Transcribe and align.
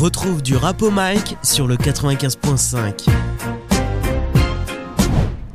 retrouve 0.00 0.40
du 0.42 0.56
rap 0.56 0.80
au 0.80 0.90
mic 0.90 1.36
sur 1.42 1.68
le 1.68 1.76
95.5. 1.76 3.04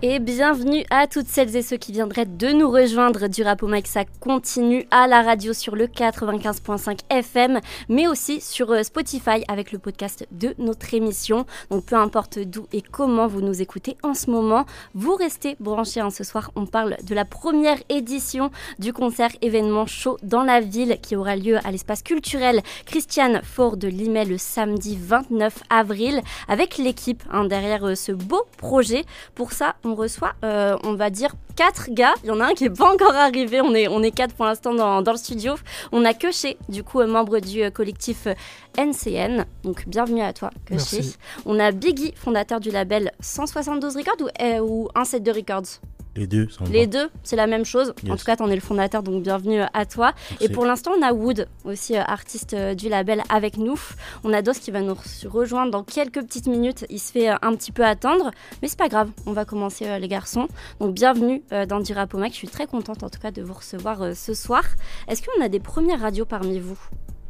Et 0.08 0.20
bienvenue 0.20 0.86
à 0.92 1.08
toutes 1.08 1.26
celles 1.26 1.56
et 1.56 1.64
ceux 1.64 1.78
qui 1.78 1.92
viendraient 1.92 2.28
de 2.28 2.50
nous 2.50 2.70
rejoindre 2.70 3.28
du 3.28 3.42
Rap 3.42 3.64
au 3.64 3.68
Mic. 3.68 3.88
Ça 3.88 4.06
continue 4.20 4.86
à 4.92 5.08
la 5.08 5.24
radio 5.24 5.52
sur 5.52 5.76
le 5.76 5.88
95.5 5.88 7.00
FM, 7.10 7.60
mais 7.90 8.08
aussi 8.08 8.40
sur 8.40 8.70
euh, 8.70 8.84
Spotify 8.84 9.44
avec 9.48 9.72
le 9.72 9.80
podcast 9.80 10.28
de 10.30 10.54
notre 10.60 10.94
émission. 10.94 11.48
Donc 11.72 11.86
peu 11.86 11.96
importe 11.96 12.38
d'où 12.38 12.68
et 12.72 12.84
comment 12.84 13.26
vous 13.26 13.42
nous 13.42 13.64
écoutez 13.64 13.98
en 14.04 14.14
ce 14.14 14.30
moment, 14.30 14.68
vous 14.94 15.16
restez 15.16 15.56
branchés. 15.60 16.02
Hein. 16.02 16.12
Ce 16.12 16.24
soir, 16.24 16.52
on 16.56 16.68
parle 16.68 16.98
de 17.04 17.16
la 17.16 17.26
première 17.26 17.80
édition 17.90 18.52
du 18.78 18.94
concert 18.94 19.32
événement 19.42 19.88
chaud 19.88 20.20
dans 20.22 20.44
la 20.44 20.62
ville 20.62 21.00
qui 21.02 21.16
aura 21.16 21.36
lieu 21.36 21.58
à 21.66 21.72
l'espace 21.72 22.04
culturel 22.04 22.62
Christiane 22.86 23.42
Fort 23.44 23.76
de 23.76 23.88
Limay 23.88 24.26
le 24.26 24.38
samedi 24.38 25.00
29 25.02 25.64
avril 25.72 26.22
avec 26.48 26.78
l'équipe 26.78 27.24
hein, 27.32 27.46
derrière 27.46 27.88
euh, 27.88 27.96
ce 27.96 28.12
beau 28.12 28.44
projet. 28.60 29.04
Pour 29.34 29.52
ça, 29.52 29.74
on 29.84 29.95
reçoit, 29.96 30.34
euh, 30.44 30.78
on 30.84 30.94
va 30.94 31.10
dire, 31.10 31.34
quatre 31.56 31.90
gars. 31.90 32.14
Il 32.24 32.28
y 32.28 32.32
en 32.32 32.40
a 32.40 32.46
un 32.46 32.54
qui 32.54 32.66
n'est 32.66 32.70
pas 32.70 32.92
encore 32.92 33.16
arrivé. 33.16 33.62
On 33.62 33.74
est, 33.74 33.88
on 33.88 34.04
est 34.04 34.12
quatre 34.12 34.34
pour 34.34 34.46
l'instant 34.46 34.74
dans, 34.74 35.02
dans, 35.02 35.12
le 35.12 35.18
studio. 35.18 35.56
On 35.92 36.06
a 36.06 36.14
Coché, 36.14 36.58
du 36.70 36.84
coup, 36.84 37.04
membre 37.04 37.40
du 37.40 37.64
euh, 37.64 37.70
collectif 37.70 38.28
NCN. 38.78 39.40
Euh, 39.40 39.44
Donc, 39.64 39.88
bienvenue 39.88 40.22
à 40.22 40.34
toi, 40.34 40.52
Coché. 40.68 41.02
On 41.46 41.60
a 41.60 41.72
Biggie, 41.72 42.14
fondateur 42.16 42.60
du 42.60 42.72
label 42.72 43.12
172 43.20 43.96
Records 43.96 44.30
ou, 44.62 44.84
ou 44.84 44.90
172 44.96 45.36
Records? 45.36 45.80
Les 46.16 46.28
deux, 46.28 46.48
Les 46.72 46.88
deux, 46.88 47.10
c'est 47.24 47.36
la 47.36 47.46
même 47.46 47.66
chose. 47.66 47.94
En 48.10 48.16
tout 48.16 48.24
cas, 48.24 48.38
tu 48.38 48.44
en 48.44 48.50
es 48.50 48.56
le 48.56 48.62
fondateur, 48.62 49.04
donc 49.04 49.22
bienvenue 49.22 49.62
à 49.74 49.86
toi. 49.86 50.14
Et 50.40 50.48
pour 50.48 50.66
l'instant, 50.66 50.92
on 50.98 51.02
a 51.02 51.12
Wood, 51.12 51.48
aussi 51.66 51.98
euh, 51.98 52.02
artiste 52.02 52.54
euh, 52.54 52.74
du 52.74 52.88
label, 52.88 53.22
avec 53.28 53.58
nous. 53.58 53.78
On 54.24 54.32
a 54.32 54.42
Dos 54.42 54.54
qui 54.54 54.72
va 54.72 54.82
nous 54.82 54.96
rejoindre 55.26 55.72
dans 55.72 55.84
quelques 55.84 56.22
petites 56.22 56.48
minutes. 56.48 56.86
Il 56.90 57.00
se 57.00 57.12
fait 57.12 57.30
euh, 57.30 57.36
un 57.42 57.54
petit 57.56 57.74
peu 57.74 57.84
attendre, 57.84 58.32
mais 58.62 58.70
c'est 58.70 58.80
pas 58.80 58.88
grave. 58.88 59.10
On 59.26 59.34
va 59.34 59.44
commencer, 59.44 60.00
les 60.00 60.08
garçons. 60.08 60.48
Donc, 60.80 60.94
bienvenue 60.94 61.44
dans 61.68 61.80
Dirapomac. 61.80 62.32
Je 62.32 62.38
suis 62.38 62.48
très 62.48 62.66
contente, 62.66 63.04
en 63.04 63.10
tout 63.10 63.20
cas, 63.20 63.32
de 63.32 63.42
vous 63.42 63.54
recevoir 63.54 64.16
ce 64.16 64.34
soir. 64.34 64.64
Est-ce 65.10 65.22
qu'on 65.22 65.44
a 65.44 65.50
des 65.50 65.60
premières 65.60 66.00
radios 66.00 66.26
parmi 66.26 66.60
vous? 66.60 66.78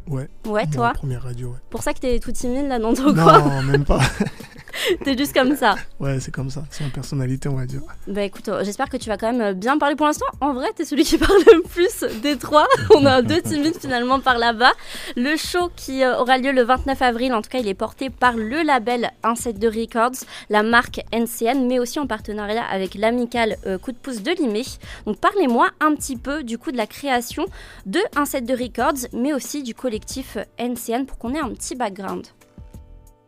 Ouais. 0.08 0.30
Ouais, 0.46 0.68
toi? 0.68 0.92
Première 0.94 1.24
radio, 1.24 1.50
ouais. 1.50 1.58
Pour 1.70 1.82
ça 1.82 1.94
que 1.94 2.00
t'es 2.00 2.20
tout 2.20 2.32
timide 2.32 2.68
là 2.68 2.78
dans 2.78 2.94
ton 2.94 3.14
coin 3.14 3.40
Non, 3.40 3.64
même 3.64 3.86
pas. 3.86 4.02
T'es 5.04 5.18
juste 5.18 5.34
comme 5.34 5.56
ça. 5.56 5.76
Ouais, 6.00 6.20
c'est 6.20 6.32
comme 6.32 6.50
ça. 6.50 6.64
C'est 6.70 6.84
une 6.84 6.92
personnalité, 6.92 7.50
on 7.50 7.56
va 7.56 7.66
dire. 7.66 7.82
Bah 8.08 8.24
écoute, 8.24 8.48
euh, 8.50 8.64
j'espère 8.64 8.90
que 8.90 8.98
tu 8.98 9.10
vas 9.10 9.18
quand 9.18 9.32
même 9.32 9.42
euh, 9.42 9.54
bien 9.54 9.78
parler 9.78 9.96
pour 9.96 10.06
l'instant. 10.06 10.26
En 10.42 10.54
vrai, 10.54 10.68
t'es 10.76 10.86
celui 10.86 11.04
qui 11.04 11.18
parle 11.20 11.38
le 11.54 11.62
plus 11.62 12.06
des 12.22 12.38
trois. 12.38 12.68
On 12.96 13.06
a 13.06 13.22
deux 13.22 13.42
timides 13.42 13.78
finalement 13.80 14.20
par 14.20 14.38
là-bas. 14.38 14.74
Le 15.16 15.36
show 15.38 15.72
qui 15.76 16.04
euh, 16.04 16.18
aura 16.18 16.38
lieu 16.38 16.52
le 16.52 16.64
29 16.64 17.02
avril, 17.02 17.34
en 17.34 17.42
tout 17.42 17.50
cas, 17.50 17.60
il 17.60 17.68
est 17.68 17.74
porté 17.74 18.10
par 18.10 18.36
le 18.36 18.62
label 18.64 19.12
172 19.24 19.76
Records, 19.76 20.26
la 20.50 20.64
marque 20.64 21.02
NCN, 21.12 21.68
mais 21.68 21.80
aussi 21.80 22.00
en 22.00 22.08
partenariat 22.08 22.64
avec 22.64 22.96
l'amical 22.96 23.58
Coup 23.82 23.92
de 23.92 23.98
pouce 23.98 24.22
de 24.22 24.32
Limay. 24.32 24.64
Donc 25.06 25.20
parlez-moi 25.20 25.70
un 25.80 25.96
petit 25.96 26.18
peu 26.18 26.44
du 26.44 26.58
coup 26.58 26.72
de 26.72 26.78
la 26.78 26.88
création 26.88 27.46
de 27.86 28.00
172 28.16 28.62
Records, 28.62 29.10
mais 29.14 29.34
aussi 29.34 29.64
du 29.64 29.74
collectif 29.74 30.38
NCN 30.60 31.06
pour 31.06 31.18
qu'on 31.18 31.34
ait 31.34 31.40
un 31.40 31.50
petit 31.50 31.76
background. 31.76 32.28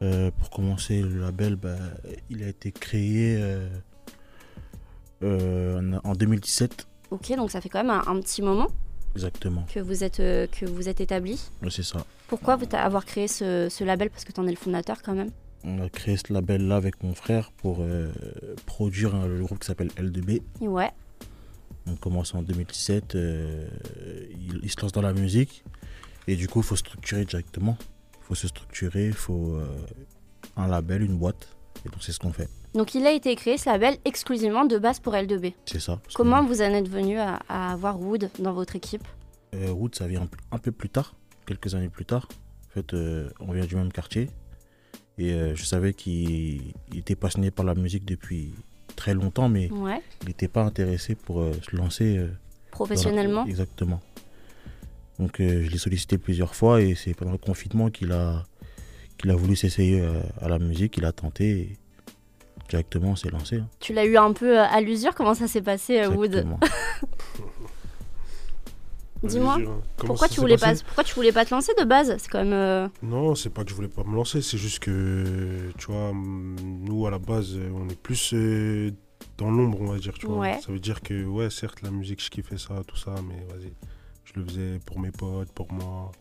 Euh, 0.01 0.29
pour 0.31 0.49
commencer, 0.49 1.01
le 1.01 1.21
label, 1.21 1.55
bah, 1.55 1.75
il 2.29 2.43
a 2.43 2.47
été 2.47 2.71
créé 2.71 3.37
euh, 3.39 3.67
euh, 5.23 5.99
en, 6.03 6.13
2017. 6.13 6.87
Ok, 7.09 7.35
donc 7.35 7.49
ça 7.51 7.61
fait 7.61 7.69
quand 7.69 7.83
même 7.83 8.01
un, 8.05 8.19
petit 8.21 8.41
moment. 8.41 8.67
Exactement. 9.15 9.65
Que 9.73 9.79
vous 9.79 10.03
êtes, 10.03 10.17
que 10.17 10.65
vous 10.65 10.87
êtes 10.87 11.01
établi. 11.01 11.41
Oui, 11.63 11.71
c'est 11.71 11.83
ça. 11.83 12.05
Pourquoi 12.27 12.55
vous 12.57 12.67
avoir 12.73 13.05
créé 13.05 13.27
ce, 13.27 13.83
label? 13.83 14.09
Parce 14.11 14.23
que 14.23 14.31
tu 14.31 14.39
en 14.39 14.45
es 14.45 14.51
le 14.51 14.57
fondateur 14.57 15.01
quand 15.01 15.15
même. 15.15 15.31
On 15.63 15.81
a 15.81 15.89
créé 15.89 16.17
ce 16.17 16.31
label-là 16.31 16.75
avec 16.75 17.01
mon 17.03 17.15
frère 17.15 17.51
pour 17.51 17.83
produire 18.67 19.27
le 19.27 19.43
groupe 19.43 19.59
qui 19.59 19.67
s'appelle 19.67 19.89
L2B. 19.97 20.43
Ouais. 20.61 20.91
On 21.87 21.95
commence 21.95 22.35
en 22.35 22.43
2017. 22.43 23.15
Il, 23.15 24.59
il, 24.61 24.69
se 24.69 24.79
lance 24.81 24.91
dans 24.91 25.01
la 25.01 25.13
musique. 25.13 25.63
Et 26.27 26.35
du 26.35 26.47
coup, 26.47 26.59
il 26.59 26.65
faut 26.65 26.75
structurer 26.75 27.25
directement 27.25 27.77
faut 28.27 28.35
se 28.35 28.47
structurer, 28.47 29.07
il 29.07 29.13
faut 29.13 29.53
euh, 29.53 29.65
un 30.57 30.67
label, 30.67 31.01
une 31.01 31.17
boîte. 31.17 31.47
Et 31.85 31.89
donc 31.89 31.99
c'est 32.01 32.11
ce 32.11 32.19
qu'on 32.19 32.33
fait. 32.33 32.49
Donc 32.73 32.93
il 32.93 33.05
a 33.07 33.11
été 33.11 33.33
créé 33.35 33.57
ce 33.57 33.69
label 33.69 33.97
exclusivement 34.03 34.65
de 34.65 34.77
base 34.77 34.99
pour 34.99 35.13
L2B. 35.13 35.53
C'est 35.65 35.79
ça. 35.79 35.99
Comment 36.13 36.43
vous 36.43 36.61
en 36.61 36.73
êtes 36.73 36.89
venu 36.89 37.17
à, 37.17 37.39
avoir 37.47 37.99
Wood 38.01 38.29
dans 38.39 38.51
votre 38.51 38.75
équipe? 38.75 39.07
Euh, 39.55 39.71
Wood, 39.71 39.95
ça 39.95 40.07
vient 40.07 40.27
un, 40.51 40.57
peu 40.57 40.71
plus 40.73 40.89
tard, 40.89 41.15
quelques 41.45 41.73
années 41.73 41.87
plus 41.87 42.03
tard. 42.03 42.27
En 42.67 42.73
fait, 42.73 42.93
euh, 42.93 43.29
on 43.39 43.53
vient 43.53 43.65
du 43.65 43.75
même 43.75 43.91
quartier. 43.93 44.29
Et 45.19 45.31
je 45.55 45.63
savais 45.63 45.93
qu'il 45.95 46.75
était 46.93 47.15
passionné 47.15 47.49
par 47.49 47.65
la 47.65 47.73
musique 47.73 48.05
depuis 48.05 48.53
très 48.95 49.15
longtemps, 49.15 49.49
mais 49.49 49.71
il 50.21 50.27
n'était 50.27 50.47
pas 50.47 50.61
intéressé 50.61 51.15
pour 51.15 51.43
se 51.63 51.75
lancer. 51.75 52.23
Professionnellement? 52.69 53.43
Exactement. 53.47 53.99
Donc 55.19 55.39
euh, 55.39 55.63
je 55.63 55.69
l'ai 55.69 55.77
sollicité 55.77 56.17
plusieurs 56.17 56.55
fois 56.55 56.81
et 56.81 56.95
c'est 56.95 57.13
pendant 57.13 57.31
le 57.31 57.37
confinement 57.37 57.89
qu'il 57.89 58.11
a, 58.11 58.43
qu'il 59.17 59.29
a 59.31 59.35
voulu 59.35 59.55
s'essayer 59.55 59.99
euh, 59.99 60.21
à 60.41 60.47
la 60.47 60.59
musique, 60.59 60.97
il 60.97 61.05
a 61.05 61.11
tenté 61.11 61.49
et 61.49 61.77
directement 62.69 63.11
on 63.11 63.15
s'est 63.15 63.29
lancé. 63.29 63.57
Hein. 63.57 63.67
Tu 63.79 63.93
l'as 63.93 64.05
eu 64.05 64.17
un 64.17 64.33
peu 64.33 64.59
euh, 64.59 64.63
à 64.63 64.81
l'usure, 64.81 65.15
comment 65.15 65.33
ça 65.33 65.47
s'est 65.47 65.61
passé 65.61 66.05
Wood? 66.07 66.45
Dis-moi, 69.23 69.57
pourquoi 69.97 70.27
tu 70.27 70.39
voulais 70.39 70.57
pas, 70.57 70.75
pourquoi 70.75 71.03
tu 71.03 71.15
voulais 71.15 71.31
pas 71.31 71.43
te 71.43 71.49
lancer 71.49 71.73
de 71.79 71.83
base? 71.83 72.15
C'est 72.19 72.29
quand 72.29 72.45
même. 72.45 72.91
Non, 73.01 73.33
c'est 73.33 73.49
pas 73.49 73.63
que 73.63 73.71
je 73.71 73.75
voulais 73.75 73.87
pas 73.87 74.03
me 74.03 74.15
lancer, 74.15 74.43
c'est 74.43 74.59
juste 74.59 74.77
que 74.77 75.71
tu 75.79 75.87
vois, 75.87 76.11
nous 76.13 77.07
à 77.07 77.09
la 77.09 77.17
base, 77.17 77.57
on 77.73 77.89
est 77.89 77.99
plus 77.99 78.35
dans 79.39 79.49
l'ombre, 79.49 79.81
on 79.81 79.87
va 79.87 79.97
dire, 79.97 80.13
tu 80.13 80.27
vois. 80.27 80.59
Ça 80.59 80.71
veut 80.71 80.79
dire 80.79 81.01
que 81.01 81.25
ouais, 81.25 81.49
certes 81.49 81.81
la 81.81 81.89
musique, 81.89 82.23
je 82.23 82.29
kiffais 82.29 82.59
ça, 82.59 82.83
tout 82.85 82.95
ça, 82.95 83.15
mais 83.27 83.43
vas-y, 83.49 83.73
je 84.37 84.41
le 84.41 84.47
faisais 84.47 84.79
pour 84.85 84.99
mes 84.99 85.11
potes, 85.11 85.51
pour 85.51 85.71
moi. 85.71 86.11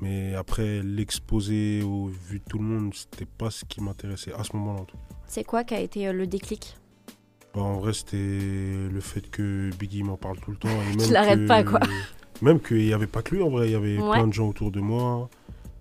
Mais 0.00 0.34
après, 0.34 0.82
l'exposer 0.82 1.82
au 1.82 2.06
vu 2.06 2.38
de 2.38 2.44
tout 2.44 2.58
le 2.58 2.64
monde, 2.64 2.94
c'était 2.94 3.26
pas 3.26 3.50
ce 3.50 3.64
qui 3.64 3.80
m'intéressait 3.80 4.32
à 4.32 4.44
ce 4.44 4.56
moment-là. 4.56 4.84
C'est 5.26 5.44
quoi 5.44 5.64
qui 5.64 5.74
a 5.74 5.80
été 5.80 6.06
euh, 6.08 6.12
le 6.12 6.26
déclic? 6.26 6.76
Bah, 7.54 7.62
En 7.62 7.78
vrai, 7.78 7.92
c'était 7.92 8.16
le 8.16 9.00
fait 9.00 9.30
que 9.30 9.70
Biggie 9.78 10.02
m'en 10.02 10.16
parle 10.16 10.38
tout 10.40 10.50
le 10.50 10.56
temps. 10.56 10.68
Tu 10.98 11.12
l'arrêtes 11.12 11.46
pas, 11.46 11.64
quoi. 11.64 11.80
Même 12.42 12.60
qu'il 12.60 12.78
n'y 12.78 12.92
avait 12.92 13.06
pas 13.06 13.22
que 13.22 13.34
lui, 13.34 13.42
en 13.42 13.50
vrai. 13.50 13.68
Il 13.68 13.72
y 13.72 13.76
avait 13.76 13.96
plein 13.96 14.26
de 14.26 14.32
gens 14.32 14.48
autour 14.48 14.70
de 14.70 14.80
moi. 14.80 15.30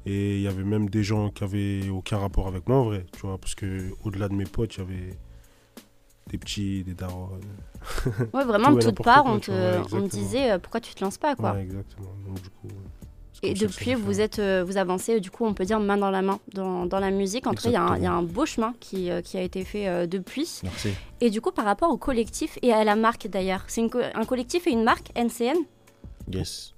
Et 0.05 0.35
il 0.35 0.41
y 0.41 0.47
avait 0.47 0.63
même 0.63 0.89
des 0.89 1.03
gens 1.03 1.29
qui 1.29 1.43
avaient 1.43 1.89
aucun 1.89 2.17
rapport 2.17 2.47
avec 2.47 2.67
moi, 2.67 2.77
en 2.77 2.85
vrai. 2.85 3.05
Tu 3.13 3.21
vois, 3.25 3.37
parce 3.37 3.55
que 3.55 3.91
au-delà 4.03 4.29
de 4.29 4.33
mes 4.35 4.43
potes, 4.45 4.75
il 4.75 4.79
y 4.79 4.83
avait 4.83 5.17
des 6.33 6.39
petits, 6.39 6.83
des 6.83 6.95
darons. 6.95 7.29
Ouais, 8.33 8.43
vraiment, 8.43 8.71
de 8.71 8.81
toutes 8.81 9.03
parts, 9.03 9.25
on, 9.25 9.39
te, 9.39 9.51
on 9.93 10.01
disait 10.01 10.51
euh, 10.51 10.57
pourquoi 10.57 10.79
tu 10.81 10.95
te 10.95 11.03
lances 11.03 11.19
pas, 11.19 11.35
quoi. 11.35 11.59
exactement. 11.59 12.09
Donc, 12.25 12.41
du 12.41 12.49
coup, 12.49 12.67
et 13.43 13.53
depuis, 13.53 13.93
vous 13.93 14.21
êtes, 14.21 14.39
euh, 14.39 14.63
vous 14.65 14.77
avancez, 14.77 15.19
du 15.19 15.29
coup, 15.29 15.45
on 15.45 15.53
peut 15.53 15.65
dire 15.65 15.79
main 15.79 15.97
dans 15.97 16.09
la 16.09 16.21
main 16.21 16.39
dans, 16.53 16.85
dans 16.85 16.99
la 16.99 17.11
musique. 17.11 17.45
En 17.45 17.53
tout 17.53 17.63
cas, 17.63 17.95
il 17.97 18.03
y, 18.03 18.05
a 18.07 18.13
un 18.13 18.23
beau 18.23 18.45
chemin 18.45 18.73
qui, 18.79 19.11
euh, 19.11 19.21
qui 19.21 19.37
a 19.37 19.41
été 19.41 19.65
fait 19.65 20.07
depuis. 20.07 20.61
Merci. 20.63 20.93
Et 21.19 21.29
du 21.29 21.41
coup, 21.41 21.51
par 21.51 21.65
rapport 21.65 21.91
au 21.91 21.97
collectif 21.97 22.57
et 22.61 22.71
à 22.71 22.83
la 22.85 22.95
marque 22.95 23.27
d'ailleurs, 23.27 23.65
c'est 23.67 23.83
un 24.15 24.25
collectif 24.25 24.65
et 24.65 24.71
une 24.71 24.83
marque 24.83 25.11
NCN 25.15 25.57
Yes, 26.31 26.73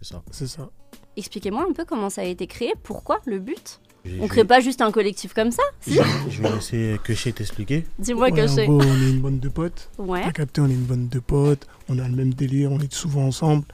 c'est 0.00 0.08
ça. 0.08 0.22
C'est 0.32 0.48
ça. 0.48 0.68
Expliquez-moi 1.16 1.64
un 1.68 1.72
peu 1.72 1.84
comment 1.84 2.10
ça 2.10 2.22
a 2.22 2.24
été 2.24 2.48
créé, 2.48 2.74
pourquoi 2.82 3.20
le 3.24 3.38
but? 3.38 3.80
On 4.20 4.28
crée 4.28 4.44
pas 4.44 4.60
juste 4.60 4.80
un 4.80 4.90
collectif 4.90 5.34
comme 5.34 5.50
ça 5.50 5.62
si 5.80 5.98
Je 6.30 6.42
vais 6.42 6.50
laisser 6.50 7.00
Keché 7.04 7.32
t'expliquer. 7.32 7.84
Dis-moi 7.98 8.30
ouais, 8.30 8.32
Keché. 8.32 8.66
on 8.68 8.80
est 8.80 9.10
une 9.10 9.20
bande 9.20 9.40
de 9.40 9.48
potes. 9.48 9.90
Ouais. 9.98 10.22
T'as 10.24 10.32
capté, 10.32 10.60
on 10.60 10.66
est 10.68 10.74
une 10.74 10.84
bande 10.84 11.08
de 11.08 11.18
potes. 11.18 11.66
On 11.88 11.98
a 11.98 12.08
le 12.08 12.14
même 12.14 12.34
délire, 12.34 12.72
on 12.72 12.78
est 12.80 12.92
souvent 12.92 13.24
ensemble. 13.26 13.64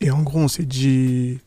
Et 0.00 0.10
en 0.10 0.22
gros, 0.22 0.40
on 0.40 0.48
s'est 0.48 0.64
dit. 0.64 1.38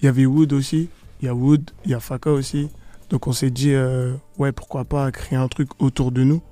Il 0.00 0.04
y 0.04 0.08
avait 0.08 0.26
Wood 0.26 0.52
aussi. 0.52 0.88
Il 1.20 1.26
y 1.26 1.28
a 1.28 1.34
Wood, 1.34 1.70
il 1.84 1.90
y 1.90 1.94
a 1.94 2.00
Faka 2.00 2.30
aussi. 2.30 2.70
Donc 3.10 3.26
on 3.26 3.32
s'est 3.32 3.50
dit, 3.50 3.72
euh, 3.74 4.14
ouais, 4.38 4.52
pourquoi 4.52 4.84
pas 4.84 5.10
créer 5.10 5.38
un 5.38 5.48
truc 5.48 5.68
autour 5.80 6.12
de 6.12 6.22
nous 6.22 6.42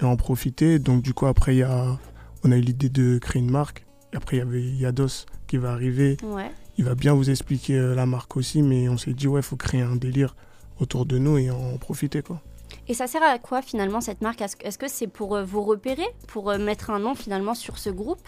et 0.00 0.04
en 0.04 0.16
profiter. 0.16 0.78
Donc 0.78 1.02
du 1.02 1.14
coup, 1.14 1.26
après, 1.26 1.56
y 1.56 1.62
a, 1.62 1.98
on 2.44 2.52
a 2.52 2.56
eu 2.56 2.60
l'idée 2.60 2.88
de 2.90 3.18
créer 3.18 3.40
une 3.40 3.50
marque. 3.50 3.86
Et 4.12 4.16
après, 4.16 4.36
il 4.36 4.40
y 4.40 4.42
avait 4.42 4.62
Yados 4.62 5.26
qui 5.46 5.56
va 5.56 5.72
arriver. 5.72 6.16
Ouais. 6.22 6.50
Il 6.76 6.84
va 6.84 6.94
bien 6.94 7.14
vous 7.14 7.30
expliquer 7.30 7.76
euh, 7.76 7.94
la 7.94 8.06
marque 8.06 8.36
aussi, 8.36 8.62
mais 8.62 8.88
on 8.88 8.98
s'est 8.98 9.14
dit, 9.14 9.26
ouais, 9.26 9.40
il 9.40 9.44
faut 9.44 9.56
créer 9.56 9.80
un 9.82 9.96
délire 9.96 10.36
autour 10.80 11.06
de 11.06 11.18
nous 11.18 11.38
et 11.38 11.50
en 11.50 11.76
profiter. 11.78 12.22
Quoi. 12.22 12.40
Et 12.88 12.94
ça 12.94 13.06
sert 13.06 13.22
à 13.22 13.38
quoi 13.38 13.62
finalement 13.62 14.00
cette 14.00 14.22
marque? 14.22 14.40
Est-ce 14.40 14.78
que 14.78 14.88
c'est 14.88 15.06
pour 15.06 15.36
euh, 15.36 15.44
vous 15.44 15.62
repérer, 15.62 16.06
pour 16.26 16.50
euh, 16.50 16.58
mettre 16.58 16.90
un 16.90 16.98
nom 16.98 17.14
finalement 17.14 17.54
sur 17.54 17.78
ce 17.78 17.90
groupe? 17.90 18.26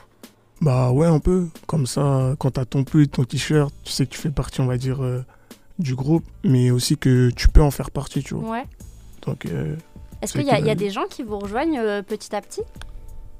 Bah 0.61 0.91
ouais, 0.91 1.07
un 1.07 1.19
peu. 1.19 1.49
Comme 1.67 1.87
ça, 1.87 2.35
quand 2.39 2.53
tu 2.53 2.61
as 2.61 2.67
ton 2.67 2.85
pull, 2.85 3.09
ton 3.09 3.25
t-shirt, 3.25 3.73
tu 3.85 3.93
sais 3.93 4.05
que 4.05 4.11
tu 4.11 4.19
fais 4.19 4.31
partie, 4.31 4.61
on 4.61 4.67
va 4.67 4.77
dire, 4.77 5.03
euh, 5.03 5.25
du 5.79 5.95
groupe, 5.95 6.25
mais 6.45 6.71
aussi 6.71 6.99
que 6.99 7.31
tu 7.31 7.49
peux 7.49 7.63
en 7.63 7.71
faire 7.71 7.91
partie, 7.91 8.23
tu 8.23 8.35
vois. 8.35 8.51
Ouais. 8.51 8.65
Donc. 9.23 9.47
Est-ce 10.21 10.35
qu'il 10.35 10.43
y, 10.43 10.67
y, 10.67 10.71
a 10.71 10.75
des 10.75 10.91
gens 10.91 11.07
qui 11.09 11.23
vous 11.23 11.39
rejoignent 11.39 12.03
petit 12.03 12.37
à 12.37 12.43
petit? 12.43 12.61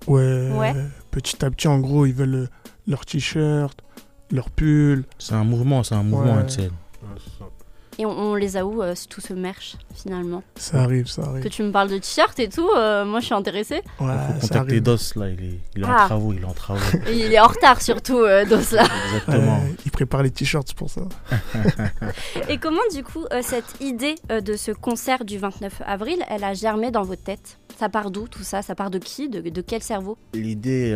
Ouais, 0.07 0.51
ouais, 0.57 0.75
Petit 1.11 1.45
à 1.45 1.51
petit, 1.51 1.69
en 1.69 1.79
gros, 1.79 2.07
ils 2.07 2.15
veulent 2.15 2.49
leur 2.87 3.05
t-shirt, 3.05 3.79
leur 4.31 4.49
pull. 4.49 5.05
C'est 5.19 5.35
un 5.35 5.45
mouvement, 5.45 5.83
c'est 5.83 5.95
un 5.95 6.03
mouvement, 6.03 6.37
ouais. 6.37 6.71
Et 8.01 8.07
on, 8.07 8.35
les 8.35 8.57
a 8.57 8.65
où, 8.65 8.83
tout 9.11 9.21
ce 9.21 9.35
merch, 9.35 9.77
finalement? 9.95 10.43
Ça 10.55 10.81
arrive, 10.85 11.07
ça 11.07 11.21
arrive. 11.21 11.43
Que 11.43 11.51
tu 11.51 11.63
me 11.63 11.71
parles 11.71 11.91
de 11.91 11.99
t-shirt 11.99 12.39
et 12.39 12.49
tout, 12.49 12.67
moi 12.75 13.21
je 13.21 13.27
suis 13.27 13.35
intéressée. 13.35 13.83
Ouais, 14.01 14.15
il 14.37 14.41
faut 14.41 14.49
contacter 14.49 14.81
DOS, 14.81 15.17
là, 15.17 15.29
il 15.29 15.45
est, 15.45 15.59
il 15.77 15.83
est 15.83 15.85
en 15.85 15.93
ah. 15.93 16.07
travaux, 16.07 16.33
il 16.33 16.41
est 16.41 16.47
en 16.47 16.55
travaux. 16.55 16.81
il 17.13 17.31
est 17.31 17.39
en 17.39 17.49
retard 17.49 17.83
surtout, 17.83 18.21
DOS, 18.49 18.73
là. 18.73 18.87
Exactement. 19.07 19.61
il 19.85 19.91
prépare 19.91 20.23
les 20.23 20.31
t-shirts 20.31 20.73
pour 20.73 20.89
ça. 20.89 21.03
et 22.49 22.57
comment, 22.57 22.81
du 22.95 23.05
coup, 23.05 23.27
cette 23.43 23.83
idée 23.83 24.15
de 24.31 24.57
ce 24.57 24.73
concert 24.73 25.27
du 25.27 25.37
29 25.37 25.83
avril, 25.85 26.25
elle 26.31 26.45
a 26.45 26.55
germé 26.55 26.91
dans 26.91 27.03
votre 27.03 27.23
tête? 27.23 27.59
Ça 27.79 27.91
part 27.91 28.11
d'où 28.11 28.29
tout 28.29 28.45
ça? 28.45 28.63
Ça 28.63 28.75
part 28.75 28.91
de 28.91 28.99
qui? 28.99 29.29
De, 29.29 29.41
de, 29.41 29.61
quel 29.61 29.83
cerveau? 29.83 30.17
L'idée, 30.33 30.91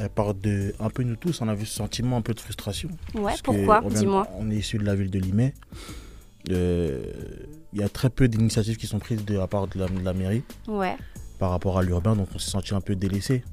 elle 0.00 0.08
part 0.14 0.34
de 0.34 0.74
un 0.78 0.90
peu 0.90 1.02
nous 1.02 1.16
tous. 1.16 1.40
On 1.40 1.48
a 1.48 1.54
vu 1.54 1.66
ce 1.66 1.74
sentiment 1.74 2.16
un 2.16 2.22
peu 2.22 2.34
de 2.34 2.40
frustration. 2.40 2.88
Ouais, 3.14 3.34
pourquoi? 3.42 3.80
Dis-moi. 3.88 4.28
On 4.38 4.50
est 4.50 4.56
issu 4.56 4.78
de 4.78 4.84
la 4.84 4.94
ville 4.94 5.10
de 5.10 5.18
Limay. 5.18 5.54
Euh, 6.50 7.02
il 7.72 7.80
y 7.80 7.82
a 7.82 7.88
très 7.88 8.10
peu 8.10 8.28
d'initiatives 8.28 8.76
qui 8.76 8.86
sont 8.86 8.98
prises 8.98 9.24
de 9.24 9.36
la 9.36 9.46
part 9.46 9.68
de 9.68 9.78
la, 10.02 10.12
mairie 10.12 10.42
ouais. 10.66 10.96
par 11.38 11.50
rapport 11.50 11.78
à 11.78 11.82
l'urbain, 11.82 12.16
donc 12.16 12.28
on 12.34 12.38
s'est 12.38 12.50
senti 12.50 12.74
un 12.74 12.80
peu 12.80 12.96
délaissé. 12.96 13.44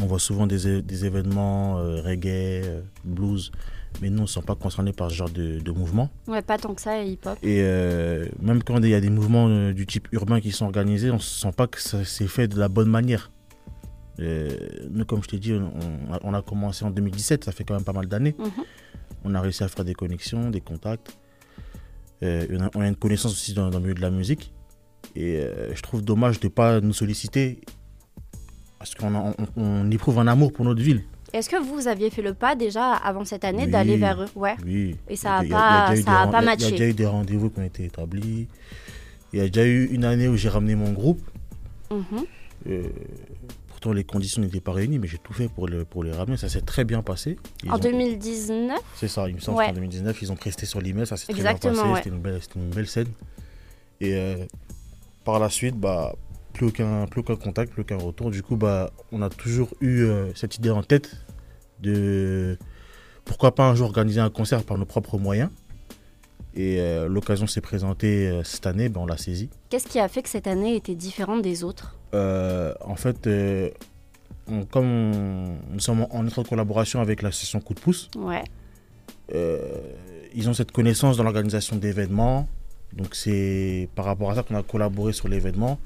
On 0.00 0.06
voit 0.06 0.18
souvent 0.18 0.46
des, 0.46 0.82
des 0.82 1.04
événements 1.04 1.78
euh, 1.78 2.02
reggae, 2.02 2.62
euh, 2.64 2.82
blues, 3.04 3.52
mais 4.00 4.10
nous, 4.10 4.18
on 4.18 4.22
ne 4.22 4.26
sont 4.26 4.42
pas 4.42 4.54
concernés 4.54 4.92
par 4.92 5.10
ce 5.10 5.14
genre 5.14 5.30
de, 5.30 5.70
mouvement. 5.70 6.10
Ouais, 6.26 6.42
pas 6.42 6.58
tant 6.58 6.74
que 6.74 6.80
ça, 6.80 7.02
hip-hop. 7.02 7.38
Et 7.42 7.60
euh, 7.62 8.26
même 8.40 8.62
quand 8.62 8.78
il 8.78 8.88
y 8.88 8.94
a 8.94 9.00
des 9.00 9.10
mouvements 9.10 9.46
euh, 9.48 9.72
du 9.72 9.86
type 9.86 10.08
urbain 10.12 10.40
qui 10.40 10.52
sont 10.52 10.64
organisés, 10.66 11.10
on 11.10 11.14
ne 11.14 11.20
sent 11.20 11.52
pas 11.56 11.66
que 11.66 11.80
ça 11.80 12.04
s'est 12.04 12.26
fait 12.26 12.48
de 12.48 12.58
la 12.58 12.68
bonne 12.68 12.88
manière. 12.88 13.30
Euh, 14.20 14.48
nous, 14.90 15.04
comme 15.04 15.22
je 15.22 15.28
t'ai 15.28 15.38
dit, 15.38 15.54
on, 16.22 16.34
a 16.34 16.42
commencé 16.42 16.84
en 16.84 16.90
2017, 16.90 17.44
ça 17.44 17.52
fait 17.52 17.64
quand 17.64 17.74
même 17.74 17.84
pas 17.84 17.92
mal 17.92 18.06
d'années. 18.06 18.34
Mhm. 18.38 18.64
On 19.24 19.34
a 19.34 19.40
réussi 19.40 19.64
à 19.64 19.68
faire 19.68 19.84
des 19.84 19.94
connexions, 19.94 20.50
des 20.50 20.60
contacts. 20.60 21.16
On, 22.74 22.80
a, 22.80 22.88
une 22.88 22.96
connaissance 22.96 23.32
aussi 23.32 23.54
dans, 23.54 23.70
dans, 23.70 23.78
le 23.78 23.84
milieu 23.84 23.94
de 23.94 24.00
la 24.00 24.10
musique. 24.10 24.52
Et 25.16 25.40
je 25.72 25.80
trouve 25.82 26.02
dommage 26.02 26.40
de 26.40 26.46
ne 26.46 26.52
pas 26.52 26.80
nous 26.80 26.92
solliciter 26.92 27.60
parce 28.78 28.94
qu'on 28.94 29.34
on 29.56 29.90
éprouve 29.90 30.18
un 30.18 30.26
amour 30.26 30.52
pour 30.52 30.64
notre 30.64 30.82
ville. 30.82 31.04
Est-ce 31.32 31.48
que 31.48 31.56
vous 31.56 31.88
aviez 31.88 32.10
fait 32.10 32.22
le 32.22 32.32
pas 32.32 32.54
déjà 32.54 32.92
avant 32.92 33.24
cette 33.24 33.44
année 33.44 33.66
d'aller 33.66 33.96
vers 33.96 34.22
eux? 34.22 34.28
Ouais. 34.36 34.54
Oui. 34.64 34.94
Et 35.08 35.16
ça 35.16 35.42
n'a 35.42 35.48
pas, 35.48 35.96
ça 35.96 36.20
a 36.22 36.26
pas 36.28 36.42
matché. 36.42 36.66
Il 36.66 36.70
y 36.70 36.74
a 36.74 36.78
déjà 36.78 36.90
eu 36.90 36.94
des 36.94 37.06
rendez-vous 37.06 37.50
qui 37.50 37.58
ont 37.58 37.64
été 37.64 37.84
établis. 37.86 38.46
Il 39.32 39.40
y 39.40 39.42
a 39.42 39.48
déjà 39.48 39.66
eu 39.66 39.86
une 39.86 40.04
année 40.04 40.28
où 40.28 40.36
j'ai 40.36 40.48
ramené 40.48 40.76
mon 40.76 40.92
groupe. 40.92 41.20
Mhm. 41.90 42.24
Euh, 42.68 42.82
pourtant, 43.84 43.94
les 43.94 44.04
conditions 44.04 44.40
n'étaient 44.40 44.60
pas 44.60 44.72
réunies, 44.72 44.98
mais 44.98 45.06
j'ai 45.06 45.18
tout 45.18 45.34
fait 45.34 45.48
pour, 45.48 45.68
le, 45.68 45.84
pour 45.84 46.04
les 46.04 46.12
ramener. 46.12 46.38
Ça 46.38 46.48
s'est 46.48 46.62
très 46.62 46.84
bien 46.84 47.02
passé. 47.02 47.36
en 47.68 47.78
2019 47.78 48.78
C'est 48.96 49.08
ça, 49.08 49.28
il 49.28 49.34
me 49.34 49.40
semble 49.40 49.62
qu'en 49.62 49.72
2019, 49.72 50.22
ils 50.22 50.32
ont 50.32 50.36
presté 50.36 50.64
sur 50.64 50.80
l'email. 50.80 51.06
Ça 51.06 51.16
s'est 51.16 51.30
très 51.30 51.42
bien 51.42 51.54
passé. 51.54 51.68
C'était 51.96 52.08
une, 52.08 52.18
belle, 52.20 52.40
une 52.56 52.70
belle 52.70 52.86
scène. 52.86 53.08
Et 54.00 54.14
euh, 54.14 54.36
par 55.24 55.38
la 55.38 55.50
suite, 55.50 55.76
bah, 55.76 56.14
plus 56.54 56.66
aucun, 56.66 57.06
plus 57.06 57.20
aucun 57.20 57.36
contact, 57.36 57.72
plus 57.72 57.82
aucun 57.82 57.98
retour. 57.98 58.30
Du 58.30 58.42
coup, 58.42 58.56
bah, 58.56 58.90
on 59.12 59.20
a 59.20 59.28
toujours 59.28 59.68
eu 59.80 60.04
euh, 60.04 60.32
cette 60.34 60.56
idée 60.56 60.70
en 60.70 60.82
tête 60.82 61.16
de 61.80 62.58
pourquoi 63.26 63.54
pas 63.54 63.68
un 63.68 63.74
jour 63.74 63.86
organiser 63.86 64.20
un 64.20 64.30
concert 64.30 64.62
par 64.64 64.78
nos 64.78 64.86
propres 64.86 65.18
moyens. 65.18 65.50
Et 66.56 66.78
euh, 66.78 67.08
l'occasion 67.08 67.46
s'est 67.46 67.60
présentée 67.60 68.28
euh, 68.28 68.44
cette 68.44 68.66
année, 68.66 68.88
ben, 68.88 69.00
on 69.00 69.06
l'a 69.06 69.16
saisie. 69.16 69.50
Qu'est-ce 69.70 69.88
qui 69.88 69.98
a 69.98 70.08
fait 70.08 70.22
que 70.22 70.28
cette 70.28 70.46
année 70.46 70.76
était 70.76 70.94
différente 70.94 71.42
des 71.42 71.64
autres? 71.64 71.96
En 72.12 72.94
fait, 72.94 73.28
comme 74.70 75.10
nous 75.72 75.80
sommes 75.80 76.06
en 76.10 76.26
étroite 76.26 76.48
collaboration 76.48 77.00
avec 77.00 77.22
l'association 77.22 77.60
Coup 77.60 77.74
de 77.74 77.80
pouce, 77.80 78.08
ouais. 78.16 78.44
ils 80.32 80.48
ont 80.48 80.54
cette 80.54 80.70
connaissance 80.70 81.16
dans 81.16 81.24
l'organisation 81.24 81.74
d'événements. 81.74 82.46
Donc 82.92 83.16
c'est 83.16 83.88
par 83.96 84.04
rapport 84.04 84.30
à 84.30 84.36
ça 84.36 84.42
qu'on 84.44 84.54
a 84.54 84.62
collaboré 84.62 85.12
sur 85.12 85.28
l'événement. 85.28 85.78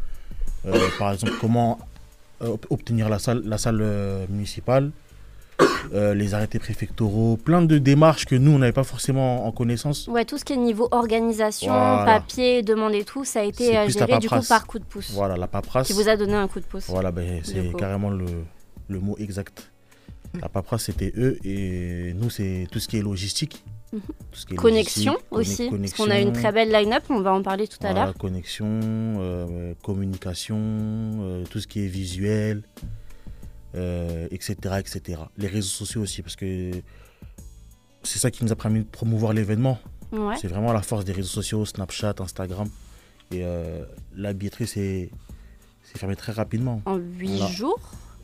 Euh, 0.66 0.88
par 0.98 1.12
exemple, 1.12 1.32
comment 1.40 1.78
euh, 2.42 2.56
obtenir 2.70 3.08
la 3.08 3.18
salle, 3.18 3.42
la 3.44 3.58
salle 3.58 3.80
euh, 5.92 6.14
les 6.14 6.34
arrêtés 6.34 6.58
préfectoraux, 6.58 7.36
plein 7.36 7.62
de 7.62 7.78
démarches 7.78 8.26
que 8.26 8.34
nous, 8.34 8.52
on 8.52 8.58
n'avait 8.58 8.72
pas 8.72 8.84
forcément 8.84 9.46
en 9.46 9.52
connaissance. 9.52 10.06
Ouais, 10.08 10.24
tout 10.24 10.38
ce 10.38 10.44
qui 10.44 10.52
est 10.52 10.56
niveau 10.56 10.88
organisation, 10.90 11.72
papier, 11.72 12.62
demande 12.62 12.94
et 12.94 13.04
tout, 13.04 13.24
ça 13.24 13.40
a 13.40 13.44
été 13.44 13.72
géré 13.88 14.18
du 14.18 14.28
coup 14.28 14.46
par 14.48 14.66
coup 14.66 14.78
de 14.78 14.84
pouce. 14.84 15.10
Voilà, 15.12 15.36
la 15.36 15.46
paperasse. 15.46 15.86
Qui 15.86 15.92
vous 15.92 16.08
a 16.08 16.16
donné 16.16 16.34
un 16.34 16.48
coup 16.48 16.60
de 16.60 16.64
pouce. 16.64 16.86
Voilà, 16.88 17.10
ben, 17.10 17.40
c'est 17.42 17.72
carrément 17.76 18.10
le, 18.10 18.26
le, 18.88 19.00
mot 19.00 19.16
exact. 19.18 19.70
La 20.40 20.48
paperasse, 20.48 20.84
c'était 20.84 21.12
eux 21.16 21.38
et 21.44 22.12
nous, 22.14 22.30
c'est 22.30 22.66
tout 22.70 22.78
ce 22.78 22.88
qui 22.88 22.98
est 22.98 23.02
logistique. 23.02 23.64
Mhm. 23.90 24.56
connexion 24.56 25.16
aussi, 25.30 25.70
parce 25.70 25.94
qu'on 25.94 26.10
a 26.10 26.18
une 26.18 26.32
très 26.32 26.52
belle 26.52 26.70
line-up, 26.70 27.04
on 27.08 27.22
va 27.22 27.32
en 27.32 27.42
parler 27.42 27.66
tout 27.66 27.78
à 27.82 27.94
l'heure. 27.94 28.14
Connexion, 28.14 28.66
euh, 28.82 29.72
communication, 29.82 30.58
euh, 30.58 31.44
tout 31.50 31.58
ce 31.60 31.66
qui 31.66 31.80
est 31.80 31.88
visuel, 31.88 32.62
euh, 33.74 34.26
etc. 34.30 34.74
Les 35.36 35.48
réseaux 35.48 35.68
sociaux 35.68 36.02
aussi, 36.02 36.22
parce 36.22 36.36
que 36.36 36.70
c'est 38.02 38.18
ça 38.18 38.30
qui 38.30 38.44
nous 38.44 38.52
a 38.52 38.56
permis 38.56 38.80
de 38.80 38.84
promouvoir 38.84 39.32
l'événement. 39.32 39.78
C'est 40.40 40.48
vraiment 40.48 40.72
la 40.72 40.80
force 40.80 41.04
des 41.04 41.12
réseaux 41.12 41.28
sociaux, 41.28 41.66
Snapchat, 41.66 42.14
Instagram. 42.20 42.68
Et 43.30 43.44
la 44.16 44.32
billetterie 44.32 44.66
s'est 44.66 45.10
fermée 45.96 46.16
très 46.16 46.32
rapidement. 46.32 46.80
En 46.86 46.96
8 46.96 47.48
jours 47.48 47.78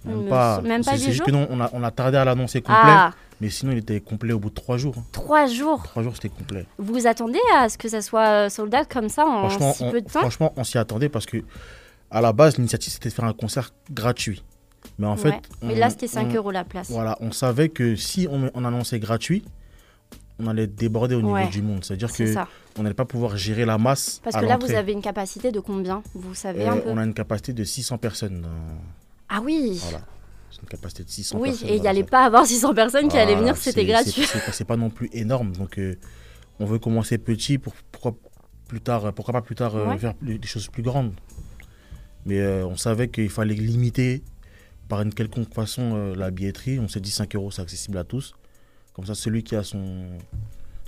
Même 0.06 0.28
pas. 0.28 0.62
Même 0.62 0.82
pas 0.82 0.96
C'est 0.96 1.12
juste 1.12 1.24
que 1.24 1.30
non, 1.30 1.46
on 1.50 1.60
a, 1.60 1.68
on 1.74 1.82
a 1.82 1.90
tardé 1.90 2.16
à 2.16 2.24
l'annoncer 2.24 2.62
complet. 2.62 2.78
Ah. 2.78 3.12
Mais 3.40 3.50
sinon, 3.50 3.72
il 3.72 3.78
était 3.78 4.00
complet 4.00 4.32
au 4.32 4.38
bout 4.38 4.50
de 4.50 4.54
trois 4.54 4.76
jours. 4.76 4.94
Trois 5.12 5.46
jours 5.46 5.82
Trois 5.82 6.02
jours, 6.02 6.14
c'était 6.14 6.28
complet. 6.28 6.66
Vous 6.78 6.94
vous 6.94 7.06
attendez 7.06 7.40
à 7.54 7.68
ce 7.68 7.76
que 7.76 7.88
ça 7.88 8.00
soit 8.00 8.48
soldat 8.48 8.84
comme 8.84 9.08
ça 9.08 9.26
en 9.26 9.50
si 9.72 9.84
peu 9.90 10.00
de 10.00 10.08
temps? 10.08 10.20
Franchement, 10.20 10.52
on 10.56 10.64
s'y 10.64 10.78
attendait 10.78 11.08
parce 11.08 11.26
que, 11.26 11.38
à 12.10 12.20
la 12.20 12.32
base, 12.32 12.56
l'initiative, 12.56 12.92
c'était 12.92 13.08
de 13.08 13.14
faire 13.14 13.24
un 13.24 13.32
concert 13.32 13.70
gratuit. 13.90 14.42
Mais 14.98 15.06
en 15.06 15.16
fait. 15.16 15.34
Mais 15.62 15.74
là, 15.74 15.90
c'était 15.90 16.06
5 16.06 16.34
euros 16.34 16.50
la 16.50 16.64
place. 16.64 16.90
Voilà, 16.90 17.16
on 17.20 17.32
savait 17.32 17.68
que 17.68 17.96
si 17.96 18.26
on, 18.30 18.50
on 18.54 18.64
annonçait 18.64 18.98
gratuit, 18.98 19.44
on 20.38 20.46
allait 20.46 20.66
déborder 20.66 21.14
au 21.14 21.22
niveau 21.22 21.48
du 21.50 21.62
monde. 21.62 21.84
C'est-à-dire 21.84 22.12
que 22.12 22.34
on 22.76 22.82
n'allait 22.82 22.94
pas 22.94 23.04
pouvoir 23.04 23.36
gérer 23.36 23.64
la 23.64 23.78
masse. 23.78 24.20
Parce 24.22 24.36
que 24.36 24.44
là, 24.44 24.58
vous 24.58 24.72
avez 24.72 24.92
une 24.92 25.02
capacité 25.02 25.52
de 25.52 25.60
combien 25.60 26.02
Vous 26.14 26.34
savez 26.34 26.66
un 26.66 26.76
euh, 26.76 26.80
peu 26.80 26.90
On 26.90 26.98
a 26.98 27.04
une 27.04 27.14
capacité 27.14 27.52
de 27.52 27.64
600 27.64 27.98
personnes. 27.98 28.46
Ah 29.28 29.40
oui 29.42 29.78
Voilà 29.82 30.00
une 30.64 30.68
capacité 30.68 31.04
de 31.04 31.10
600 31.10 31.38
oui, 31.38 31.50
personnes. 31.50 31.66
Oui, 31.66 31.72
et 31.72 31.76
il 31.76 31.82
n'y 31.82 31.88
allait 31.88 32.04
pas 32.04 32.24
avoir 32.24 32.46
600 32.46 32.74
personnes 32.74 33.08
qui 33.08 33.16
allaient 33.16 33.34
venir, 33.34 33.56
c'était 33.56 33.84
gratuit. 33.84 34.26
C'est 34.52 34.64
pas 34.64 34.76
non 34.76 34.90
plus 34.90 35.08
énorme. 35.12 35.52
Donc, 35.52 35.78
euh, 35.78 35.96
on 36.58 36.64
veut 36.64 36.78
commencer 36.78 37.18
petit 37.18 37.58
pour 37.58 37.74
pourquoi, 37.92 38.16
plus 38.68 38.80
tard, 38.80 39.12
pourquoi 39.12 39.32
pas 39.32 39.42
plus 39.42 39.54
tard 39.54 39.76
euh, 39.76 39.96
faire 39.96 40.14
des 40.22 40.46
choses 40.46 40.68
plus 40.68 40.82
grandes. 40.82 41.12
Mais 42.26 42.40
euh, 42.40 42.66
on 42.66 42.76
savait 42.76 43.08
qu'il 43.08 43.28
fallait 43.28 43.54
limiter 43.54 44.22
par 44.88 45.02
une 45.02 45.12
quelconque 45.12 45.52
façon 45.52 46.14
la 46.14 46.30
billetterie. 46.30 46.78
On 46.78 46.88
s'est 46.88 47.00
dit 47.00 47.10
5 47.10 47.34
euros, 47.36 47.50
c'est 47.50 47.62
accessible 47.62 47.98
à 47.98 48.04
tous. 48.04 48.34
Comme 48.92 49.06
ça, 49.06 49.14
celui 49.14 49.42
qui 49.42 49.56
a 49.56 49.64
son, 49.64 50.06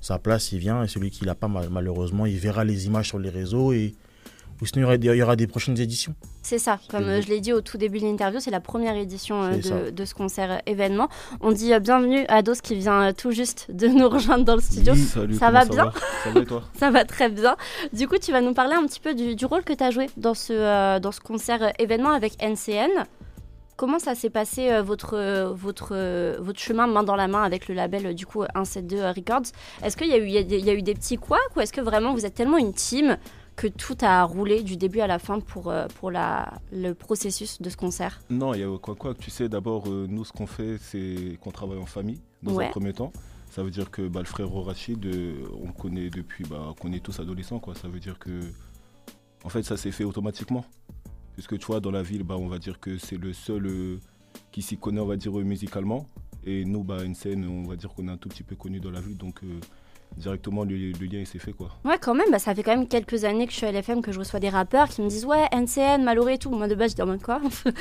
sa 0.01 0.19
place, 0.19 0.53
il 0.53 0.59
vient. 0.59 0.83
Et 0.83 0.89
celui 0.89 1.11
qui 1.11 1.25
l'a 1.25 1.35
pas, 1.35 1.49
malheureusement, 1.49 2.27
il 2.27 2.39
verra 2.39 2.65
les 2.65 2.87
images 2.87 3.09
sur 3.09 3.19
les 3.19 3.31
réseaux 3.31 3.73
et 3.73 3.95
ou 4.63 4.67
sinon 4.67 4.91
il 4.91 5.05
y, 5.05 5.23
aura, 5.23 5.37
des 5.37 5.47
prochaines 5.47 5.79
éditions 5.79 6.15
C'est 6.43 6.59
ça, 6.59 6.79
comme 6.89 7.05
euh, 7.05 7.21
je 7.21 7.29
l'ai 7.29 7.41
dit 7.41 7.53
au 7.53 7.61
tout 7.61 7.77
début 7.77 7.99
de 7.99 8.05
l'interview, 8.05 8.41
c'est 8.41 8.51
la 8.51 8.61
première 8.61 8.97
édition 8.97 9.43
euh, 9.43 9.91
de, 9.91 10.05
ce 10.05 10.15
concert 10.15 10.51
euh, 10.51 10.59
événement. 10.65 11.09
On 11.43 11.53
dit 11.53 11.73
bienvenue 11.79 12.25
à 12.29 12.41
Dos 12.41 12.55
qui 12.63 12.75
vient 12.77 13.13
tout 13.13 13.33
juste 13.33 13.67
de 13.71 13.87
nous 13.87 14.09
rejoindre 14.09 14.45
dans 14.45 14.55
le 14.55 14.63
studio. 14.63 14.95
salut, 14.95 15.35
ça 15.35 15.51
va 15.51 15.67
bien 15.67 15.93
Ça 16.25 16.31
va 16.31 16.41
et 16.41 16.47
toi? 16.47 16.63
Ça 16.79 16.91
va 16.91 17.05
très 17.05 17.29
bien. 17.29 17.57
Du 17.93 18.09
coup, 18.09 18.17
tu 18.17 18.33
vas 18.33 18.41
nous 18.41 18.55
parler 18.55 18.75
un 18.75 18.87
petit 18.87 19.01
peu 19.01 19.15
du, 19.15 19.45
rôle 19.45 19.63
que 19.63 19.75
tu 19.75 19.85
as 19.85 19.91
joué 19.91 20.09
dans 20.17 20.35
ce, 20.35 20.99
dans 21.01 21.13
ce 21.13 21.21
concert 21.21 21.73
événement 21.79 22.13
avec 22.13 22.43
NCN. 22.43 23.05
Comment 23.77 23.99
ça 23.99 24.15
s'est 24.15 24.31
passé 24.31 24.81
votre, 24.81 25.53
votre, 25.53 26.39
votre 26.41 26.59
chemin 26.59 26.87
main 26.87 27.03
dans 27.03 27.17
la 27.17 27.29
main 27.29 27.43
avec 27.43 27.69
le 27.69 27.75
label 27.75 28.15
du 28.15 28.25
coup 28.25 28.43
172 28.55 29.01
Records? 29.03 29.53
Est-ce 29.83 29.97
qu'il 29.97 30.09
y, 30.09 30.15
a 30.15 30.19
eu, 30.19 30.29
y 30.29 30.71
a 30.71 30.75
eu 30.75 30.83
des 30.83 30.95
petits 30.95 31.17
couacs 31.19 31.55
ou 31.57 31.61
est-ce 31.61 31.73
que 31.73 31.83
vraiment 31.83 32.15
vous 32.15 32.25
êtes 32.25 32.35
tellement 32.35 32.57
une 32.57 32.73
team 32.73 33.19
que 33.57 33.67
tout 33.67 33.97
a 34.03 34.23
roulé 34.23 34.63
du 34.63 34.77
début 34.77 35.01
à 35.01 35.07
la 35.07 35.19
fin 35.19 35.41
pour, 35.41 35.71
euh, 35.71 35.87
pour 35.99 36.11
la, 36.11 36.53
le 36.71 36.93
processus 36.93 37.61
de 37.61 37.71
ce 37.71 37.77
concert? 37.77 38.21
Non, 38.31 38.55
il 38.55 38.61
y 38.61 38.63
a 38.63 38.79
quoi 38.79 38.95
quoi. 38.95 39.15
Tu 39.15 39.31
sais, 39.31 39.49
d'abord, 39.49 39.85
euh, 39.89 40.07
nous, 40.09 40.25
ce 40.25 40.33
qu'on 40.33 40.47
fait, 40.47 40.77
c'est 40.79 41.39
qu'on 41.41 41.51
travaille 41.51 41.79
en 41.79 41.87
famille, 41.87 42.21
dans 42.43 42.61
un 42.61 42.69
premier 42.69 42.93
temps. 42.93 43.13
Ça 43.51 43.63
veut 43.63 43.71
dire 43.71 43.91
que 43.91 44.07
bah, 44.07 44.21
le 44.21 44.27
frère 44.27 44.53
Rachid, 44.53 45.05
euh, 45.07 45.47
on 45.63 45.69
le 45.69 45.73
connaît 45.73 46.11
depuis 46.11 46.45
bah, 46.45 46.75
qu'on 46.79 46.93
est 46.93 47.01
tous 47.01 47.19
adolescents. 47.19 47.59
Quoi. 47.59 47.75
Ça 47.75 47.89
veut 47.89 48.01
dire 48.01 48.19
que, 48.19 48.31
en 49.45 49.49
fait, 49.49 49.63
ça 49.63 49.79
s'est 49.79 49.93
fait 49.93 50.05
automatiquement. 50.05 50.65
Puisque 51.37 51.59
tu 51.59 51.67
vois, 51.67 51.81
dans 51.81 51.93
la 51.93 52.03
ville, 52.03 52.25
bah, 52.25 52.37
on 52.37 52.49
va 52.49 52.59
dire 52.59 52.81
que 52.81 52.99
c'est 52.99 53.19
le 53.19 53.33
seul 53.33 54.01
qui 54.51 54.63
s'y 54.63 54.77
connaît, 54.77 55.01
on 55.01 55.07
va 55.07 55.17
dire, 55.17 55.33
musicalement. 55.33 56.07
Et 56.45 56.65
nous, 56.65 56.83
bah, 56.83 57.05
une 57.05 57.15
scène, 57.15 57.47
on 57.47 57.69
va 57.69 57.77
dire 57.77 57.91
qu'on 57.95 58.09
est 58.09 58.11
un 58.11 58.17
tout 58.17 58.29
petit 58.29 58.43
peu 58.43 58.57
connu 58.57 58.81
dans 58.81 58.91
la 58.91 59.01
ville. 59.01 59.17
Donc, 59.17 59.41
directement 60.17 60.65
le, 60.65 60.75
lien 60.75 61.25
s'est 61.25 61.39
fait 61.39 61.53
quoi. 61.53 61.71
Ouais 61.85 61.99
quand 62.01 62.15
même, 62.15 62.31
bah, 62.31 62.39
ça 62.39 62.55
fait 62.55 62.63
quand 62.63 62.75
même 62.75 62.89
quelques 62.89 63.25
années 63.25 63.47
que 63.47 63.53
je 63.53 63.59
suis 63.59 63.67
à 63.67 63.73
LFM 63.73 64.03
que 64.03 64.13
je 64.13 64.19
reçois 64.19 64.41
des 64.41 64.49
rappeurs 64.49 64.89
qui 64.89 65.03
me 65.03 65.09
disent 65.09 65.27
ouais 65.27 65.47
NCN, 65.53 66.03
Maloré 66.03 66.35
et 66.35 66.39
tout. 66.39 66.51
Moi 66.51 66.69
de 66.69 66.75
base 66.75 66.95
je 66.97 67.03
dis 67.03 67.23
quoi 67.23 67.41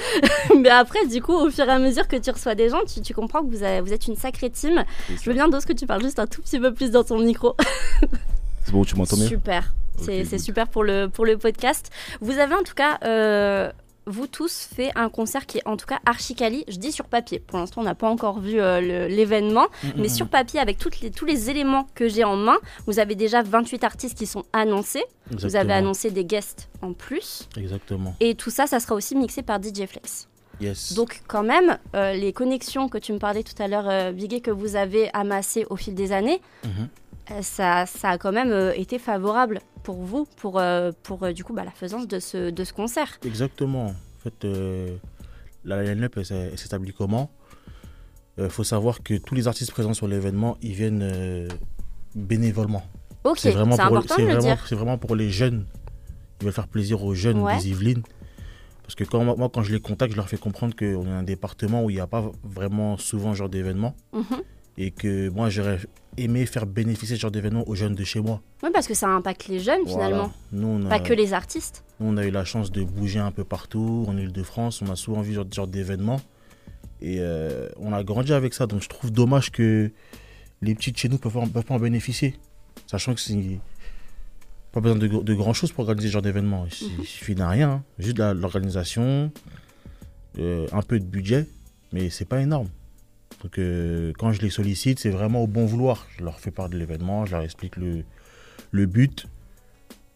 Mais 0.62 0.70
après 0.70 1.06
du 1.08 1.22
coup 1.22 1.34
au 1.34 1.50
fur 1.50 1.66
et 1.66 1.72
à 1.72 1.80
mesure 1.80 2.08
que 2.08 2.16
tu 2.18 2.32
reçois 2.32 2.56
des 2.56 2.70
gens, 2.70 2.82
tu, 2.86 3.14
comprends 3.14 3.42
que 3.42 3.48
vous, 3.48 3.86
vous 3.86 3.94
êtes 3.94 4.08
une 4.08 4.16
sacrée 4.16 4.50
team. 4.50 4.84
Je 5.10 5.30
veux 5.30 5.34
bien 5.34 5.48
ce 5.60 5.66
que 5.66 5.74
tu 5.74 5.86
parles 5.86 6.04
juste 6.04 6.20
un 6.20 6.28
tout 6.28 6.42
petit 6.42 6.60
peu 6.60 6.74
plus 6.74 6.92
dans 6.92 7.04
ton 7.04 7.20
micro. 7.20 7.56
C'est 8.66 8.72
bon, 8.72 8.84
tu 8.84 8.96
m'entends 8.96 9.16
bien 9.16 9.28
Super. 9.28 9.76
c'est 9.98 10.40
super 10.40 10.68
pour 10.68 10.84
le, 10.84 11.08
pour 11.08 11.26
le 11.26 11.38
podcast. 11.38 11.92
Vous 12.20 12.40
avez 12.40 12.56
en 12.56 12.64
tout 12.64 12.74
cas 12.74 12.98
euh, 13.04 13.72
vous 14.08 14.26
tous 14.28 14.68
fait 14.76 14.92
un 14.96 15.10
concert 15.10 15.46
qui 15.46 15.60
est 15.60 15.68
en 15.68 15.78
tout 15.78 15.86
cas 15.86 16.00
archi 16.06 16.36
quali. 16.36 16.64
Je 16.68 16.78
dis 16.78 16.92
sur 16.92 17.06
papier. 17.06 17.40
Pour 17.40 17.60
l'instant, 17.60 17.82
on 17.82 17.84
n'a 17.84 17.96
pas 17.96 18.10
encore 18.10 18.40
vu 18.40 18.60
euh, 18.60 19.08
l'événement, 19.08 19.68
mm, 19.84 19.88
mm, 19.88 19.92
mais 19.98 20.10
sur 20.10 20.26
mm. 20.26 20.30
papier, 20.30 20.60
avec 20.60 20.80
toutes 20.80 21.02
les, 21.02 21.12
tous 21.12 21.26
les 21.26 21.50
éléments 21.52 21.88
que 21.94 22.08
j'ai 22.08 22.24
en 22.24 22.36
main, 22.36 22.58
vous 22.88 23.00
avez 23.00 23.16
déjà 23.16 23.44
28 23.44 23.84
artistes 23.84 24.18
qui 24.18 24.26
sont 24.26 24.44
annoncés. 24.52 25.06
Vous 25.32 25.56
avez 25.56 25.74
annoncé 25.74 26.12
des 26.12 26.26
guests 26.26 26.70
en 26.82 26.94
plus. 26.94 27.48
Exactement. 27.58 28.16
Et 28.20 28.36
tout 28.36 28.50
ça, 28.50 28.68
ça 28.68 28.80
sera 28.80 28.96
aussi 28.96 29.16
mixé 29.16 29.44
par 29.44 29.62
DJ 29.62 29.86
Flex. 29.88 30.28
Yes. 30.62 30.94
Donc 30.94 31.22
quand 31.28 31.44
même, 31.44 31.78
euh, 31.96 32.14
les 32.14 32.32
connexions 32.32 32.88
que 32.88 32.98
tu 32.98 33.12
me 33.12 33.20
parlais 33.20 33.44
tout 33.44 33.62
à 33.62 33.68
l'heure, 33.68 34.14
Bigé, 34.14 34.40
que 34.40 34.52
vous 34.52 34.78
avez 34.78 35.10
amassées 35.14 35.66
au 35.70 35.76
fil 35.76 35.94
des 35.94 36.14
années, 36.14 36.42
mm-hmm. 36.64 36.88
Ça, 37.42 37.86
ça, 37.86 38.10
a 38.10 38.18
quand 38.18 38.32
même 38.32 38.72
été 38.76 39.00
favorable 39.00 39.60
pour 39.84 40.04
vous, 40.04 40.26
pour, 40.38 40.62
pour 41.04 41.34
du 41.34 41.44
coup 41.44 41.54
bah, 41.54 41.64
la 41.64 41.72
faisance 41.72 42.08
de 42.08 42.20
ce, 42.20 42.50
de 42.50 42.64
ce 42.64 42.74
concert. 42.74 43.20
Exactement 43.26 43.94
fait, 44.26 44.46
euh, 44.46 44.98
la 45.64 45.84
line-up 45.84 46.20
s'établit 46.56 46.94
comment? 46.94 47.32
Il 48.38 48.44
euh, 48.44 48.50
faut 48.50 48.64
savoir 48.64 49.02
que 49.04 49.14
tous 49.16 49.36
les 49.36 49.48
artistes 49.48 49.72
présents 49.72 49.94
sur 49.94 50.08
l'événement, 50.08 50.58
ils 50.62 50.74
viennent 50.74 51.04
euh, 51.04 51.48
bénévolement. 52.16 52.84
Ok, 53.24 53.40
c'est 53.40 53.52
vraiment, 53.52 53.80
important 53.80 54.18
de 54.18 54.38
dire. 54.40 54.64
C'est 54.68 54.76
vraiment 54.76 54.98
pour 54.98 55.16
les 55.16 55.30
jeunes. 55.30 55.66
Ils 56.42 56.46
veulent 56.46 56.54
faire 56.54 56.68
plaisir 56.68 57.04
aux 57.04 57.14
jeunes 57.14 57.46
des 57.58 57.70
Yvelines. 57.70 58.04
Parce 58.84 58.94
que 58.94 59.04
quand, 59.04 59.24
moi, 59.24 59.50
quand 59.52 59.64
je 59.64 59.74
les 59.74 59.80
contacte, 59.80 60.12
je 60.12 60.18
leur 60.18 60.30
fais 60.30 60.38
comprendre 60.38 60.76
qu'on 60.76 61.08
est 61.08 61.12
un 61.12 61.24
département 61.24 61.84
où 61.84 61.90
il 61.90 61.96
n'y 61.96 62.00
a 62.00 62.08
pas 62.08 62.30
vraiment 62.44 62.98
souvent 62.98 63.34
ce 63.34 63.40
genre 63.40 63.50
d'événement. 63.50 63.96
Mhm. 64.14 64.42
Et 64.78 64.92
que 64.92 65.30
moi, 65.30 65.50
j'aurais 65.50 65.80
aimé 66.18 66.46
faire 66.46 66.66
bénéficier 66.66 67.16
ce 67.16 67.22
genre 67.22 67.32
d'événement 67.32 67.68
aux 67.68 67.76
jeunes 67.76 67.96
de 67.96 68.04
chez 68.04 68.20
moi. 68.20 68.42
Oui, 68.64 68.70
parce 68.74 68.88
que 68.88 68.94
ça 68.94 69.10
impacte 69.10 69.48
les 69.48 69.60
jeunes 69.60 69.86
finalement. 69.88 70.32
pas 70.90 71.00
que 71.00 71.14
les 71.14 71.34
artistes. 71.34 71.84
Nous, 72.00 72.08
on 72.08 72.18
a 72.18 72.26
eu 72.26 72.32
la 72.32 72.46
chance 72.46 72.72
de 72.72 72.84
bouger 72.84 73.20
un 73.20 73.32
peu 73.32 73.44
partout 73.44 74.06
en 74.08 74.18
Ile-de-France. 74.18 74.82
On 74.82 74.92
a 74.92 74.96
souvent 74.96 75.22
vu 75.22 75.36
ce 75.36 75.44
genre 75.54 75.68
d'événements. 75.68 76.22
Et 77.02 77.18
euh, 77.20 77.70
on 77.78 77.94
a 77.94 78.04
grandi 78.04 78.34
avec 78.34 78.54
ça. 78.54 78.68
Donc 78.68 78.82
je 78.82 78.90
trouve 78.90 79.12
dommage 79.12 79.52
que 79.52 79.92
les 80.62 80.76
petits 80.76 80.92
de 80.92 80.98
chez 80.98 81.10
nous 81.10 81.16
ne 81.16 81.20
peuvent, 81.20 81.50
pas 81.50 81.74
en 81.74 81.80
bénéficier. 81.80 82.36
Sachant 82.88 83.14
que 83.14 83.20
c'est 83.20 83.60
pas 84.72 84.82
besoin 84.82 84.98
de, 84.98 85.08
de 85.08 85.34
grand 85.34 85.54
chose 85.54 85.72
pour 85.72 85.84
organiser 85.84 86.10
ce 86.10 86.14
genre 86.14 86.22
d'événement. 86.22 86.66
Il, 86.66 87.06
suffit 87.06 87.36
d'un 87.36 87.50
rien. 87.50 87.70
Hein. 87.70 87.84
Juste 88.00 88.18
de 88.18 88.24
l'organisation, 88.24 89.32
euh, 90.40 90.68
un 90.72 90.82
peu 90.82 91.00
de 91.00 91.06
budget. 91.06 91.48
Mais 91.94 92.10
c'est 92.10 92.26
pas 92.26 92.42
énorme. 92.42 92.68
Donc 93.44 93.58
euh, 93.60 94.12
quand 94.18 94.32
je 94.32 94.42
les 94.42 94.50
sollicite, 94.50 95.00
c'est 95.00 95.10
vraiment 95.10 95.44
au 95.44 95.48
bon 95.48 95.66
vouloir. 95.66 96.08
Je 96.18 96.24
leur 96.24 96.40
fais 96.40 96.52
part 96.52 96.70
de 96.70 96.78
l'événement, 96.78 97.26
je 97.26 97.34
leur 97.34 97.44
explique 97.44 97.76
le, 97.76 98.04
le 98.72 98.86
but. 98.86 99.28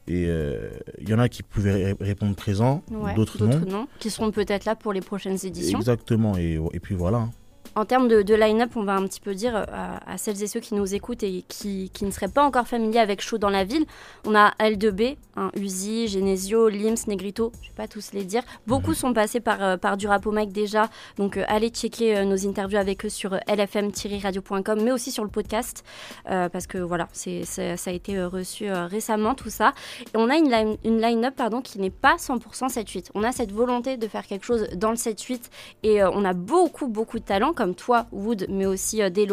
Et 0.07 0.23
il 0.23 0.29
euh, 0.29 0.69
y 1.07 1.13
en 1.13 1.19
a 1.19 1.29
qui 1.29 1.43
pouvaient 1.43 1.95
répondre 1.99 2.35
présent, 2.35 2.83
d'autres 3.15 3.45
non. 3.45 3.87
Qui 3.99 4.09
seront 4.09 4.31
peut-être 4.31 4.65
là 4.65 4.75
pour 4.75 4.91
les 4.91 5.01
prochaines 5.01 5.37
éditions. 5.43 5.77
Exactement, 5.77 6.35
et, 6.35 6.59
et 6.73 6.79
puis 6.79 6.95
voilà. 6.95 7.29
En 7.75 7.85
termes 7.85 8.07
de, 8.07 8.33
line-up, 8.33 8.71
on 8.75 8.83
va 8.83 8.95
un 8.95 9.05
petit 9.07 9.19
peu 9.19 9.33
dire 9.33 9.55
euh, 9.55 9.65
à, 10.05 10.17
celles 10.17 10.41
et 10.41 10.47
ceux 10.47 10.59
qui 10.59 10.75
nous 10.75 10.95
écoutent 10.95 11.23
et 11.23 11.43
qui, 11.47 11.91
ne 12.01 12.11
seraient 12.11 12.27
pas 12.29 12.43
encore 12.43 12.67
familiers 12.67 12.99
avec 12.99 13.21
Chaud 13.21 13.37
dans 13.37 13.49
la 13.49 13.63
ville, 13.63 13.85
on 14.25 14.35
a 14.35 14.53
L2B, 14.59 15.17
hein, 15.35 15.51
Uzi, 15.55 16.07
Genesio, 16.07 16.69
Lims, 16.69 17.07
Negrito, 17.07 17.51
je 17.61 17.67
ne 17.67 17.71
vais 17.71 17.75
pas 17.75 17.87
tous 17.87 18.11
les 18.13 18.23
dire. 18.23 18.43
Beaucoup 18.67 18.89
mhm. 18.89 18.95
sont 18.95 19.13
passés 19.13 19.39
par, 19.39 19.63
euh, 19.63 19.77
par 19.77 19.97
du 19.97 20.07
Mike 20.07 20.51
déjà, 20.51 20.89
donc 21.17 21.37
euh, 21.37 21.43
allez 21.47 21.69
checker 21.69 22.25
nos 22.25 22.47
interviews 22.47 22.79
avec 22.79 23.05
eux 23.05 23.09
sur 23.09 23.35
lfm-radio.com, 23.47 24.81
mais 24.81 24.91
aussi 24.91 25.11
sur 25.11 25.23
le 25.23 25.29
podcast, 25.29 25.83
parce 26.25 26.67
que 26.67 26.77
voilà, 26.77 27.07
c'est, 27.13 27.43
ça 27.43 27.89
a 27.89 27.93
été 27.93 28.21
reçu 28.23 28.71
récemment 28.71 29.35
tout 29.35 29.49
ça. 29.49 29.73
Et 30.01 30.17
on 30.17 30.29
a 30.29 30.37
une, 30.37 30.49
line, 30.49 30.77
une 30.83 31.01
line-up 31.01 31.35
pardon, 31.35 31.61
qui 31.61 31.79
n'est 31.79 31.89
pas 31.89 32.15
100% 32.15 32.69
7-8. 32.69 33.09
On 33.13 33.23
a 33.23 33.31
cette 33.31 33.51
volonté 33.51 33.97
de 33.97 34.07
faire 34.07 34.25
quelque 34.25 34.45
chose 34.45 34.67
dans 34.75 34.89
le 34.89 34.95
7-8 34.95 35.41
et 35.83 36.03
on 36.03 36.25
a 36.25 36.33
beaucoup, 36.33 36.87
beaucoup 36.87 37.19
de 37.19 37.23
talent 37.23 37.53
comme 37.59 37.75
toi, 37.75 38.05
Wood, 38.13 38.45
mais 38.47 38.65
aussi 38.65 39.01
euh, 39.03 39.09
des 39.09 39.27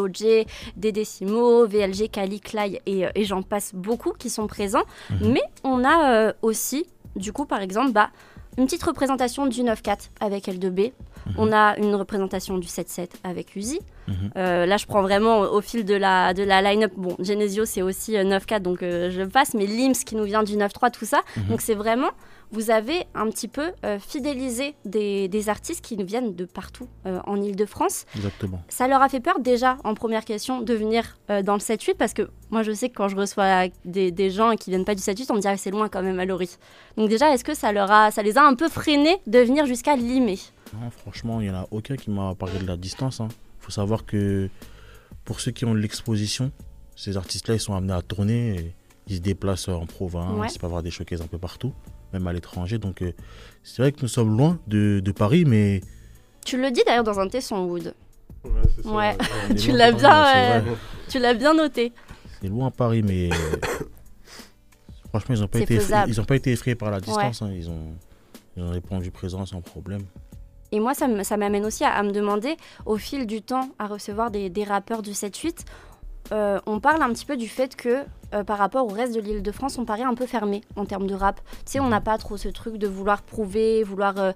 Décimo, 0.90 1.64
VLG, 1.64 2.10
Kali, 2.10 2.40
Clay 2.40 2.82
euh, 2.88 3.08
et, 3.14 3.24
j'en 3.24 3.42
passe 3.42 3.72
beaucoup 3.72 4.10
qui 4.18 4.30
sont 4.30 4.48
présents. 4.48 4.82
Mhm. 5.10 5.32
Mais 5.32 5.42
on 5.62 5.84
a 5.84 6.10
euh, 6.10 6.32
aussi, 6.42 6.86
du 7.14 7.32
coup, 7.32 7.46
par 7.46 7.60
exemple, 7.60 7.92
bah, 7.92 8.10
une 8.58 8.64
petite 8.64 8.82
représentation 8.82 9.46
du 9.46 9.62
9-4 9.62 10.10
avec 10.18 10.48
L2B. 10.48 10.92
Mhm. 11.26 11.34
On 11.38 11.52
a 11.52 11.78
une 11.78 11.94
représentation 11.94 12.58
du 12.58 12.66
7-7 12.66 13.10
avec 13.22 13.54
Uzi. 13.54 13.78
Mhm. 14.08 14.30
là, 14.34 14.76
je 14.76 14.86
prends 14.86 15.02
vraiment 15.02 15.42
au 15.42 15.60
fil 15.60 15.84
de 15.84 15.94
la, 15.94 16.34
de 16.34 16.42
la 16.42 16.62
line-up. 16.62 16.92
Bon, 16.96 17.14
Genesio, 17.20 17.64
c'est 17.64 17.82
aussi 17.82 18.14
9-4, 18.14 18.58
donc 18.60 18.78
je 18.80 19.22
passe. 19.24 19.54
Mais 19.54 19.66
Lims, 19.66 19.92
qui 20.04 20.16
nous 20.16 20.24
vient 20.24 20.42
du 20.42 20.56
9-3, 20.56 20.90
tout 20.90 21.04
ça. 21.04 21.20
Donc, 21.48 21.60
c'est 21.60 21.74
vraiment 21.74 22.10
vous 22.52 22.70
avez 22.70 23.04
un 23.14 23.28
petit 23.30 23.48
peu 23.48 23.72
euh, 23.84 23.98
fidélisé 23.98 24.74
des, 24.84 25.48
artistes 25.48 25.84
qui 25.84 25.96
nous 25.96 26.06
viennent 26.06 26.34
de 26.34 26.44
partout 26.44 26.88
euh, 27.06 27.20
en 27.26 27.40
Ile-de-France. 27.40 28.06
Exactement. 28.16 28.62
Ça 28.68 28.88
leur 28.88 29.02
a 29.02 29.08
fait 29.08 29.20
peur 29.20 29.38
déjà, 29.38 29.76
en 29.84 29.94
première 29.94 30.24
question, 30.24 30.60
de 30.60 30.74
venir 30.74 31.18
euh, 31.30 31.42
dans 31.42 31.54
le 31.54 31.60
7-8 31.60 31.94
parce 31.94 32.14
que 32.14 32.28
moi 32.50 32.62
je 32.62 32.72
sais 32.72 32.88
que 32.88 32.94
quand 32.94 33.08
je 33.08 33.16
reçois 33.16 33.68
des, 33.84 34.30
gens 34.30 34.56
qui 34.56 34.70
viennent 34.70 34.84
pas 34.84 34.94
du 34.94 35.02
7-8, 35.02 35.26
on 35.30 35.34
me 35.34 35.40
dit 35.40 35.48
ah, 35.48 35.56
c'est 35.56 35.70
loin 35.70 35.88
quand 35.88 36.02
même 36.02 36.18
à 36.18 36.24
Lori. 36.24 36.50
Donc 36.96 37.08
déjà, 37.08 37.32
est-ce 37.32 37.44
que 37.44 37.54
ça, 37.54 37.72
leur 37.72 37.90
a, 37.90 38.10
ça 38.10 38.22
les 38.22 38.38
a 38.38 38.44
un 38.44 38.54
peu 38.54 38.68
freinés 38.68 39.18
de 39.26 39.38
venir 39.38 39.66
jusqu'à 39.66 39.94
Limay? 39.94 40.38
Non, 40.74 40.90
franchement, 40.90 41.40
il 41.40 41.44
n'y 41.44 41.50
en 41.50 41.60
a 41.60 41.68
aucun 41.70 41.96
qui 41.96 42.10
m'a 42.10 42.34
parlé 42.34 42.58
de 42.58 42.66
la 42.66 42.76
distance. 42.76 43.18
Il 43.18 43.24
hein. 43.24 43.28
faut 43.60 43.70
savoir 43.70 44.04
que 44.04 44.48
pour 45.24 45.40
ceux 45.40 45.52
qui 45.52 45.64
ont 45.64 45.74
l'exposition, 45.74 46.50
ces 46.96 47.16
artistes-là, 47.16 47.54
ils 47.54 47.60
sont 47.60 47.74
amenés 47.74 47.92
à 47.92 48.02
tourner. 48.02 48.56
Et 48.56 48.74
ils 49.08 49.16
se 49.16 49.20
déplacent 49.20 49.68
en 49.68 49.86
province, 49.86 50.54
ils 50.54 50.58
peuvent 50.58 50.68
avoir 50.68 50.82
des 50.82 50.90
showcases 50.90 51.22
un 51.22 51.28
peu 51.28 51.38
partout 51.38 51.72
même 52.12 52.26
à 52.26 52.32
l'étranger. 52.32 52.78
Donc 52.78 53.02
euh, 53.02 53.12
c'est 53.62 53.82
vrai 53.82 53.92
que 53.92 54.02
nous 54.02 54.08
sommes 54.08 54.36
loin 54.36 54.58
de, 54.66 55.02
Paris, 55.16 55.44
mais... 55.46 55.80
Tu 56.44 56.60
le 56.60 56.70
dis 56.70 56.82
d'ailleurs 56.86 57.04
dans 57.04 57.18
un 57.18 57.28
tesson, 57.28 57.64
Wood. 57.64 57.94
Ouais, 58.84 59.16
tu 59.58 59.72
l'as 59.72 59.92
bien, 59.92 60.64
tu 61.08 61.18
l'as 61.18 61.34
bien 61.34 61.54
noté. 61.54 61.92
C'est 62.40 62.48
loin 62.48 62.70
Paris, 62.70 63.02
mais 63.02 63.30
franchement, 65.08 65.34
ils 65.34 65.40
n'ont 65.40 65.48
pas, 65.48 65.60
été 65.60 65.78
ils 66.06 66.20
ont 66.20 66.24
pas 66.24 66.36
été 66.36 66.52
effrayés 66.52 66.76
par 66.76 66.90
la 66.90 67.00
distance. 67.00 67.42
Hein. 67.42 67.50
Ils, 67.52 67.68
ont, 67.68 67.94
ils 68.56 68.62
ont 68.62 68.70
répondu 68.70 69.10
présent 69.10 69.44
sans 69.46 69.60
problème. 69.60 70.02
Et 70.72 70.80
moi, 70.80 70.94
ça 70.94 71.36
m'amène 71.36 71.64
aussi 71.64 71.84
à, 71.84 72.02
me 72.02 72.12
demander, 72.12 72.56
au 72.84 72.96
fil 72.96 73.26
du 73.26 73.40
temps, 73.40 73.70
à 73.78 73.86
recevoir 73.86 74.30
des, 74.30 74.50
des 74.50 74.64
rappeurs 74.64 75.02
du 75.02 75.12
7-8, 75.12 75.64
euh, 76.32 76.58
on 76.66 76.80
parle 76.80 77.02
un 77.02 77.12
petit 77.12 77.24
peu 77.24 77.36
du 77.36 77.48
fait 77.48 77.76
que 77.76 78.04
euh, 78.34 78.42
par 78.42 78.58
rapport 78.58 78.84
au 78.86 78.92
reste 78.92 79.14
de 79.14 79.20
l'île 79.20 79.42
de 79.42 79.52
France, 79.52 79.78
on 79.78 79.84
paraît 79.84 80.02
un 80.02 80.14
peu 80.14 80.26
fermé 80.26 80.62
en 80.74 80.84
termes 80.84 81.06
de 81.06 81.14
rap. 81.14 81.40
Tu 81.64 81.72
sais, 81.72 81.80
on 81.80 81.88
n'a 81.88 82.00
pas 82.00 82.18
trop 82.18 82.36
ce 82.36 82.48
truc 82.48 82.76
de 82.76 82.86
vouloir 82.86 83.22
prouver, 83.22 83.84
vouloir 83.84 84.14
euh, 84.18 84.32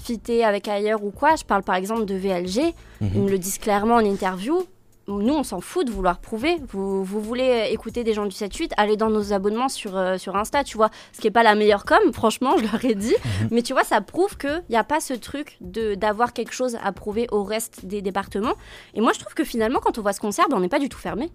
fitter 0.00 0.44
avec 0.44 0.68
ailleurs 0.68 1.04
ou 1.04 1.10
quoi. 1.10 1.36
Je 1.36 1.44
parle 1.44 1.62
par 1.62 1.74
exemple 1.74 2.04
de 2.04 2.14
VLG, 2.14 2.74
mhm. 3.00 3.10
ils 3.14 3.22
me 3.22 3.30
le 3.30 3.38
disent 3.38 3.58
clairement 3.58 3.96
en 3.96 4.04
interview 4.04 4.64
nous, 5.08 5.34
on 5.34 5.42
s'en 5.42 5.60
fout 5.60 5.86
de 5.86 5.90
vouloir 5.90 6.18
prouver. 6.18 6.58
Vous, 6.68 7.04
voulez 7.04 7.68
écouter 7.70 8.04
des 8.04 8.14
gens 8.14 8.24
du 8.24 8.34
7-8, 8.34 8.70
allez 8.76 8.96
dans 8.96 9.10
nos 9.10 9.32
abonnements 9.32 9.68
sur, 9.68 9.96
euh, 9.96 10.16
sur 10.18 10.36
Insta, 10.36 10.64
tu 10.64 10.76
vois. 10.76 10.90
Ce 11.12 11.20
qui 11.20 11.26
n'est 11.26 11.32
pas 11.32 11.42
la 11.42 11.54
meilleure 11.54 11.84
com, 11.84 11.98
franchement, 12.12 12.56
je 12.58 12.62
leur 12.62 12.84
ai 12.84 12.94
dit. 12.94 13.14
Mhm. 13.42 13.48
Mais 13.50 13.62
tu 13.62 13.72
vois, 13.72 13.84
ça 13.84 14.00
prouve 14.00 14.36
qu'il 14.36 14.62
n'y 14.70 14.76
a 14.76 14.84
pas 14.84 15.00
ce 15.00 15.14
truc 15.14 15.58
d'avoir 15.60 16.32
quelque 16.32 16.52
chose 16.52 16.76
à 16.82 16.92
prouver 16.92 17.26
au 17.32 17.42
reste 17.42 17.84
des 17.84 18.02
départements. 18.02 18.54
Et 18.94 19.00
moi, 19.00 19.12
je 19.12 19.18
trouve 19.18 19.34
que 19.34 19.44
finalement, 19.44 19.80
quand 19.80 19.98
on 19.98 20.02
voit 20.02 20.12
ce 20.12 20.20
concert, 20.20 20.46
ben, 20.48 20.56
on 20.56 20.60
n'est 20.60 20.68
pas 20.68 20.78
du 20.78 20.88
tout 20.88 20.98
fermé. 20.98 21.30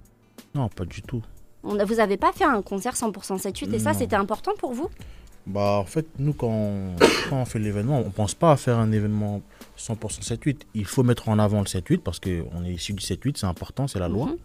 Non, 0.56 0.70
pas 0.70 0.86
du 0.86 1.02
tout. 1.02 1.22
On, 1.64 1.84
vous 1.84 1.96
n'avez 1.96 2.18
pas 2.18 2.32
fait 2.32 2.46
un 2.46 2.62
concert 2.62 2.94
100% 2.94 3.42
7-8 3.42 3.74
et 3.74 3.80
ça, 3.80 3.94
c'était 3.94 4.16
important 4.16 4.54
pour 4.58 4.74
vous? 4.74 4.90
Bah, 5.48 5.80
en 5.80 5.86
fait, 5.86 6.06
nous, 6.20 6.34
quand 6.34 6.50
on, 7.32 7.46
fait 7.46 7.60
l'événement, 7.60 8.00
on 8.06 8.10
pense 8.10 8.34
pas 8.34 8.52
à 8.52 8.58
faire 8.58 8.78
un 8.78 8.92
événement 8.92 9.42
100% 9.80 10.22
7-8. 10.22 10.58
Il 10.74 10.86
faut 10.86 11.04
mettre 11.04 11.30
en 11.30 11.40
avant 11.40 11.60
le 11.60 11.66
7-8 11.66 12.00
parce 12.00 12.20
qu'on 12.20 12.66
est 12.66 12.74
issu 12.74 12.94
du 12.94 13.04
7-8, 13.04 13.38
c'est 13.38 13.46
important, 13.46 13.88
c'est 13.88 14.00
la 14.00 14.10
loi. 14.10 14.28
Mhm. 14.28 14.38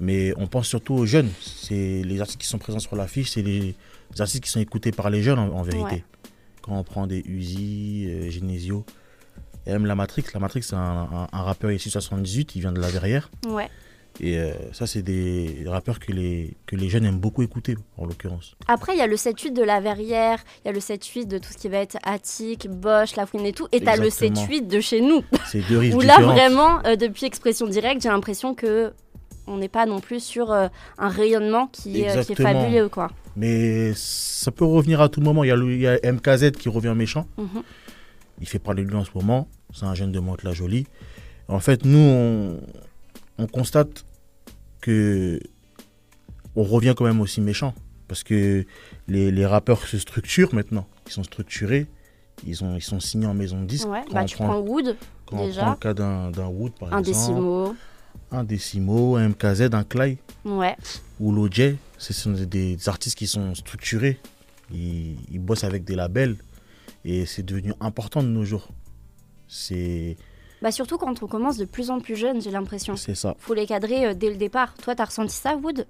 Mais 0.00 0.32
on 0.38 0.46
pense 0.46 0.66
surtout 0.66 0.94
aux 0.94 1.04
jeunes. 1.04 1.30
C'est 1.40 2.02
les 2.02 2.20
artistes 2.20 2.40
qui 2.40 2.46
sont 2.46 2.58
présents 2.58 2.78
sur 2.80 2.96
l'affiche, 2.96 3.32
c'est 3.32 3.42
les, 3.42 3.74
artistes 4.18 4.42
qui 4.42 4.50
sont 4.50 4.60
écoutés 4.60 4.92
par 4.92 5.10
les 5.10 5.22
jeunes 5.22 5.38
en, 5.38 5.62
vérité. 5.62 6.04
Quand 6.62 6.78
on 6.78 6.84
prend 6.84 7.06
des 7.06 7.22
Uzi, 7.26 8.06
euh, 8.08 8.30
Genesio, 8.30 8.86
et 9.66 9.72
même 9.72 9.84
la 9.84 9.94
Matrix. 9.94 10.24
La 10.32 10.40
Matrix, 10.40 10.62
c'est 10.62 10.74
un, 10.74 11.28
un, 11.30 11.42
rappeur 11.42 11.70
issu 11.70 11.88
de 11.88 11.92
78, 11.92 12.56
il 12.56 12.60
vient 12.60 12.72
de 12.72 12.80
la 12.80 12.88
Verrière. 12.88 13.30
Ouais. 13.46 13.68
Et 14.20 14.38
euh, 14.38 14.52
ça, 14.72 14.86
c'est 14.86 15.02
des 15.02 15.64
rappeurs 15.66 15.98
que 15.98 16.12
les, 16.12 16.56
que 16.66 16.76
les 16.76 16.88
jeunes 16.88 17.04
aiment 17.04 17.18
beaucoup 17.18 17.42
écouter, 17.42 17.76
en 17.98 18.06
l'occurrence. 18.06 18.56
Après, 18.68 18.94
il 18.94 18.98
y 18.98 19.02
a 19.02 19.08
le 19.08 19.16
7-8 19.16 19.52
de 19.52 19.62
la 19.62 19.80
Verrière, 19.80 20.38
il 20.64 20.68
y 20.68 20.70
a 20.70 20.72
le 20.72 20.78
7-8 20.78 21.26
de 21.26 21.38
tout 21.38 21.52
ce 21.52 21.56
qui 21.56 21.68
va 21.68 21.78
être 21.78 21.98
Attic, 22.04 22.68
Bosch, 22.68 23.16
La 23.16 23.26
Fouine 23.26 23.44
et 23.46 23.52
tout. 23.52 23.66
Et 23.72 23.80
tu 23.80 23.88
as 23.88 23.96
le 23.96 24.08
7-8 24.08 24.68
de 24.68 24.80
chez 24.80 25.00
nous. 25.00 25.24
C'est 25.46 25.66
deux 25.68 25.78
rives 25.78 25.96
Où 25.96 26.00
là, 26.00 26.20
vraiment, 26.20 26.84
euh, 26.86 26.94
depuis 26.94 27.26
Expression 27.26 27.66
Directe, 27.66 28.02
j'ai 28.02 28.08
l'impression 28.08 28.54
que 28.54 28.92
on 29.46 29.58
n'est 29.58 29.68
pas 29.68 29.84
non 29.84 30.00
plus 30.00 30.20
sur 30.20 30.52
euh, 30.52 30.68
un 30.96 31.08
rayonnement 31.08 31.66
qui, 31.66 32.00
est, 32.00 32.24
qui 32.24 32.34
fabuleux. 32.34 32.88
Quoi. 32.88 33.10
Mais 33.36 33.92
ça 33.94 34.50
peut 34.50 34.64
revenir 34.64 35.00
à 35.00 35.08
tout 35.08 35.20
moment. 35.20 35.44
Il 35.44 35.48
y 35.48 35.52
a, 35.52 35.56
y 35.56 35.86
a 35.86 36.12
MKZ 36.12 36.52
qui 36.52 36.68
revient 36.68 36.94
méchant. 36.96 37.26
Mhm. 37.36 37.62
Il 38.40 38.48
fait 38.48 38.58
parler 38.58 38.84
de 38.84 38.88
lui 38.88 38.96
en 38.96 39.04
ce 39.04 39.10
moment. 39.14 39.48
C'est 39.72 39.84
un 39.84 39.94
jeune 39.94 40.12
de 40.12 40.20
Monte-la-Jolie. 40.20 40.86
En 41.48 41.60
fait, 41.60 41.84
nous, 41.84 41.98
on 41.98 42.60
on 43.38 43.46
constate 43.46 44.04
que 44.80 45.40
on 46.56 46.62
revient 46.62 46.94
quand 46.96 47.04
même 47.04 47.20
aussi 47.20 47.40
méchant. 47.40 47.74
Parce 48.06 48.22
que 48.22 48.64
les, 49.08 49.46
rappeurs 49.46 49.86
se 49.86 49.98
structurent 49.98 50.54
maintenant. 50.54 50.86
Ils 51.06 51.12
sont 51.12 51.24
structurés. 51.24 51.86
Ils, 52.46 52.62
ont, 52.62 52.76
ils 52.76 52.82
sont 52.82 53.00
signés 53.00 53.26
en 53.26 53.34
maison 53.34 53.60
de 53.60 53.66
disque. 53.66 53.88
Ouais, 53.88 54.02
bah, 54.12 54.24
tu 54.24 54.36
prends 54.36 54.58
Wood, 54.58 54.96
quand 55.26 55.46
déjà. 55.46 55.62
on 55.62 55.64
prend 55.64 55.72
le 55.72 55.78
cas 55.78 55.94
d'un 55.94 56.48
Wood, 56.48 56.72
par 56.78 56.92
un 56.92 56.98
exemple. 56.98 57.18
Décimo. 57.18 57.76
Un 58.30 58.44
Décimo, 58.44 59.16
un 59.16 59.28
MKZ, 59.30 59.70
un 59.72 59.84
Clay. 59.84 60.18
Ouais. 60.44 60.76
Ou 61.20 61.32
l'OJ. 61.32 61.76
Ce 61.96 62.12
sont 62.12 62.32
des, 62.32 62.88
artistes 62.88 63.16
qui 63.16 63.26
sont 63.26 63.54
structurés. 63.54 64.18
Ils, 64.72 65.16
ils 65.30 65.38
bossent 65.38 65.64
avec 65.64 65.84
des 65.84 65.94
labels. 65.94 66.36
Et 67.04 67.26
c'est 67.26 67.42
devenu 67.42 67.72
important 67.80 68.22
de 68.22 68.28
nos 68.28 68.44
jours. 68.44 68.68
C'est 69.48 70.16
bah 70.64 70.72
surtout 70.72 70.96
quand 70.96 71.22
on 71.22 71.26
commence 71.26 71.58
de 71.58 71.66
plus 71.66 71.90
en 71.90 72.00
plus 72.00 72.16
jeune, 72.16 72.40
j'ai 72.40 72.50
l'impression. 72.50 72.96
C'est 72.96 73.14
ça. 73.14 73.36
Faut 73.38 73.52
les 73.52 73.66
cadrer 73.66 74.06
euh, 74.06 74.14
dès 74.14 74.30
le 74.30 74.36
départ. 74.36 74.72
Toi, 74.82 74.94
t'as 74.94 75.04
ressenti 75.04 75.34
ça, 75.34 75.56
Wood? 75.56 75.86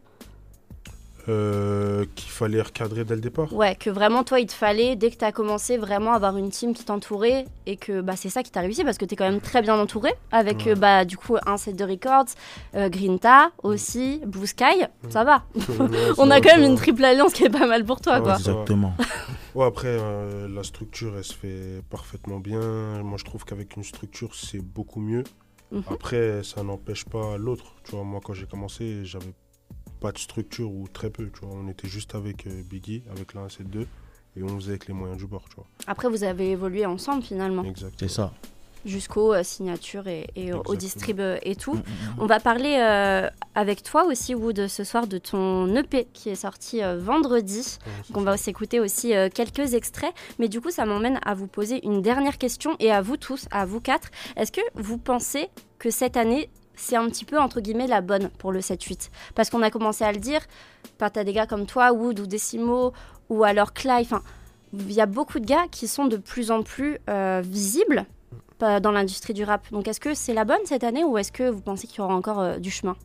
Euh, 1.29 2.05
qu'il 2.15 2.31
fallait 2.31 2.61
recadrer 2.61 3.05
dès 3.05 3.15
le 3.15 3.21
départ. 3.21 3.53
Ouais, 3.53 3.75
que 3.77 3.89
vraiment 3.89 4.25
toi 4.25 4.41
il 4.41 4.47
te 4.47 4.53
fallait 4.53 4.95
dès 4.95 5.11
que 5.11 5.17
tu 5.17 5.25
as 5.25 5.33
commencé 5.33 5.79
vraiment 5.79 6.13
avoir 6.13 6.37
une 6.37 6.51
team 6.51 6.75
qui 6.75 6.85
t'entourait 6.85 7.47
et 7.67 7.77
que 7.77 8.03
bah, 8.03 8.15
c'est 8.15 8.29
ça 8.29 8.43
qui 8.43 8.51
t'a 8.51 8.61
réussi 8.61 8.85
parce 8.85 8.99
que 8.99 9.07
tu 9.07 9.15
es 9.15 9.17
quand 9.17 9.31
même 9.31 9.41
très 9.41 9.63
bien 9.63 9.79
entouré 9.79 10.13
avec 10.33 10.67
euh, 10.67 10.75
bah, 10.75 11.07
du 11.07 11.17
coup 11.17 11.37
un 11.47 11.57
set 11.57 11.77
de 11.77 11.85
records, 11.85 12.27
euh, 12.75 12.91
Grinta 12.91 13.53
aussi, 13.63 14.21
Blue 14.27 14.47
Sky, 14.47 14.85
ça 15.09 15.25
va. 15.25 15.45
On 16.19 16.31
a 16.31 16.41
quand 16.43 16.57
même 16.57 16.71
une 16.71 16.77
triple 16.77 17.05
alliance 17.05 17.33
qui 17.33 17.45
est 17.45 17.51
pas 17.51 17.67
mal 17.67 17.85
pour 17.85 18.03
toi 18.03 18.21
quoi. 18.21 18.35
Exactement. 18.35 18.95
ouais, 19.55 19.65
après 19.67 19.97
la 20.49 20.63
structure 20.63 21.15
elle 21.17 21.25
se 21.25 21.35
fait 21.35 21.83
parfaitement 21.89 22.39
bien. 22.39 23.03
Moi 23.03 23.17
je 23.19 23.25
trouve 23.25 23.45
qu'avec 23.45 23.77
une 23.77 23.85
structure 23.85 24.35
c'est 24.35 24.61
beaucoup 24.61 25.01
mieux. 25.01 25.25
Mhm. 25.73 25.85
Après 25.91 26.43
ça 26.43 26.63
n'empêche 26.63 27.07
pas 27.07 27.39
l'autre. 27.39 27.77
Tu 27.85 27.93
vois, 27.93 28.05
moi 28.05 28.21
quand 28.23 28.35
j'ai 28.35 28.47
commencé 28.47 29.05
j'avais 29.05 29.33
pas 30.05 30.13
de 30.13 30.19
structure 30.19 30.71
ou 30.71 30.87
très 30.87 31.09
peu. 31.09 31.31
Tu 31.31 31.41
vois. 31.41 31.57
On 31.57 31.67
était 31.71 31.89
juste 31.89 32.15
avec 32.15 32.47
euh, 32.47 32.63
Biggie, 32.63 33.03
avec 33.11 33.33
la 33.33 33.47
1-7-2 33.47 33.87
et 34.37 34.43
on 34.43 34.49
faisait 34.57 34.73
avec 34.73 34.87
les 34.87 34.93
moyens 34.93 35.19
du 35.19 35.27
bord. 35.27 35.45
Tu 35.49 35.57
vois. 35.57 35.67
Après, 35.87 36.11
vous 36.11 36.25
avez 36.25 36.51
évolué 36.51 36.85
ensemble 36.85 37.23
finalement. 37.23 37.65
Exactement. 37.65 37.97
C'est 37.99 38.15
ça. 38.15 38.35
Jusqu'aux 38.85 39.33
euh, 39.33 39.43
signatures 39.43 40.07
et, 40.07 40.27
et 40.37 40.53
au 40.53 40.77
distrib 40.77 41.23
et 41.43 41.57
tout. 41.57 41.73
Mm, 41.73 41.79
mm, 41.79 41.81
mm. 41.81 42.17
On 42.19 42.27
va 42.27 42.39
parler 42.39 42.77
euh, 42.79 43.31
avec 43.55 43.83
toi 43.83 44.05
aussi, 44.05 44.35
Wood, 44.35 44.69
ce 44.69 44.85
soir 44.85 45.07
de 45.07 45.17
ton 45.17 45.75
EP 45.75 46.07
qui 46.13 46.29
est 46.29 46.35
sorti 46.35 46.83
vendredi. 46.99 47.79
Donc 48.11 48.19
on 48.19 48.25
va 48.25 48.37
s'écouter 48.37 48.81
aussi 48.81 49.15
quelques 49.33 49.73
extraits. 49.73 50.13
Mais 50.39 50.49
du 50.49 50.61
coup, 50.61 50.71
ça 50.71 50.85
m'emmène 50.85 51.19
à 51.25 51.33
vous 51.33 51.47
poser 51.47 51.83
une 51.87 52.03
dernière 52.03 52.37
question 52.37 52.77
et 52.79 52.93
à 52.93 53.01
vous 53.01 53.17
tous, 53.17 53.47
à 53.51 53.65
vous 53.65 53.81
quatre. 53.81 54.11
Est-ce 54.37 54.53
que 54.53 54.61
vous 54.75 54.99
pensez 54.99 55.49
que 55.79 55.89
cette 55.89 56.19
année, 56.19 56.51
c'est 56.77 56.97
un 56.97 57.09
petit 57.09 57.25
peu 57.25 57.39
entre 57.39 57.61
guillemets 57.61 57.87
la 57.87 58.01
bonne 58.01 58.29
pour 58.39 58.53
le 58.53 58.61
7-8. 58.61 59.11
Parce 59.35 59.51
qu'on 59.51 59.63
a 59.63 59.71
commencé 59.71 60.05
à 60.05 60.13
le 60.13 60.19
dire, 60.19 60.41
tu 60.99 61.05
as 61.05 61.25
des 61.25 61.33
gars 61.33 61.47
comme 61.47 61.67
toi, 61.67 61.93
Wood 61.93 62.21
ou 62.21 62.27
Decimo, 62.27 62.93
ou 63.29 63.45
alors 63.45 63.73
Clive, 63.73 64.19
il 64.73 64.93
y 64.93 65.01
a 65.01 65.07
beaucoup 65.07 65.41
de 65.41 65.47
gars 65.47 65.67
qui 65.71 65.89
sont 65.89 66.07
de 66.07 66.17
plus 66.17 66.51
en 66.51 66.63
plus 66.63 66.99
euh, 67.09 67.43
visibles 67.45 68.07
euh, 68.63 68.81
dans 68.81 68.91
l'industrie 68.91 69.35
du 69.35 69.45
rap. 69.45 69.71
Donc 69.71 69.89
est-ce 69.89 70.01
que 70.01 70.15
c'est 70.15 70.35
la 70.35 70.45
bonne 70.45 70.65
cette 70.65 70.85
année 70.85 71.05
ou 71.05 71.19
est-ce 71.19 71.33
que 71.33 71.49
vous 71.49 71.61
pensez 71.61 71.87
qu'il 71.87 71.99
y 71.99 72.01
aura 72.01 72.15
encore 72.15 72.41
euh, 72.41 72.59
du 72.59 72.71
chemin? 72.71 72.97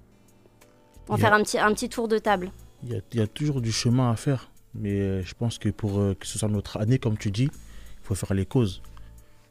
On 1.07 1.15
va 1.15 1.17
faire 1.19 1.33
un 1.33 1.41
petit, 1.41 1.57
un 1.57 1.73
petit 1.73 1.89
tour 1.89 2.07
de 2.07 2.19
table. 2.19 2.51
Il 2.83 3.01
y, 3.13 3.19
a, 3.19 3.27
toujours 3.27 3.61
du 3.61 3.71
chemin 3.71 4.11
à 4.11 4.15
faire, 4.15 4.51
mais 4.75 5.23
je 5.23 5.33
pense 5.33 5.57
que 5.57 5.69
pour 5.69 5.95
que 6.17 6.25
ce 6.25 6.37
soit 6.37 6.47
notre 6.47 6.77
année, 6.77 6.99
comme 6.99 7.17
tu 7.17 7.31
dis, 7.31 7.49
il 7.51 8.03
faut 8.03 8.13
faire 8.13 8.33
les 8.33 8.45
causes. 8.45 8.83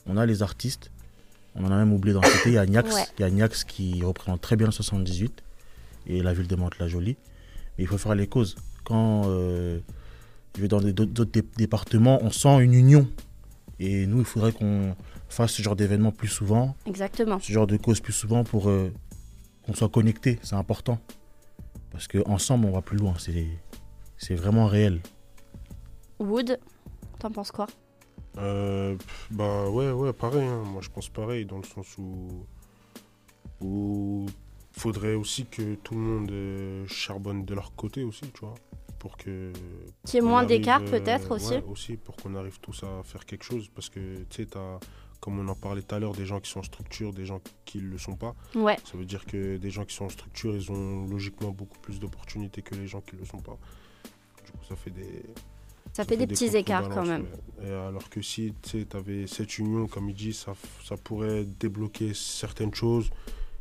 On 0.07 0.17
a 0.17 0.25
les 0.25 0.43
artistes, 0.43 0.93
on 1.59 1.67
en 1.67 1.73
a 1.73 1.77
même 1.77 1.93
oublié 1.93 2.15
dans 2.15 2.21
le 2.21 2.29
côté. 2.29 2.51
Il 2.51 2.55
y 2.55 2.59
a 2.59 2.67
Niax, 2.67 3.13
il 3.19 3.23
y 3.23 3.25
a 3.25 3.31
Niax 3.31 3.65
qui 3.65 4.03
représente 4.03 4.41
très 4.41 4.57
bien 4.57 4.67
le 4.67 4.73
78 4.73 5.43
et 6.07 6.23
la 6.23 6.33
ville 6.33 6.47
de 6.47 6.57
Mantes-la-Jolie. 6.57 7.17
Mais 7.77 7.85
il 7.85 7.87
faut 7.87 7.99
faire 7.99 8.15
les 8.15 8.27
causes. 8.27 8.57
Quand 8.85 9.25
euh, 9.27 9.81
je 10.57 10.63
vais 10.63 10.69
dans 10.69 10.81
d'autres 10.81 11.41
départements, 11.57 12.19
on 12.23 12.31
sent 12.31 12.61
une 12.61 12.75
union. 12.75 13.09
Et 13.81 14.07
nous, 14.07 14.19
il 14.19 14.25
faudrait 14.25 14.53
qu'on 14.53 14.97
fasse 15.29 15.53
ce 15.53 15.63
genre 15.63 15.77
d'événements 15.77 16.13
plus 16.13 16.29
souvent. 16.29 16.75
Exactement. 16.87 17.39
Ce 17.39 17.53
genre 17.53 17.67
de 17.67 17.77
causes 17.77 18.01
plus 18.01 18.13
souvent 18.13 18.45
pour 18.45 18.69
euh, 18.69 18.93
qu'on 19.65 19.75
soit 19.75 19.89
connecté. 19.89 20.39
C'est 20.43 20.57
important. 20.57 20.99
Parce 21.91 22.09
qu'ensemble, 22.09 22.67
on 22.67 22.73
va 22.73 22.83
plus 22.83 22.97
loin. 22.97 23.15
C'est 24.17 24.35
vraiment 24.35 24.67
réel. 24.67 25.01
Wood, 26.19 26.59
t'en 27.19 27.31
penses 27.31 27.53
quoi? 27.53 27.67
Euh, 28.39 28.97
bah 29.31 29.69
ouais, 29.69 29.91
ouais, 29.91 30.13
pareil. 30.13 30.47
Hein. 30.47 30.63
Moi, 30.65 30.81
je 30.83 30.89
pense 30.89 31.09
pareil 31.09 31.45
dans 31.45 31.59
le 31.59 31.65
sens 31.65 31.99
où 31.99 32.47
où 33.61 34.27
faudrait 34.73 35.15
aussi 35.15 35.47
que 35.47 35.75
tout 35.75 35.95
le 35.95 36.01
monde 36.01 36.31
euh, 36.31 36.87
charbonne 36.87 37.45
de 37.45 37.55
leur 37.55 37.75
côté 37.75 38.05
aussi, 38.05 38.31
tu 38.33 38.41
vois, 38.41 38.55
pour 39.01 39.17
que 39.17 39.53
qu'il 40.05 40.15
y 40.15 40.19
ait 40.19 40.27
moins 40.27 40.45
d'écart 40.45 40.83
euh, 40.83 40.91
peut-être 40.91 41.33
aussi. 41.35 41.55
aussi 41.67 41.97
pour 41.97 42.17
qu'on 42.17 42.37
arrive 42.37 42.61
tous 42.61 42.85
à 42.85 43.03
faire 43.03 43.27
quelque 43.27 43.45
chose, 43.45 43.69
parce 43.75 43.89
que 43.89 44.23
tu 44.31 44.45
sais, 44.45 44.49
comme 45.21 45.41
on 45.41 45.49
en 45.49 45.57
parlait 45.57 45.83
tout 45.83 45.95
à 45.97 45.99
l'heure, 45.99 46.13
des 46.13 46.27
gens 46.27 46.39
qui 46.39 46.49
sont 46.49 46.61
en 46.61 46.65
structure, 46.65 47.13
des 47.13 47.27
gens 47.27 47.41
qui 47.65 47.79
ne 47.79 47.89
le 47.89 47.99
sont 47.99 48.15
pas. 48.15 48.37
Ouais. 48.55 48.77
Ça 48.85 48.97
veut 48.97 49.05
dire 49.05 49.27
que 49.27 49.57
des 49.57 49.71
gens 49.71 49.85
qui 49.85 49.97
sont 49.97 50.05
en 50.05 50.11
structure, 50.11 50.55
ils 50.55 50.71
ont 50.71 51.07
logiquement 51.09 51.51
beaucoup 51.51 51.79
plus 51.81 51.99
d'opportunités 51.99 52.63
que 52.63 52.77
les 52.77 52.87
gens 52.87 53.01
qui 53.01 53.17
ne 53.17 53.21
le 53.21 53.27
sont 53.27 53.41
pas. 53.41 53.59
Du 54.45 54.53
coup, 54.53 54.65
ça 54.69 54.77
fait 54.77 54.91
des, 54.91 55.25
ça, 55.93 56.05
fait, 56.05 56.17
des, 56.17 56.27
petits 56.27 56.57
écarts 56.57 56.89
quand 56.89 57.07
même. 57.07 57.27
alors 57.63 58.09
que 58.09 58.23
si 58.23 58.55
tu 58.63 58.87
avais 58.95 59.27
cette 59.27 59.59
union, 59.59 59.87
comme 59.87 60.09
il 60.09 60.15
dit, 60.15 60.33
ça, 60.33 60.55
ça 60.85 60.97
pourrait 60.97 61.45
débloquer 61.45 62.13
certaines 62.15 62.75
choses 62.75 63.11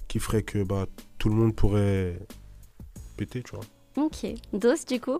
qui 0.08 0.20
feraient 0.20 0.44
que 0.44 0.64
bah, 0.64 0.86
tout 1.18 1.30
le 1.30 1.36
monde 1.36 1.56
pourrait 1.56 2.20
péter, 3.18 3.44
tu 3.44 3.56
vois. 3.56 3.66
Ok. 3.98 4.26
Dos, 4.54 4.76
du 4.88 5.00
coup? 5.00 5.20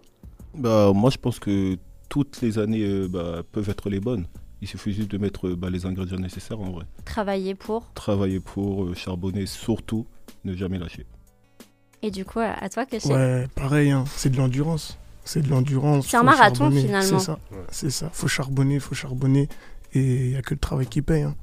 Bah, 0.54 0.92
Moi, 0.94 1.10
je 1.10 1.18
pense 1.18 1.40
que 1.40 1.78
toutes 2.10 2.42
les 2.42 2.60
années 2.60 2.84
euh, 2.84 3.08
bah, 3.08 3.44
peuvent 3.52 3.70
être 3.70 3.90
les 3.90 4.00
bonnes. 4.00 4.28
Il 4.62 4.68
suffit 4.68 4.94
juste 4.94 5.12
de 5.12 5.18
mettre 5.18 5.50
bah, 5.50 5.70
les 5.70 5.86
ingrédients 5.86 6.18
nécessaires 6.18 6.60
en 6.60 6.72
vrai. 6.72 6.86
Travailler 7.06 7.54
pour? 7.54 7.92
Travailler 7.94 8.40
pour, 8.40 8.86
euh, 8.86 8.94
charbonner, 8.94 9.46
surtout, 9.46 10.08
ne 10.46 10.56
jamais 10.56 10.80
lâcher. 10.80 11.06
Et 12.02 12.12
du 12.12 12.26
coup, 12.26 12.40
à 12.40 12.70
toi, 12.70 12.86
Caché 12.86 13.10
Ouais, 13.10 13.48
pareil, 13.56 13.92
hein, 13.92 14.06
c'est 14.16 14.30
de 14.30 14.38
l'endurance 14.38 14.98
c'est 15.28 15.42
de 15.42 15.50
l'endurance. 15.50 16.08
C'est 16.08 16.18
un 16.18 16.24
marathon 16.24 16.72
finalement. 16.72 17.20
C'est 17.20 17.26
ça, 17.26 17.40
c'est 17.70 17.90
ça. 17.90 18.10
Faut 18.14 18.28
charbonner, 18.28 18.80
faut 18.80 18.96
charbonner, 18.96 19.50
et 19.94 20.00
il 20.00 20.30
n'y 20.30 20.36
a 20.36 20.42
que 20.42 20.54
le 20.54 20.60
travail 20.60 20.88
qui 20.88 21.02
paye. 21.02 21.24
Hein. 21.24 21.36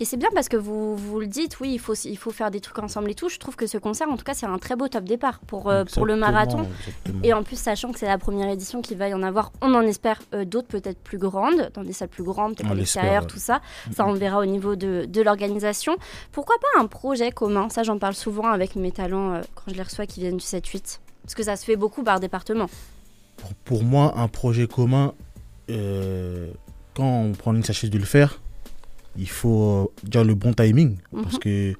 Et 0.00 0.04
c'est 0.04 0.16
bien 0.16 0.28
parce 0.32 0.48
que 0.48 0.56
vous, 0.56 0.96
vous 0.96 1.18
le 1.18 1.26
dites, 1.26 1.58
oui, 1.58 1.72
il 1.72 1.80
faut, 1.80 1.94
il 1.94 2.16
faut 2.16 2.30
faire 2.30 2.52
des 2.52 2.60
trucs 2.60 2.78
ensemble 2.78 3.10
et 3.10 3.14
tout. 3.14 3.28
Je 3.28 3.38
trouve 3.38 3.56
que 3.56 3.66
ce 3.66 3.78
concert, 3.78 4.08
en 4.08 4.16
tout 4.16 4.22
cas, 4.22 4.34
c'est 4.34 4.46
un 4.46 4.58
très 4.58 4.76
beau 4.76 4.86
top 4.86 5.02
départ 5.02 5.40
pour, 5.40 5.68
euh, 5.68 5.84
pour 5.84 6.06
le 6.06 6.14
marathon. 6.14 6.68
Et 7.24 7.32
en 7.32 7.42
plus, 7.42 7.58
sachant 7.58 7.90
que 7.90 7.98
c'est 7.98 8.06
la 8.06 8.18
première 8.18 8.48
édition 8.48 8.80
qu'il 8.80 8.96
va 8.96 9.08
y 9.08 9.14
en 9.14 9.24
avoir, 9.24 9.50
on 9.60 9.74
en 9.74 9.82
espère 9.82 10.20
euh, 10.34 10.44
d'autres 10.44 10.68
peut-être 10.68 11.00
plus 11.00 11.18
grandes, 11.18 11.70
dans 11.74 11.82
des 11.82 11.92
salles 11.92 12.08
plus 12.08 12.22
grandes, 12.22 12.56
peut-être 12.56 12.70
à 12.70 12.74
l'extérieur, 12.74 13.26
tout 13.26 13.40
ça. 13.40 13.60
Ça, 13.92 14.06
on 14.06 14.12
verra 14.12 14.38
au 14.38 14.46
niveau 14.46 14.76
de, 14.76 15.04
de 15.04 15.20
l'organisation. 15.20 15.96
Pourquoi 16.30 16.56
pas 16.60 16.80
un 16.80 16.86
projet 16.86 17.32
commun? 17.32 17.68
Ça, 17.68 17.82
j'en 17.82 17.98
parle 17.98 18.14
souvent 18.14 18.46
avec 18.46 18.76
mes 18.76 18.92
talents 18.92 19.34
euh, 19.34 19.40
quand 19.56 19.64
je 19.66 19.74
les 19.74 19.82
reçois 19.82 20.06
qui 20.06 20.20
viennent 20.20 20.36
du 20.36 20.44
7-8. 20.44 21.00
Parce 21.28 21.34
que 21.34 21.42
ça 21.42 21.56
se 21.56 21.64
fait 21.66 21.76
beaucoup 21.76 22.02
par 22.02 22.20
département. 22.20 22.70
Pour, 23.66 23.84
moi, 23.84 24.14
un 24.16 24.28
projet 24.28 24.66
commun, 24.66 25.12
euh, 25.68 26.50
quand 26.94 27.04
on 27.04 27.32
prend 27.32 27.52
l'initiative 27.52 27.90
de 27.90 27.98
le 27.98 28.06
faire, 28.06 28.40
il 29.14 29.28
faut 29.28 29.92
dire 30.04 30.24
le 30.24 30.34
bon 30.34 30.54
timing. 30.54 30.96
Mhm. 31.12 31.22
Parce 31.22 31.38
que 31.38 31.74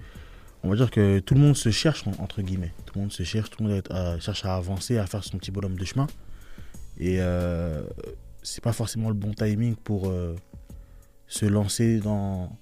on 0.62 0.68
va 0.68 0.76
dire 0.76 0.90
que 0.90 1.20
tout 1.20 1.32
le 1.32 1.40
monde 1.40 1.56
se 1.56 1.70
cherche, 1.70 2.04
entre 2.18 2.42
guillemets. 2.42 2.74
Tout 2.84 2.96
le 2.96 3.00
monde 3.00 3.12
se 3.12 3.22
cherche, 3.22 3.48
tout 3.48 3.62
le 3.62 3.70
monde 3.70 3.82
euh, 3.90 4.20
cherche 4.20 4.44
à 4.44 4.54
avancer, 4.54 4.98
à 4.98 5.06
faire 5.06 5.24
son 5.24 5.38
petit 5.38 5.50
bonhomme 5.50 5.78
de 5.78 5.84
chemin. 5.86 6.08
Et 6.98 7.16
euh, 7.18 7.84
c'est 8.42 8.62
pas 8.62 8.74
forcément 8.74 9.08
le 9.08 9.14
bon 9.14 9.32
timing 9.32 9.76
pour 9.76 10.10
euh, 10.10 10.36
se 11.26 11.46
lancer 11.46 12.00
dans, 12.00 12.54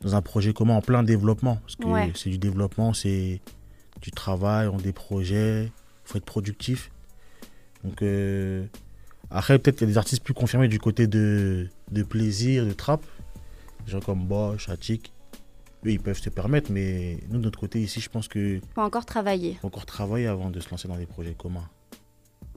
dans 0.00 0.14
un 0.14 0.22
projet 0.22 0.54
commun 0.54 0.76
en 0.76 0.80
plein 0.80 1.02
développement. 1.02 1.56
Parce 1.56 1.76
que 1.76 2.18
c'est 2.18 2.30
du 2.30 2.38
développement, 2.38 2.94
c'est 2.94 3.42
du 4.00 4.12
travail, 4.12 4.68
on 4.68 4.78
des 4.78 4.94
projets, 4.94 5.70
faut 6.12 6.18
être 6.18 6.24
productif. 6.24 6.90
Donc, 7.84 8.02
euh, 8.02 8.66
après, 9.30 9.58
peut-être 9.58 9.76
qu'il 9.78 9.88
y 9.88 9.90
a 9.90 9.92
des 9.92 9.98
artistes 9.98 10.22
plus 10.22 10.34
confirmés 10.34 10.68
du 10.68 10.78
côté 10.78 11.06
de, 11.06 11.68
de 11.90 12.02
plaisir, 12.02 12.66
de 12.66 12.72
trap. 12.72 13.02
Des 13.86 13.92
gens 13.92 14.00
comme 14.00 14.26
Bosch, 14.26 14.68
Attic. 14.68 15.12
Eux, 15.84 15.90
ils 15.90 16.00
peuvent 16.00 16.20
se 16.20 16.30
permettre, 16.30 16.70
mais 16.70 17.18
nous, 17.28 17.38
de 17.38 17.44
notre 17.44 17.58
côté, 17.58 17.80
ici, 17.80 18.00
je 18.00 18.08
pense 18.08 18.28
que. 18.28 18.60
Faut 18.74 18.82
encore 18.82 19.04
travailler. 19.04 19.58
Faut 19.60 19.66
encore 19.66 19.86
travailler 19.86 20.28
avant 20.28 20.50
de 20.50 20.60
se 20.60 20.70
lancer 20.70 20.86
dans 20.86 20.96
des 20.96 21.06
projets 21.06 21.34
communs 21.34 21.68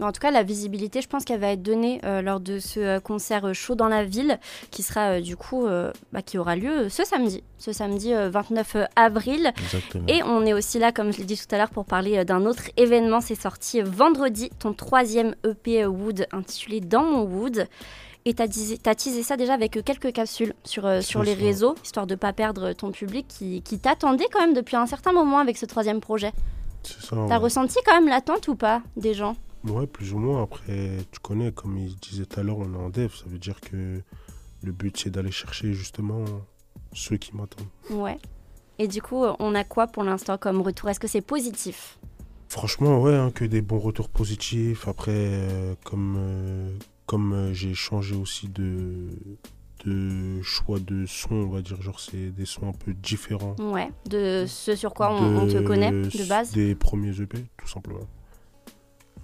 en 0.04 0.12
tout 0.12 0.20
cas, 0.20 0.32
la 0.32 0.44
visibilité, 0.44 1.02
je 1.02 1.08
pense 1.08 1.24
qu'elle 1.24 1.40
va 1.40 1.52
être 1.52 1.62
donnée 1.62 2.02
euh, 2.04 2.22
lors 2.22 2.40
de 2.40 2.60
ce 2.60 2.80
euh, 2.80 3.00
concert 3.00 3.54
chaud 3.54 3.76
dans 3.76 3.88
la 3.88 4.04
ville, 4.04 4.40
qui 4.70 4.84
sera 4.84 5.12
euh, 5.12 5.22
du 5.22 5.38
coup, 5.38 5.68
bah, 6.12 6.22
qui 6.22 6.38
aura 6.38 6.56
lieu 6.56 6.90
ce 6.90 7.06
samedi, 7.06 7.44
ce 7.58 7.72
samedi 7.72 8.14
29 8.14 8.78
avril. 8.96 9.54
Exactement. 9.58 10.06
Et 10.08 10.22
on 10.24 10.46
est 10.46 10.54
aussi 10.54 10.80
là, 10.80 10.92
comme 10.92 11.14
je 11.14 11.20
l'ai 11.20 11.26
dit 11.26 11.38
tout 11.38 11.54
à 11.54 11.58
l'heure, 11.58 11.70
pour 11.70 11.86
parler 11.86 12.26
d'un 12.26 12.46
autre 12.46 12.64
événement. 12.78 13.22
C'est 13.22 13.40
sorti 13.40 13.82
vendredi, 13.82 14.50
ton 14.60 14.74
troisième 14.74 15.36
EP 15.46 15.86
Wood, 15.86 16.28
intitulé 16.32 16.82
Dans 16.82 17.04
mon 17.04 17.24
Wood. 17.24 17.68
Et 18.28 18.34
tu 18.34 18.42
as, 18.42 18.96
teasé 18.96 19.22
ça 19.22 19.38
déjà 19.38 19.54
avec 19.54 19.84
quelques 19.86 20.12
capsules 20.12 20.56
sur, 20.64 21.04
sur 21.04 21.22
les 21.22 21.36
réseaux, 21.36 21.76
histoire 21.84 22.08
de 22.08 22.16
ne 22.16 22.20
pas 22.20 22.34
perdre 22.34 22.74
ton 22.74 22.92
public 22.92 23.28
qui, 23.28 23.62
qui 23.62 23.78
t'attendait 23.78 24.26
quand 24.32 24.40
même 24.40 24.56
depuis 24.56 24.76
un 24.76 24.88
certain 24.88 25.14
moment 25.14 25.38
avec 25.38 25.58
ce 25.58 25.68
troisième 25.68 26.02
projet. 26.02 26.32
T'as 27.10 27.38
ressenti 27.38 27.78
quand 27.86 27.94
même 27.94 28.10
l'attente 28.10 28.48
ou 28.48 28.56
pas 28.56 28.82
des 28.98 29.14
gens? 29.14 29.36
Ouais, 29.68 29.88
plus 29.88 30.14
ou 30.14 30.20
moins. 30.20 30.44
Après, 30.44 30.98
tu 31.12 31.20
connais, 31.20 31.52
comme 31.52 31.78
il 31.78 31.96
disait 31.98 32.26
tout 32.26 32.40
à 32.40 32.44
l'heure, 32.44 32.60
on 32.60 32.74
est 32.74 32.78
en 32.78 32.90
dev. 32.90 33.14
Ça 33.16 33.26
veut 33.28 33.40
dire 33.40 33.62
que 33.62 34.02
le 34.64 34.72
but, 34.72 34.98
c'est 34.98 35.10
d'aller 35.10 35.32
chercher 35.32 35.74
justement 35.74 36.24
ceux 36.94 37.18
qui 37.18 37.36
m'attendent. 37.36 37.68
Ouais. 37.90 38.18
Et 38.78 38.88
du 38.88 39.02
coup, 39.02 39.24
on 39.40 39.56
a 39.56 39.64
quoi 39.64 39.88
pour 39.88 40.04
l'instant 40.04 40.38
comme 40.38 40.62
retour? 40.62 40.90
Est-ce 40.90 41.00
que 41.00 41.08
c'est 41.08 41.22
positif? 41.22 41.98
Franchement, 42.50 43.02
ouais, 43.02 43.16
hein, 43.16 43.32
que 43.32 43.46
des 43.46 43.62
bons 43.62 43.80
retours 43.80 44.10
positifs. 44.10 44.88
Après, 44.88 45.12
euh, 45.14 45.76
comme, 45.84 46.16
euh, 46.18 46.70
comme 47.06 47.34
euh, 47.34 47.54
j'ai 47.54 47.74
changé 47.74 48.16
aussi 48.16 48.48
de, 48.48 49.10
de 49.86 50.42
choix 50.42 50.80
de 50.80 51.06
son, 51.06 51.36
on 51.36 51.50
va 51.50 51.62
dire, 51.62 51.82
genre 51.82 52.00
c'est 52.00 52.30
des 52.30 52.46
sons 52.46 52.70
un 52.70 52.74
peu 52.74 52.94
différents. 52.94 53.56
Ouais, 53.60 53.90
de 54.10 54.46
ce 54.48 54.76
sur 54.76 54.94
quoi 54.94 55.12
on, 55.14 55.48
te 55.48 55.60
connaît 55.60 55.92
de 55.92 56.30
base. 56.30 56.52
Des 56.52 56.76
premiers 56.76 57.20
EP, 57.20 57.46
tout 57.58 57.68
simplement. 57.68 58.08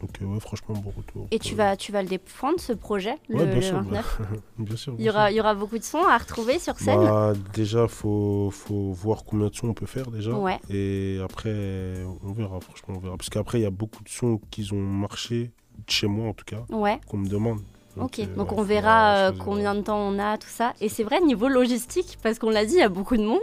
Donc 0.01 0.09
euh, 0.21 0.25
ouais, 0.25 0.39
franchement, 0.39 0.75
bon 0.75 0.91
retour. 0.97 1.27
Et 1.31 1.39
tu 1.39 1.55
vas, 1.55 1.77
tu 1.77 1.91
vas 1.91 2.01
le 2.01 2.09
défendre, 2.09 2.59
ce 2.59 2.73
projet, 2.73 3.15
le, 3.29 3.45
bien, 3.45 3.55
le 3.55 3.61
sûr, 3.61 3.75
29 3.75 4.21
bien 4.57 4.75
sûr. 4.75 4.95
il, 4.97 5.05
y 5.05 5.09
aura, 5.09 5.31
il 5.31 5.37
y 5.37 5.39
aura 5.39 5.53
beaucoup 5.53 5.77
de 5.77 5.83
sons 5.83 6.03
à 6.05 6.17
retrouver 6.17 6.59
sur 6.59 6.77
scène? 6.79 6.99
Bah, 6.99 7.33
Déjà, 7.53 7.83
il 7.83 7.89
faut, 7.89 8.49
faut 8.51 8.91
voir 8.91 9.23
combien 9.23 9.47
de 9.47 9.55
sons 9.55 9.67
on 9.67 9.73
peut 9.73 9.85
faire 9.85 10.09
déjà. 10.09 10.31
Ouais. 10.31 10.59
Et 10.69 11.19
après, 11.23 12.03
on 12.23 12.33
verra, 12.33 12.59
franchement, 12.59 12.95
on 12.97 12.99
verra. 12.99 13.17
Parce 13.17 13.29
qu'après, 13.29 13.59
il 13.59 13.63
y 13.63 13.67
a 13.67 13.71
beaucoup 13.71 14.03
de 14.03 14.09
sons 14.09 14.41
qui 14.49 14.67
ont 14.73 14.81
marché, 14.81 15.51
chez 15.87 16.07
moi 16.07 16.29
en 16.29 16.33
tout 16.33 16.45
cas, 16.45 16.63
ouais. 16.69 16.99
qu'on 17.07 17.17
me 17.17 17.27
demande. 17.27 17.59
ok, 17.97 18.19
euh, 18.19 18.35
donc 18.35 18.51
on 18.53 18.63
verra 18.63 19.15
euh, 19.15 19.31
combien 19.37 19.75
de 19.75 19.81
temps 19.81 19.99
on 19.99 20.17
a, 20.19 20.37
tout 20.37 20.49
ça. 20.49 20.73
Et 20.81 20.89
c'est 20.89 21.03
vrai, 21.03 21.21
niveau 21.21 21.47
logistique, 21.47 22.17
parce 22.23 22.39
qu'on 22.39 22.49
l'a 22.49 22.65
dit, 22.65 22.73
il 22.73 22.79
y 22.79 22.83
a 22.83 22.89
beaucoup 22.89 23.17
de 23.17 23.23
monde. 23.23 23.39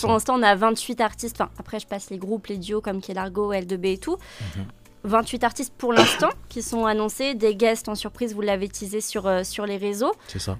Pour 0.00 0.10
l'instant, 0.10 0.38
on 0.38 0.42
a 0.42 0.54
28 0.54 1.00
artistes. 1.00 1.40
Enfin, 1.40 1.50
après, 1.58 1.80
je 1.80 1.86
passe 1.86 2.10
les 2.10 2.18
groupes, 2.18 2.46
les 2.46 2.58
duos 2.58 2.80
comme 2.80 3.00
Kelargo, 3.00 3.52
L2B 3.52 3.86
et 3.94 3.98
tout. 3.98 4.16
Mhm. 4.56 4.64
28 5.08 5.44
artistes 5.44 5.74
pour 5.76 5.92
l'instant 5.92 6.30
qui 6.48 6.62
sont 6.62 6.86
annoncés, 6.86 7.34
des 7.34 7.56
guests 7.56 7.88
en 7.88 7.94
surprise, 7.94 8.34
vous 8.34 8.40
l'avez 8.40 8.68
teasé 8.68 9.00
sur, 9.00 9.26
euh, 9.26 9.42
sur 9.42 9.66
les 9.66 9.76
réseaux. 9.76 10.12
C'est 10.28 10.38
ça. 10.38 10.58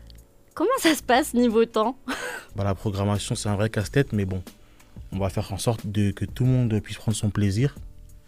Comment 0.54 0.70
ça 0.78 0.94
se 0.94 1.02
passe 1.02 1.34
niveau 1.34 1.64
temps 1.66 1.96
bah, 2.56 2.64
La 2.64 2.74
programmation, 2.74 3.34
c'est 3.37 3.48
un 3.48 3.54
vrai 3.54 3.70
casse-tête, 3.70 4.12
mais 4.12 4.24
bon, 4.24 4.42
on 5.12 5.18
va 5.18 5.28
faire 5.28 5.52
en 5.52 5.58
sorte 5.58 5.87
de, 5.87 6.11
que 6.11 6.24
tout 6.24 6.44
le 6.44 6.50
monde 6.50 6.80
puisse 6.80 6.96
prendre 6.96 7.16
son 7.16 7.30
plaisir 7.30 7.76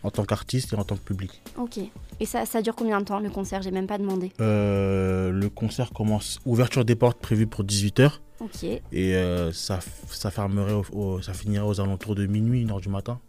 en 0.02 0.10
tant 0.10 0.24
qu'artiste 0.24 0.72
et 0.72 0.76
en 0.76 0.84
tant 0.84 0.96
que 0.96 1.02
public. 1.02 1.42
Ok. 1.56 1.78
Et 2.20 2.26
ça, 2.26 2.46
ça 2.46 2.62
dure 2.62 2.74
combien 2.74 3.00
de 3.00 3.04
temps 3.04 3.18
le 3.18 3.30
concert? 3.30 3.62
J'ai 3.62 3.70
même 3.70 3.86
pas 3.86 3.98
demandé. 3.98 4.32
Euh, 4.40 5.30
le 5.30 5.48
concert 5.48 5.90
commence, 5.90 6.38
ouverture 6.46 6.84
des 6.84 6.94
portes 6.94 7.18
prévue 7.18 7.46
pour 7.46 7.64
18h. 7.64 8.12
Ok. 8.40 8.64
Et 8.64 8.82
euh, 9.16 9.52
ça, 9.52 9.80
ça, 10.08 10.30
fermerait 10.30 10.80
ça 11.22 11.34
finirait 11.34 11.66
aux 11.66 11.80
alentours 11.80 12.14
de 12.14 12.26
minuit, 12.26 12.64
1h 12.64 12.80
du 12.80 12.88
matin. 12.88 13.20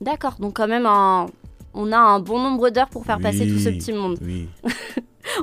D'accord, 0.00 0.36
donc 0.38 0.56
quand 0.56 0.68
même 0.68 0.86
un, 0.86 1.26
on 1.74 1.92
a 1.92 1.98
un 1.98 2.20
bon 2.20 2.40
nombre 2.40 2.70
d'heures 2.70 2.88
pour 2.88 3.04
faire 3.04 3.18
passer 3.18 3.46
tout 3.46 3.58
ce 3.58 3.68
petit 3.68 3.92
monde. 3.92 4.18
Oui. 4.22 4.48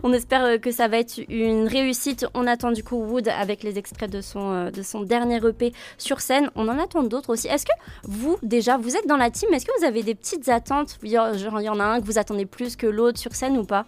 on 0.03 0.13
espère 0.13 0.43
euh, 0.43 0.57
que 0.57 0.71
ça 0.71 0.87
va 0.87 0.97
être 0.97 1.19
une 1.29 1.67
réussite. 1.67 2.25
On 2.33 2.47
attend 2.47 2.71
du 2.71 2.83
coup 2.83 2.97
Wood 2.97 3.27
avec 3.27 3.63
les 3.63 3.77
extraits 3.77 4.11
de 4.11 4.21
son, 4.21 4.51
euh, 4.51 4.71
de 4.71 4.81
son 4.81 5.01
dernier 5.01 5.37
EP 5.37 5.73
sur 5.97 6.21
scène. 6.21 6.49
On 6.55 6.67
en 6.67 6.79
attend 6.79 7.03
d'autres 7.03 7.31
aussi. 7.31 7.47
Est-ce 7.47 7.65
que 7.65 7.71
vous, 8.03 8.37
déjà, 8.43 8.77
vous 8.77 8.95
êtes 8.95 9.07
dans 9.07 9.17
la 9.17 9.31
team? 9.31 9.53
Est-ce 9.53 9.65
que 9.65 9.79
vous 9.79 9.85
avez 9.85 10.03
des 10.03 10.15
petites 10.15 10.49
attentes? 10.49 10.97
Genre, 11.03 11.59
il 11.59 11.65
y 11.65 11.69
en 11.69 11.79
a 11.79 11.83
un 11.83 12.01
que 12.01 12.05
vous 12.05 12.17
attendez 12.17 12.45
plus 12.45 12.75
que 12.75 12.87
l'autre 12.87 13.19
sur 13.19 13.35
scène 13.35 13.57
ou 13.57 13.63
pas? 13.63 13.85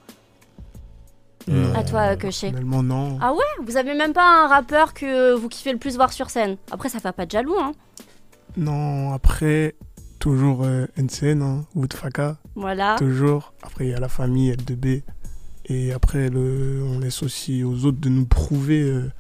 Euh, 1.50 1.74
à 1.74 1.84
toi, 1.84 2.16
que 2.16 2.24
Personnellement, 2.24 2.84
non. 2.84 3.18
Ah 3.22 3.34
ouais? 3.34 3.66
Vous 3.66 3.78
avez 3.78 3.96
même 3.96 4.14
pas 4.14 4.44
un 4.44 4.48
rappeur 4.48 4.94
que 4.94 5.34
vous 5.34 5.50
kiffez 5.50 5.72
le 5.72 5.80
plus 5.80 5.96
voir 5.96 6.14
sur 6.14 6.30
scène 6.30 6.58
Après, 6.72 6.90
ça 6.90 7.00
fait 7.00 7.12
pas 7.12 7.26
de 7.26 7.32
jaloux, 7.32 7.56
hein 7.60 7.72
Non, 8.56 9.14
après, 9.14 9.76
toujours 10.20 10.64
euh, 10.64 10.86
NCN, 10.98 11.42
hein, 11.42 11.66
Woodfaka. 11.76 12.38
Voilà. 12.56 12.96
Toujours. 12.98 13.54
Après, 13.64 13.86
il 13.86 13.92
y 13.92 13.94
a 13.94 14.00
la 14.00 14.10
famille 14.10 14.52
L2B. 14.52 15.04
Et 15.66 15.94
après, 15.94 16.30
le, 16.30 16.84
on 16.84 17.00
laisse 17.00 17.24
aussi 17.24 17.64
aux 17.64 17.86
autres 17.86 18.00
de 18.00 18.10
nous 18.10 18.26
prouver, 18.26 18.82
euh, 18.82 19.12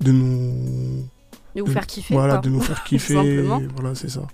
de 0.00 0.12
nous. 0.12 1.08
De 1.54 1.62
vous 1.62 1.70
faire 1.70 1.86
kiffer. 1.86 2.14
Voilà, 2.14 2.38
de 2.38 2.48
nous 2.48 2.60
faire 2.60 2.82
kiffer. 2.84 3.42
voilà, 3.42 3.94
c'est 3.94 4.10
ça. 4.10 4.26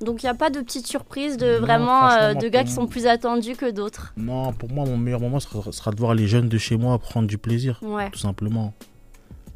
Donc 0.00 0.22
il 0.22 0.26
n'y 0.26 0.30
a 0.30 0.34
pas 0.34 0.50
de 0.50 0.60
petite 0.60 0.86
surprise 0.86 1.36
de 1.36 1.56
vraiment 1.56 2.10
euh, 2.10 2.34
de 2.34 2.48
gars 2.48 2.64
qui 2.64 2.72
sont 2.72 2.86
plus 2.86 3.06
attendus 3.06 3.56
que 3.56 3.70
d'autres. 3.70 4.12
Non, 4.16 4.52
pour 4.52 4.70
moi 4.70 4.84
mon 4.84 4.98
meilleur 4.98 5.20
moment 5.20 5.40
sera, 5.40 5.90
de 5.92 5.96
voir 5.96 6.14
les 6.14 6.26
jeunes 6.26 6.48
de 6.48 6.58
chez 6.58 6.76
moi 6.76 6.98
prendre 6.98 7.26
du 7.26 7.38
plaisir, 7.38 7.78
ouais. 7.82 8.10
tout 8.10 8.18
simplement. 8.18 8.74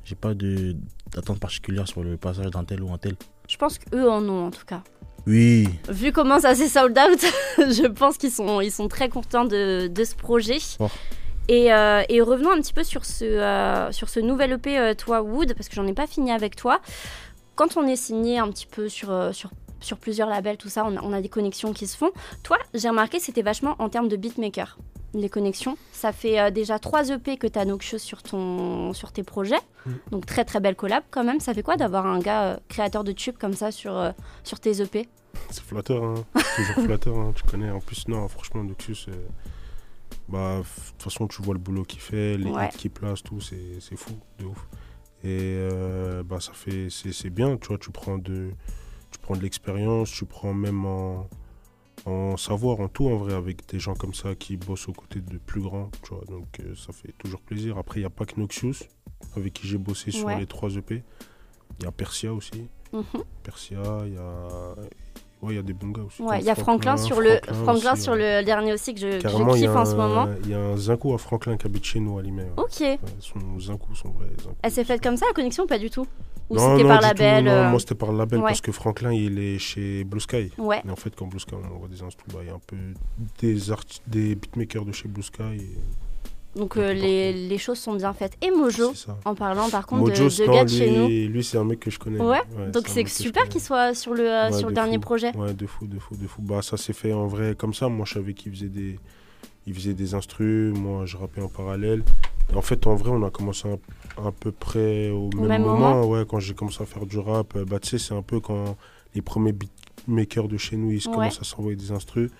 J'ai 0.04 0.14
pas 0.14 0.32
d'attente 0.34 1.38
particulière 1.38 1.86
sur 1.86 2.02
le 2.02 2.16
passage 2.16 2.50
d'un 2.50 2.64
tel 2.64 2.82
ou 2.82 2.90
un 2.92 2.98
tel. 2.98 3.16
Je 3.46 3.56
pense 3.56 3.78
qu'eux 3.78 4.08
en 4.08 4.26
ont 4.26 4.46
en 4.46 4.50
tout 4.50 4.64
cas. 4.64 4.82
Oui. 5.28 5.68
Vu 5.90 6.10
comment 6.10 6.40
ça 6.40 6.54
s'est 6.54 6.68
sold 6.68 6.98
out, 6.98 7.20
je 7.58 7.86
pense 7.86 8.16
qu'ils 8.16 8.30
sont, 8.30 8.62
ils 8.62 8.72
sont 8.72 8.88
très 8.88 9.10
contents 9.10 9.44
de, 9.44 9.86
de 9.86 10.04
ce 10.04 10.14
projet. 10.14 10.56
Et, 11.48 11.72
euh, 11.72 12.02
et, 12.08 12.22
revenons 12.22 12.50
un 12.50 12.60
petit 12.60 12.72
peu 12.72 12.82
sur 12.82 13.04
ce, 13.04 13.24
euh, 13.24 13.92
sur 13.92 14.08
ce 14.08 14.20
nouvel 14.20 14.52
EP, 14.52 14.78
euh, 14.78 14.94
toi, 14.94 15.20
Wood, 15.20 15.52
parce 15.54 15.68
que 15.68 15.74
j'en 15.74 15.86
ai 15.86 15.92
pas 15.92 16.06
fini 16.06 16.32
avec 16.32 16.56
toi. 16.56 16.80
Quand 17.56 17.76
on 17.76 17.86
est 17.86 17.96
signé 17.96 18.38
un 18.38 18.48
petit 18.48 18.66
peu 18.66 18.88
sur, 18.88 19.34
sur, 19.34 19.50
sur 19.80 19.98
plusieurs 19.98 20.30
labels, 20.30 20.56
tout 20.56 20.70
ça, 20.70 20.84
on 20.86 20.96
a, 20.96 21.02
on 21.02 21.12
a, 21.12 21.20
des 21.20 21.28
connexions 21.28 21.74
qui 21.74 21.86
se 21.86 21.96
font. 21.96 22.10
Toi, 22.42 22.56
j'ai 22.72 22.88
remarqué, 22.88 23.20
c'était 23.20 23.42
vachement 23.42 23.76
en 23.80 23.90
termes 23.90 24.08
de 24.08 24.16
beatmaker 24.16 24.78
les 25.14 25.28
connexions. 25.28 25.76
Ça 25.92 26.12
fait 26.12 26.38
euh, 26.38 26.50
déjà 26.50 26.78
3 26.78 27.10
EP 27.10 27.36
que 27.36 27.46
tu 27.46 27.58
as 27.58 27.64
Noxious 27.64 27.98
sur, 27.98 28.22
ton, 28.22 28.92
sur 28.92 29.12
tes 29.12 29.22
projets. 29.22 29.60
Mm. 29.86 29.92
Donc 30.10 30.26
très 30.26 30.44
très 30.44 30.60
belle 30.60 30.76
collab 30.76 31.02
quand 31.10 31.24
même. 31.24 31.40
Ça 31.40 31.54
fait 31.54 31.62
quoi 31.62 31.76
d'avoir 31.76 32.06
un 32.06 32.18
gars 32.18 32.44
euh, 32.44 32.56
créateur 32.68 33.04
de 33.04 33.12
tubes 33.12 33.36
comme 33.38 33.54
ça 33.54 33.70
sur, 33.70 33.96
euh, 33.96 34.10
sur 34.44 34.60
tes 34.60 34.82
EP 34.82 35.08
C'est 35.50 35.62
flatteur, 35.62 36.02
hein. 36.02 36.14
toujours 36.56 36.84
flatteur, 36.84 37.18
hein. 37.18 37.32
tu 37.34 37.42
connais. 37.44 37.70
En 37.70 37.80
plus, 37.80 38.06
non, 38.08 38.28
franchement, 38.28 38.62
Noxious, 38.64 39.10
bah, 40.28 40.58
de 40.58 40.92
toute 40.92 41.02
façon, 41.02 41.26
tu 41.26 41.42
vois 41.42 41.54
le 41.54 41.60
boulot 41.60 41.84
qu'il 41.84 42.00
fait, 42.00 42.36
les 42.36 42.50
hits 42.50 42.76
qu'il 42.76 42.90
place, 42.90 43.22
tout, 43.22 43.40
c'est 43.40 43.96
fou, 43.96 44.12
de 44.38 44.46
ouf. 44.46 44.66
Et 45.24 45.58
bah, 46.24 46.38
ça 46.40 46.52
fait, 46.52 46.88
c'est 46.90 47.30
bien, 47.30 47.56
tu 47.56 47.68
vois, 47.68 47.78
tu 47.78 47.90
prends 47.90 48.18
de, 48.18 48.50
tu 49.10 49.18
prends 49.20 49.36
de 49.36 49.42
l'expérience, 49.42 50.10
tu 50.10 50.24
prends 50.26 50.54
même 50.54 50.84
en 50.84 51.28
en 52.06 52.36
savoir, 52.36 52.80
en 52.80 52.88
tout 52.88 53.06
en 53.08 53.16
vrai, 53.16 53.34
avec 53.34 53.68
des 53.68 53.78
gens 53.78 53.94
comme 53.94 54.14
ça 54.14 54.34
qui 54.34 54.56
bossent 54.56 54.88
aux 54.88 54.92
côtés 54.92 55.20
de 55.20 55.38
plus 55.38 55.60
grands, 55.60 55.90
tu 56.02 56.14
vois. 56.14 56.24
Donc 56.26 56.60
euh, 56.60 56.74
ça 56.74 56.92
fait 56.92 57.12
toujours 57.18 57.40
plaisir. 57.40 57.78
Après, 57.78 58.00
il 58.00 58.02
n'y 58.02 58.06
a 58.06 58.10
pas 58.10 58.24
que 58.24 58.38
Noxious, 58.38 58.84
avec 59.36 59.52
qui 59.52 59.66
j'ai 59.66 59.78
bossé 59.78 60.10
sur 60.10 60.28
les 60.28 60.46
trois 60.46 60.74
EP. 60.76 61.02
Il 61.80 61.84
y 61.84 61.88
a 61.88 61.92
Persia 61.92 62.32
aussi. 62.32 62.68
Mhm. 62.92 63.04
Persia, 63.42 63.82
il 64.06 64.14
y 64.14 64.16
a 64.16 64.74
Ouais, 65.40 65.52
il 65.52 65.56
y 65.56 65.60
a 65.60 65.62
des 65.62 65.72
bons 65.72 65.90
gars 65.90 66.02
aussi. 66.02 66.20
Ouais, 66.20 66.40
il 66.40 66.44
y 66.44 66.50
a 66.50 66.56
Franklin, 66.56 66.96
sur, 66.96 67.20
le, 67.20 67.38
Franklin 67.62 67.94
sur 67.94 68.16
le 68.16 68.42
dernier 68.42 68.72
aussi 68.72 68.92
que 68.92 69.00
je, 69.00 69.18
kiffe 69.18 69.76
en 69.76 69.84
ce 69.84 69.94
moment. 69.94 70.26
Il 70.42 70.50
y 70.50 70.54
a 70.54 70.58
un 70.58 70.76
Zinco 70.76 71.14
à 71.14 71.18
Franklin 71.18 71.56
qui 71.56 71.66
habite 71.66 71.84
chez 71.84 72.00
nous 72.00 72.18
à 72.18 72.22
Limay. 72.22 72.50
Ok. 72.56 72.82
son 73.20 73.60
Zinco, 73.60 73.94
son 73.94 74.10
vrai 74.10 74.26
Zinco. 74.42 74.56
Elle 74.62 74.72
s'est 74.72 74.84
faite 74.84 75.00
comme 75.00 75.16
ça 75.16 75.26
la 75.26 75.32
connexion 75.32 75.64
ou 75.64 75.66
pas 75.68 75.78
du 75.78 75.90
tout? 75.90 76.06
Ou 76.50 76.58
c'était 76.58 76.84
par 76.84 77.00
label 77.00 77.44
Non, 77.44 77.50
euh, 77.50 77.70
moi 77.70 77.78
c'était 77.78 77.94
par 77.94 78.12
label 78.12 78.40
parce 78.40 78.60
que 78.60 78.72
Franklin 78.72 79.12
il 79.12 79.38
est 79.38 79.58
chez 79.58 80.04
Blue 80.04 80.20
Sky. 80.20 80.50
Ouais. 80.56 80.82
Et 80.86 80.90
en 80.90 80.96
fait, 80.96 81.14
quand 81.14 81.26
Blue 81.26 81.40
Sky 81.40 81.54
on 81.54 81.74
envoie 81.74 81.88
des 81.88 82.02
instruments, 82.02 82.38
bah, 82.38 82.40
il 82.42 82.48
y 82.48 82.50
a 82.50 82.54
un 82.54 82.60
peu 82.66 82.76
des, 83.40 83.58
des 84.06 84.34
beatmakers 84.34 84.84
de 84.84 84.92
chez 84.92 85.08
Blue 85.08 85.22
Sky. 85.22 85.42
Et... 85.58 86.58
Donc 86.58 86.76
euh, 86.76 86.92
les, 86.92 87.32
les, 87.32 87.58
choses 87.58 87.78
sont 87.78 87.94
bien 87.94 88.12
faites. 88.12 88.36
Et 88.42 88.50
Mojo, 88.50 88.92
en 89.24 89.34
parlant 89.34 89.68
par 89.68 89.86
contre 89.86 90.10
de, 90.10 90.16
de 90.16 90.52
gars 90.52 90.64
de 90.64 90.70
chez 90.70 90.90
nous. 90.90 91.08
Lui, 91.08 91.44
c'est 91.44 91.58
un 91.58 91.64
mec 91.64 91.80
que 91.80 91.90
je 91.90 91.98
connais. 91.98 92.20
Ouais, 92.20 92.40
donc 92.72 92.88
c'est 92.88 93.06
super 93.06 93.48
qu'il 93.48 93.60
soit 93.60 93.94
sur 93.94 94.14
le, 94.14 94.28
euh, 94.28 94.52
sur 94.52 94.68
le 94.68 94.74
dernier 94.74 94.98
projet. 94.98 95.36
Ouais, 95.36 95.52
de 95.52 95.66
fou, 95.66 95.86
de 95.86 95.98
fou, 95.98 96.16
de 96.16 96.26
fou. 96.26 96.42
Bah, 96.42 96.62
ça 96.62 96.76
s'est 96.76 96.92
fait 96.94 97.12
en 97.12 97.26
vrai 97.26 97.54
comme 97.56 97.74
ça. 97.74 97.88
Moi, 97.88 98.06
je 98.06 98.14
savais 98.14 98.34
qu'il 98.34 98.52
faisait 98.52 98.68
des, 98.68 98.98
il 99.66 99.74
faisait 99.74 99.94
des 99.94 100.14
instrus. 100.14 100.74
Moi, 100.76 101.04
je 101.04 101.16
rappais 101.16 101.42
en 101.42 101.48
parallèle. 101.48 102.02
En 102.54 102.62
fait, 102.62 102.86
en 102.86 102.94
vrai, 102.94 103.10
on 103.10 103.22
a 103.24 103.30
commencé 103.30 103.68
à, 104.16 104.32
peu 104.32 104.52
près 104.52 105.10
au, 105.10 105.30
même, 105.36 105.62
moment. 105.62 106.04
Ouais, 106.04 106.24
quand 106.26 106.40
j'ai 106.40 106.54
commencé 106.54 106.82
à 106.82 106.86
faire 106.86 107.06
du 107.06 107.18
rap, 107.18 107.54
euh, 107.56 107.64
bah, 107.64 107.78
tu 107.78 107.88
sais, 107.88 107.98
c'est 107.98 108.14
un 108.14 108.22
peu 108.22 108.40
quand 108.40 108.76
les 109.14 109.22
premiers 109.22 109.52
beatmakers 109.52 110.48
de 110.48 110.56
chez 110.56 110.76
nous, 110.76 110.90
ils 110.90 111.04
commencent 111.04 111.40
à 111.40 111.44
s'envoyer 111.44 111.76
des 111.76 111.92
instrus. 111.92 112.30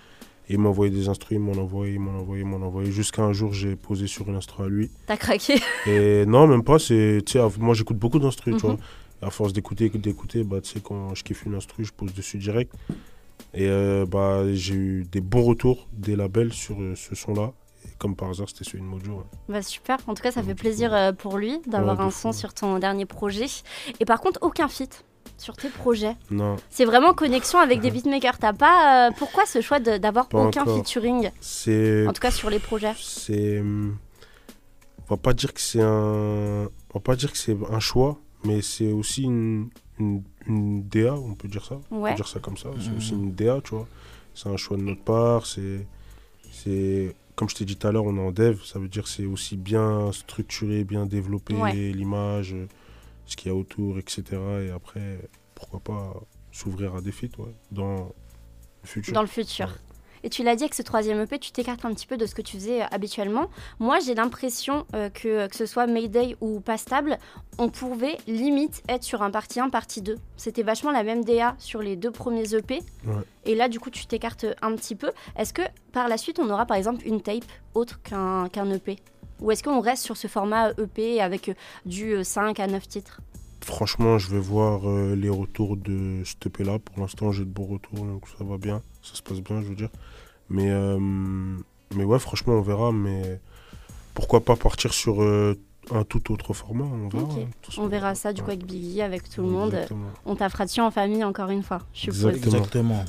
Et 0.50 0.54
il 0.54 0.58
m'envoyait 0.58 0.90
des 0.90 1.10
instruments, 1.10 1.52
il 1.52 1.56
m'en 1.56 1.62
envoyait, 1.62 1.94
il 1.94 2.00
m'en 2.00 2.18
envoyait, 2.18 2.42
il 2.42 2.48
m'en 2.48 2.66
envoyait. 2.66 2.90
Jusqu'à 2.90 3.22
un 3.22 3.34
jour, 3.34 3.52
j'ai 3.52 3.76
posé 3.76 4.06
sur 4.06 4.28
une 4.28 4.36
instru 4.36 4.64
à 4.64 4.68
lui. 4.68 4.90
T'as 5.06 5.18
craqué 5.18 5.56
Et 5.86 6.24
non, 6.24 6.46
même 6.46 6.64
pas. 6.64 6.78
C'est, 6.78 7.22
moi, 7.58 7.74
j'écoute 7.74 7.98
beaucoup 7.98 8.18
d'instrus, 8.18 8.56
tu 8.56 8.66
mhm. 8.66 8.76
vois. 8.76 9.28
à 9.28 9.30
force 9.30 9.52
d'écouter, 9.52 9.90
d'écouter, 9.90 10.44
bah, 10.44 10.62
tu 10.62 10.70
sais, 10.70 10.80
quand 10.80 11.14
je 11.14 11.22
kiffe 11.22 11.44
une 11.44 11.54
instru, 11.54 11.84
je 11.84 11.92
pose 11.92 12.14
dessus 12.14 12.38
direct. 12.38 12.72
Et 13.52 13.68
euh, 13.68 14.06
bah, 14.06 14.44
j'ai 14.52 14.74
eu 14.74 15.04
des 15.04 15.20
bons 15.20 15.42
retours 15.42 15.86
des 15.92 16.16
labels 16.16 16.52
sur 16.52 16.80
euh, 16.80 16.94
ce 16.96 17.14
son-là. 17.14 17.52
Comme 17.98 18.16
par 18.16 18.30
hasard, 18.30 18.48
c'était 18.48 18.64
celui 18.64 18.80
de 18.80 18.84
Mojo. 18.84 19.24
Bah, 19.48 19.62
super. 19.62 19.98
En 20.06 20.14
tout 20.14 20.22
cas, 20.22 20.30
ça 20.30 20.42
fait 20.42 20.54
plaisir 20.54 20.94
euh, 20.94 21.12
pour 21.12 21.38
lui 21.38 21.60
d'avoir 21.66 22.00
un 22.00 22.10
son 22.10 22.32
sur 22.32 22.54
ton 22.54 22.78
dernier 22.78 23.06
projet. 23.06 23.46
Et 24.00 24.04
par 24.04 24.20
contre, 24.20 24.38
aucun 24.42 24.68
feat 24.68 25.04
sur 25.36 25.56
tes 25.56 25.68
projets 25.68 26.16
Non. 26.30 26.56
C'est 26.70 26.84
vraiment 26.84 27.14
connexion 27.14 27.58
avec 27.58 27.80
des 27.80 27.90
beatmakers. 27.92 28.38
T'as 28.38 28.52
pas. 28.52 29.08
Euh, 29.08 29.10
pourquoi 29.16 29.46
ce 29.46 29.60
choix 29.60 29.80
d'avoir 29.80 30.28
aucun 30.32 30.64
featuring 30.64 31.30
C'est. 31.40 32.06
En 32.06 32.12
tout 32.12 32.20
cas 32.20 32.30
sur 32.30 32.50
les 32.50 32.58
projets? 32.58 32.94
C'est. 32.98 33.60
On 33.60 35.14
va 35.14 35.16
pas 35.16 35.32
dire 35.32 35.54
que 35.54 35.60
c'est 35.60 35.80
un. 35.80 36.68
On 36.90 36.94
va 36.94 37.00
pas 37.00 37.16
dire 37.16 37.32
que 37.32 37.38
c'est 37.38 37.56
un 37.70 37.80
choix, 37.80 38.18
mais 38.44 38.62
c'est 38.62 38.92
aussi 38.92 39.22
une, 39.22 39.70
une, 39.98 40.22
DA, 40.82 41.14
on 41.14 41.34
peut 41.34 41.48
dire 41.48 41.64
ça. 41.64 41.76
On 41.90 42.02
peut 42.02 42.14
dire 42.14 42.28
ça 42.28 42.40
comme 42.40 42.56
ça. 42.56 42.68
C'est 42.80 42.96
aussi 42.96 43.12
une 43.12 43.32
DA, 43.32 43.60
tu 43.62 43.74
vois. 43.74 43.86
c'est 44.34 44.48
un 44.48 44.56
choix 44.56 44.76
de 44.76 44.82
notre 44.82 45.02
part. 45.02 45.46
C'est, 45.46 45.86
c'est 46.50 47.14
comme 47.38 47.48
je 47.48 47.54
t'ai 47.54 47.64
dit 47.64 47.76
tout 47.76 47.86
à 47.86 47.92
l'heure, 47.92 48.04
on 48.04 48.16
est 48.16 48.20
en 48.20 48.32
dev. 48.32 48.60
Ça 48.64 48.80
veut 48.80 48.88
dire 48.88 49.06
c'est 49.06 49.24
aussi 49.24 49.56
bien 49.56 50.10
structuré, 50.10 50.82
bien 50.82 51.06
développé 51.06 51.54
l'image, 51.92 52.56
ce 53.26 53.36
qu'il 53.36 53.46
y 53.46 53.50
a 53.52 53.54
autour, 53.54 53.96
etc. 53.96 54.24
Et 54.66 54.70
après, 54.70 55.20
pourquoi 55.54 55.78
pas 55.78 56.20
s'ouvrir 56.50 56.96
à 56.96 57.00
des 57.00 57.12
feats 57.12 57.28
dans 57.70 58.12
le 58.82 58.88
futur. 58.88 59.14
Dans 59.14 59.20
le 59.20 59.28
futur. 59.28 59.78
Et 60.24 60.30
tu 60.30 60.42
l'as 60.42 60.56
dit 60.56 60.64
avec 60.64 60.74
ce 60.74 60.82
troisième 60.82 61.20
EP, 61.20 61.38
tu 61.38 61.52
t'écartes 61.52 61.84
un 61.84 61.92
petit 61.94 62.06
peu 62.06 62.16
de 62.16 62.26
ce 62.26 62.34
que 62.34 62.42
tu 62.42 62.56
faisais 62.56 62.82
euh, 62.82 62.86
habituellement. 62.90 63.48
Moi, 63.78 63.98
j'ai 64.00 64.14
l'impression 64.14 64.86
euh, 64.94 65.08
que 65.10 65.46
que 65.46 65.56
ce 65.56 65.66
soit 65.66 65.86
Mayday 65.86 66.36
ou 66.40 66.60
Pas 66.60 66.76
Stable, 66.76 67.18
on 67.58 67.68
pouvait 67.68 68.18
limite 68.26 68.82
être 68.88 69.02
sur 69.02 69.22
un 69.22 69.30
partie 69.30 69.60
1, 69.60 69.70
partie 69.70 70.02
2. 70.02 70.16
C'était 70.36 70.62
vachement 70.62 70.90
la 70.90 71.02
même 71.02 71.24
DA 71.24 71.54
sur 71.58 71.82
les 71.82 71.96
deux 71.96 72.10
premiers 72.10 72.54
EP. 72.54 72.80
Et 73.44 73.54
là, 73.54 73.68
du 73.68 73.80
coup, 73.80 73.90
tu 73.90 74.06
t'écartes 74.06 74.46
un 74.62 74.74
petit 74.76 74.94
peu. 74.94 75.10
Est-ce 75.36 75.52
que 75.52 75.62
par 75.92 76.08
la 76.08 76.18
suite, 76.18 76.38
on 76.38 76.48
aura 76.50 76.66
par 76.66 76.76
exemple 76.76 77.06
une 77.06 77.20
tape 77.20 77.44
autre 77.74 78.00
qu'un 78.02 78.48
qu'un 78.48 78.70
EP 78.70 78.96
Ou 79.40 79.50
est-ce 79.50 79.62
qu'on 79.62 79.80
reste 79.80 80.04
sur 80.04 80.16
ce 80.16 80.28
format 80.28 80.70
EP 80.78 81.20
avec 81.20 81.56
du 81.86 82.22
5 82.22 82.60
euh, 82.60 82.62
à 82.62 82.66
9 82.66 82.88
titres? 82.88 83.20
Franchement, 83.60 84.18
je 84.18 84.28
vais 84.28 84.38
voir 84.38 84.80
les 85.14 85.28
retours 85.28 85.76
de 85.76 86.22
EP 86.46 86.64
là. 86.64 86.78
Pour 86.78 87.00
l'instant, 87.00 87.32
j'ai 87.32 87.44
de 87.44 87.50
bons 87.50 87.66
retours, 87.66 88.04
donc 88.04 88.22
ça 88.38 88.44
va 88.44 88.56
bien. 88.56 88.82
Ça 89.02 89.14
se 89.14 89.22
passe 89.22 89.40
bien, 89.40 89.60
je 89.60 89.66
veux 89.66 89.74
dire. 89.74 89.90
Mais, 90.48 90.70
euh, 90.70 90.98
mais 91.94 92.04
ouais, 92.04 92.18
franchement, 92.18 92.54
on 92.54 92.62
verra. 92.62 92.92
Mais 92.92 93.40
pourquoi 94.14 94.44
pas 94.44 94.56
partir 94.56 94.94
sur 94.94 95.22
euh, 95.22 95.54
un 95.90 96.04
tout 96.04 96.32
autre 96.32 96.52
format 96.52 96.84
On 96.84 97.08
verra, 97.08 97.24
hein, 97.24 97.48
on 97.78 97.86
verra 97.86 98.14
ça 98.14 98.32
du 98.32 98.42
coup 98.42 98.50
avec 98.50 98.64
Biggie, 98.64 99.02
avec 99.02 99.28
tout 99.28 99.42
le 99.42 99.48
monde. 99.48 99.76
On 100.26 100.36
t'a 100.36 100.48
dessus 100.48 100.80
en 100.80 100.90
famille 100.90 101.24
encore 101.24 101.50
une 101.50 101.62
fois, 101.62 101.80
je 101.92 102.10
suppose. 102.10 102.36
Exactement. 102.36 103.04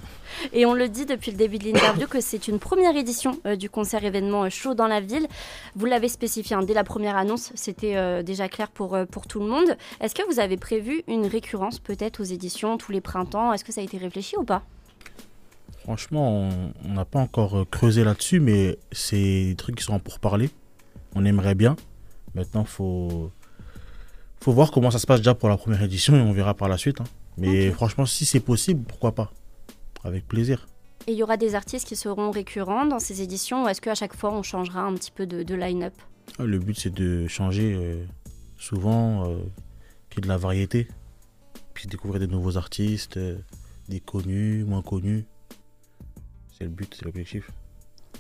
Et 0.54 0.66
on 0.66 0.74
le 0.74 0.90
dit 0.90 1.06
depuis 1.06 1.32
le 1.32 1.38
début 1.38 1.58
de 1.58 1.66
l'interview 1.66 2.08
que 2.08 2.22
c'est 2.22 2.48
une 2.48 2.60
première 2.60 2.96
édition 2.96 3.40
euh, 3.46 3.56
du 3.56 3.70
concert 3.70 4.04
événement 4.04 4.48
chaud 4.50 4.76
dans 4.76 4.88
la 4.88 5.02
ville. 5.02 5.28
Vous 5.76 5.86
l'avez 5.86 6.08
spécifié 6.08 6.56
hein, 6.56 6.62
dès 6.64 6.74
la 6.74 6.84
première 6.84 7.18
annonce, 7.18 7.52
c'était 7.56 8.24
déjà 8.24 8.48
clair 8.48 8.70
pour, 8.70 8.98
pour 9.12 9.28
tout 9.28 9.40
le 9.40 9.48
monde. 9.48 9.76
Est-ce 10.00 10.14
que 10.14 10.22
vous 10.32 10.40
avez 10.40 10.58
prévu 10.58 11.04
une 11.08 11.26
récurrence 11.26 11.80
peut-être 11.80 12.22
aux 12.22 12.26
éditions 12.26 12.78
tous 12.78 12.92
les 12.92 13.02
printemps? 13.02 13.52
Est-ce 13.54 13.64
que 13.64 13.72
ça 13.72 13.82
a 13.82 13.84
été 13.84 13.98
réfléchi 13.98 14.38
ou 14.38 14.44
pas? 14.44 14.64
Franchement, 15.84 16.50
on 16.86 16.94
n'a 16.94 17.06
pas 17.06 17.20
encore 17.20 17.60
euh, 17.60 17.66
creusé 17.66 18.04
là-dessus, 18.04 18.40
mais 18.40 18.78
c'est 18.92 19.46
des 19.46 19.56
trucs 19.58 19.78
qui 19.78 19.84
sont 19.84 19.98
pour 20.00 20.20
parler. 20.20 20.50
On 21.16 21.26
aimerait 21.26 21.56
bien. 21.56 21.76
Maintenant, 22.36 22.64
faut 22.64 23.32
faut 24.42 24.54
voir 24.54 24.72
comment 24.72 24.92
ça 24.92 25.00
se 25.00 25.08
passe 25.08 25.20
déjà 25.20 25.36
pour 25.36 25.50
la 25.50 25.58
première 25.58 25.84
édition 25.84 26.16
et 26.16 26.22
on 26.22 26.32
verra 26.32 26.54
par 26.54 26.70
la 26.70 26.78
suite. 26.78 27.02
Hein. 27.02 27.06
Mais 27.38 27.72
franchement, 27.72 28.06
si 28.06 28.26
c'est 28.26 28.40
possible, 28.40 28.84
pourquoi 28.84 29.14
pas? 29.14 29.32
Avec 30.04 30.28
plaisir. 30.28 30.68
Et 31.08 31.12
il 31.14 31.18
y 31.18 31.24
aura 31.24 31.38
des 31.38 31.56
artistes 31.56 31.88
qui 31.88 31.96
seront 31.96 32.32
récurrents 32.32 32.86
dans 32.86 33.00
ces 33.00 33.22
éditions 33.22 33.66
ou 33.66 33.68
est-ce 33.68 33.82
qu'à 33.82 33.96
chaque 33.96 34.16
fois 34.16 34.32
on 34.32 34.44
changera 34.44 34.82
un 34.82 34.94
petit 34.94 35.12
peu 35.12 35.26
de, 35.26 35.56
line-up? 35.56 35.94
Ah, 36.38 36.44
Le 36.44 36.60
but 36.60 36.78
c'est 36.78 36.94
de 36.94 37.28
changer 37.28 37.74
euh, 37.76 38.06
souvent, 38.58 39.26
euh, 39.26 39.38
qu'il 40.10 40.20
y 40.20 40.20
ait 40.20 40.22
de 40.22 40.28
la 40.28 40.38
variété, 40.38 40.88
puis 41.74 41.88
découvrir 41.88 42.20
des 42.20 42.28
nouveaux 42.28 42.58
artistes, 42.58 43.20
des 43.88 44.00
connus, 44.00 44.64
moins 44.66 44.82
connus. 44.82 45.26
C'est 46.58 46.66
le 46.66 46.70
but, 46.70 46.94
c'est 46.98 47.06
l'objectif. 47.06 47.50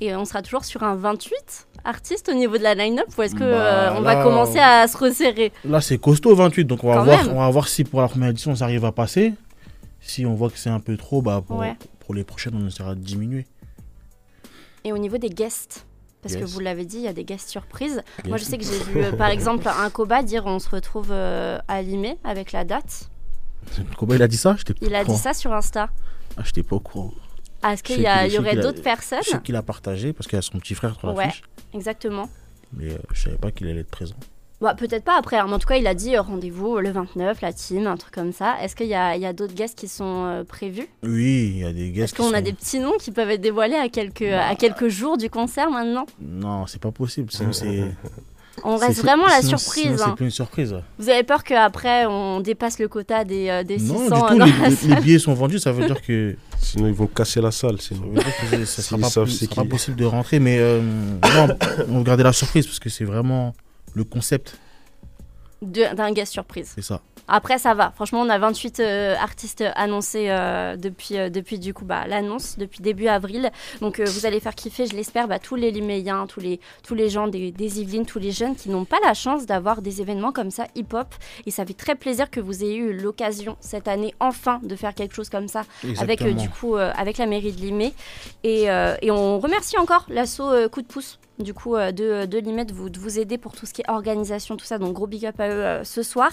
Et 0.01 0.15
on 0.15 0.25
sera 0.25 0.41
toujours 0.41 0.65
sur 0.65 0.83
un 0.83 0.95
28 0.95 1.67
artistes 1.83 2.29
au 2.29 2.33
niveau 2.33 2.57
de 2.57 2.63
la 2.63 2.75
line-up 2.75 3.07
ou 3.17 3.21
est-ce 3.21 3.33
qu'on 3.33 3.39
bah, 3.39 3.97
euh, 3.97 4.01
va 4.01 4.23
commencer 4.23 4.59
à 4.59 4.87
se 4.87 4.97
resserrer? 4.97 5.51
Là, 5.65 5.81
c'est 5.81 5.97
costaud 5.97 6.35
28, 6.35 6.65
donc 6.65 6.83
on 6.83 6.93
va, 6.93 7.03
voir, 7.03 7.27
on 7.29 7.39
va 7.39 7.49
voir 7.49 7.67
si 7.67 7.83
pour 7.83 8.01
la 8.01 8.07
première 8.07 8.29
édition, 8.29 8.55
ça 8.55 8.65
arrive 8.65 8.85
à 8.85 8.91
passer. 8.91 9.33
Si 9.99 10.25
on 10.25 10.33
voit 10.35 10.49
que 10.49 10.57
c'est 10.57 10.69
un 10.69 10.79
peu 10.79 10.95
trop, 10.97 11.21
bah, 11.21 11.43
pour, 11.45 11.63
pour 11.99 12.13
les 12.13 12.23
prochaines, 12.23 12.55
on 12.55 12.67
essaiera 12.67 12.95
de 12.95 13.01
diminuer. 13.01 13.45
Et 14.85 14.93
au 14.93 14.97
niveau 14.97 15.17
des 15.17 15.29
guests 15.29 15.85
parce 16.21 16.35
que 16.35 16.43
vous 16.43 16.59
l'avez 16.59 16.85
dit, 16.85 16.97
il 16.97 17.03
y 17.03 17.07
a 17.07 17.13
des 17.13 17.23
guests 17.23 17.49
surprises. 17.49 18.01
Moi, 18.27 18.37
je 18.37 18.43
sais 18.43 18.57
que 18.57 18.65
j'ai 18.65 18.83
vu, 18.83 19.01
euh, 19.01 19.13
par 19.13 19.29
exemple, 19.29 19.67
un 19.67 19.89
Koba 19.89 20.21
dire 20.21 20.45
on 20.45 20.59
se 20.59 20.69
retrouve 20.69 21.09
euh, 21.11 21.59
à 21.67 21.81
Limay 21.81 22.17
avec 22.23 22.51
la 22.51 22.65
date. 22.65 23.09
Koba, 23.97 24.15
il 24.15 24.21
a 24.21 24.27
dit 24.27 24.37
ça? 24.37 24.55
Il 24.81 24.95
a 24.95 25.05
dit 25.05 25.15
ça 25.15 25.33
sur 25.33 25.53
Insta. 25.53 25.89
Ah, 26.37 26.41
j'étais 26.43 26.63
pas 26.63 26.75
au 26.75 26.79
courant. 26.79 27.13
Ah, 27.61 27.73
est-ce 27.73 27.83
qu'il 27.83 27.99
y, 27.99 28.33
y, 28.33 28.37
aurait 28.39 28.55
d'autres 28.55 28.81
personnes 28.81 29.19
Je 29.25 29.31
sais 29.31 29.41
qu'il 29.41 29.55
a 29.55 29.63
partagé 29.63 30.13
parce 30.13 30.27
qu'il 30.27 30.37
y 30.37 30.39
a 30.39 30.41
son 30.41 30.59
petit 30.59 30.75
frère 30.75 30.97
sur 30.99 31.13
ouais, 31.13 31.29
exactement. 31.73 32.29
Mais 32.73 32.91
euh, 32.91 32.97
je 33.13 33.23
savais 33.23 33.37
pas 33.37 33.51
qu'il 33.51 33.67
allait 33.67 33.81
être 33.81 33.89
présent. 33.89 34.15
Bah, 34.61 34.75
peut-être 34.75 35.05
pas 35.05 35.17
après, 35.17 35.37
hein, 35.37 35.45
mais 35.47 35.53
en 35.53 35.59
tout 35.59 35.67
cas, 35.67 35.77
il 35.77 35.87
a 35.87 35.93
dit 35.93 36.15
euh, 36.15 36.21
rendez-vous 36.21 36.79
le 36.79 36.91
29, 36.91 37.39
la 37.41 37.53
team, 37.53 37.87
un 37.87 37.95
truc 37.95 38.13
comme 38.13 38.33
ça. 38.33 38.57
Est-ce 38.61 38.75
qu'il 38.75 38.87
y 38.87 38.93
a, 38.93 39.11
a 39.11 39.33
d'autres 39.33 39.53
guests 39.53 39.77
qui 39.77 39.87
sont 39.87 40.25
euh, 40.25 40.43
prévus? 40.43 40.87
Oui, 41.03 41.51
il 41.53 41.57
y 41.59 41.63
a 41.65 41.71
des 41.71 41.91
guests. 41.91 42.13
Est-ce 42.13 42.29
qu'on 42.29 42.33
a 42.33 42.41
des 42.41 42.51
petits 42.51 42.79
noms 42.79 42.97
qui 42.99 43.11
peuvent 43.11 43.29
être 43.29 43.41
dévoilés 43.41 43.75
à 43.75 43.87
quelques, 43.87 44.21
à 44.21 44.49
bah. 44.49 44.55
quelques 44.55 44.89
jours 44.89 45.17
du 45.17 45.29
concert 45.29 45.71
maintenant 45.71 46.05
Non, 46.19 46.67
c'est 46.67 46.81
pas 46.81 46.91
possible. 46.91 47.31
c'est. 47.31 47.85
On 48.63 48.77
reste 48.77 49.01
vraiment 49.01 49.27
la 49.27 49.41
surprise. 49.41 49.95
C'est 49.97 50.01
hein. 50.03 50.13
plus 50.15 50.25
une 50.25 50.31
surprise. 50.31 50.75
Vous 50.97 51.09
avez 51.09 51.23
peur 51.23 51.43
qu'après 51.43 52.05
on 52.05 52.39
dépasse 52.41 52.79
le 52.79 52.87
quota 52.87 53.23
des, 53.23 53.49
euh, 53.49 53.63
des 53.63 53.79
600 53.79 54.35
Non, 54.35 54.45
du 54.45 54.51
tout. 54.51 54.87
Les, 54.87 54.95
billets 55.01 55.19
sont 55.19 55.33
vendus, 55.33 55.59
ça 55.59 55.71
veut 55.71 55.85
dire 55.85 56.01
que. 56.01 56.35
Sinon 56.61 56.87
ils 56.87 56.93
vont 56.93 57.07
casser 57.07 57.41
la 57.41 57.51
salle. 57.51 57.79
Sinon. 57.81 58.13
Ça 58.65 58.81
sera, 58.81 58.97
pas, 58.97 59.09
sera 59.09 59.63
pas 59.63 59.65
possible 59.65 59.97
de 59.97 60.05
rentrer, 60.05 60.39
mais 60.39 60.57
euh, 60.59 60.81
on 61.89 61.97
va 61.99 62.03
garder 62.03 62.23
la 62.23 62.33
surprise 62.33 62.65
parce 62.65 62.79
que 62.79 62.89
c'est 62.89 63.05
vraiment 63.05 63.53
le 63.93 64.03
concept. 64.03 64.57
D'un 65.61 66.11
gars 66.11 66.25
surprise. 66.25 66.71
C'est 66.75 66.81
ça. 66.81 67.01
Après, 67.29 67.59
ça 67.59 67.75
va. 67.75 67.91
Franchement, 67.91 68.21
on 68.21 68.29
a 68.29 68.39
28 68.39 68.79
euh, 68.79 69.15
artistes 69.15 69.63
annoncés 69.75 70.29
euh, 70.29 70.75
depuis, 70.75 71.17
euh, 71.17 71.29
depuis 71.29 71.59
du 71.59 71.73
coup 71.73 71.85
bah, 71.85 72.07
l'annonce, 72.07 72.57
depuis 72.57 72.81
début 72.81 73.07
avril. 73.07 73.51
Donc, 73.81 73.99
vous 73.99 74.25
allez 74.25 74.39
faire 74.39 74.55
kiffer, 74.55 74.87
je 74.87 74.95
l'espère, 74.95 75.27
bah, 75.27 75.37
tous 75.37 75.55
les 75.55 75.69
Liméens, 75.69 76.25
tous 76.27 76.39
les, 76.39 76.59
tous 76.83 76.95
les 76.95 77.09
gens 77.09 77.27
des, 77.27 77.51
des 77.51 77.81
Yvelines, 77.81 78.05
tous 78.05 78.19
les 78.19 78.31
jeunes 78.31 78.55
qui 78.55 78.69
n'ont 78.69 78.85
pas 78.85 78.97
la 79.03 79.13
chance 79.13 79.45
d'avoir 79.45 79.81
des 79.81 80.01
événements 80.01 80.31
comme 80.31 80.49
ça 80.49 80.65
hip-hop. 80.75 81.13
Et 81.45 81.51
ça 81.51 81.65
fait 81.65 81.73
très 81.73 81.95
plaisir 81.95 82.31
que 82.31 82.39
vous 82.39 82.63
ayez 82.63 82.77
eu 82.77 82.93
l'occasion 82.93 83.55
cette 83.59 83.87
année, 83.87 84.15
enfin, 84.19 84.59
de 84.63 84.75
faire 84.75 84.95
quelque 84.95 85.13
chose 85.13 85.29
comme 85.29 85.47
ça 85.47 85.63
avec, 85.99 86.23
du 86.23 86.49
coup, 86.49 86.75
avec 86.75 87.17
la 87.17 87.27
mairie 87.27 87.51
de 87.51 87.61
Limay. 87.61 87.93
Et, 88.43 88.63
et 89.01 89.11
on 89.11 89.39
remercie 89.39 89.77
encore 89.77 90.05
l'assaut 90.09 90.49
Coup 90.69 90.81
de 90.81 90.87
pouce 90.87 91.19
du 91.39 91.53
coup 91.53 91.75
euh, 91.75 91.91
de, 91.91 92.25
de 92.25 92.37
Limet 92.37 92.65
vous, 92.71 92.89
de 92.89 92.99
vous 92.99 93.17
aider 93.17 93.37
pour 93.37 93.53
tout 93.55 93.65
ce 93.65 93.73
qui 93.73 93.81
est 93.81 93.89
organisation, 93.89 94.57
tout 94.57 94.65
ça. 94.65 94.77
Donc 94.77 94.93
gros 94.93 95.07
big 95.07 95.25
up 95.25 95.39
à 95.39 95.47
eux 95.47 95.51
euh, 95.51 95.83
ce 95.83 96.03
soir. 96.03 96.31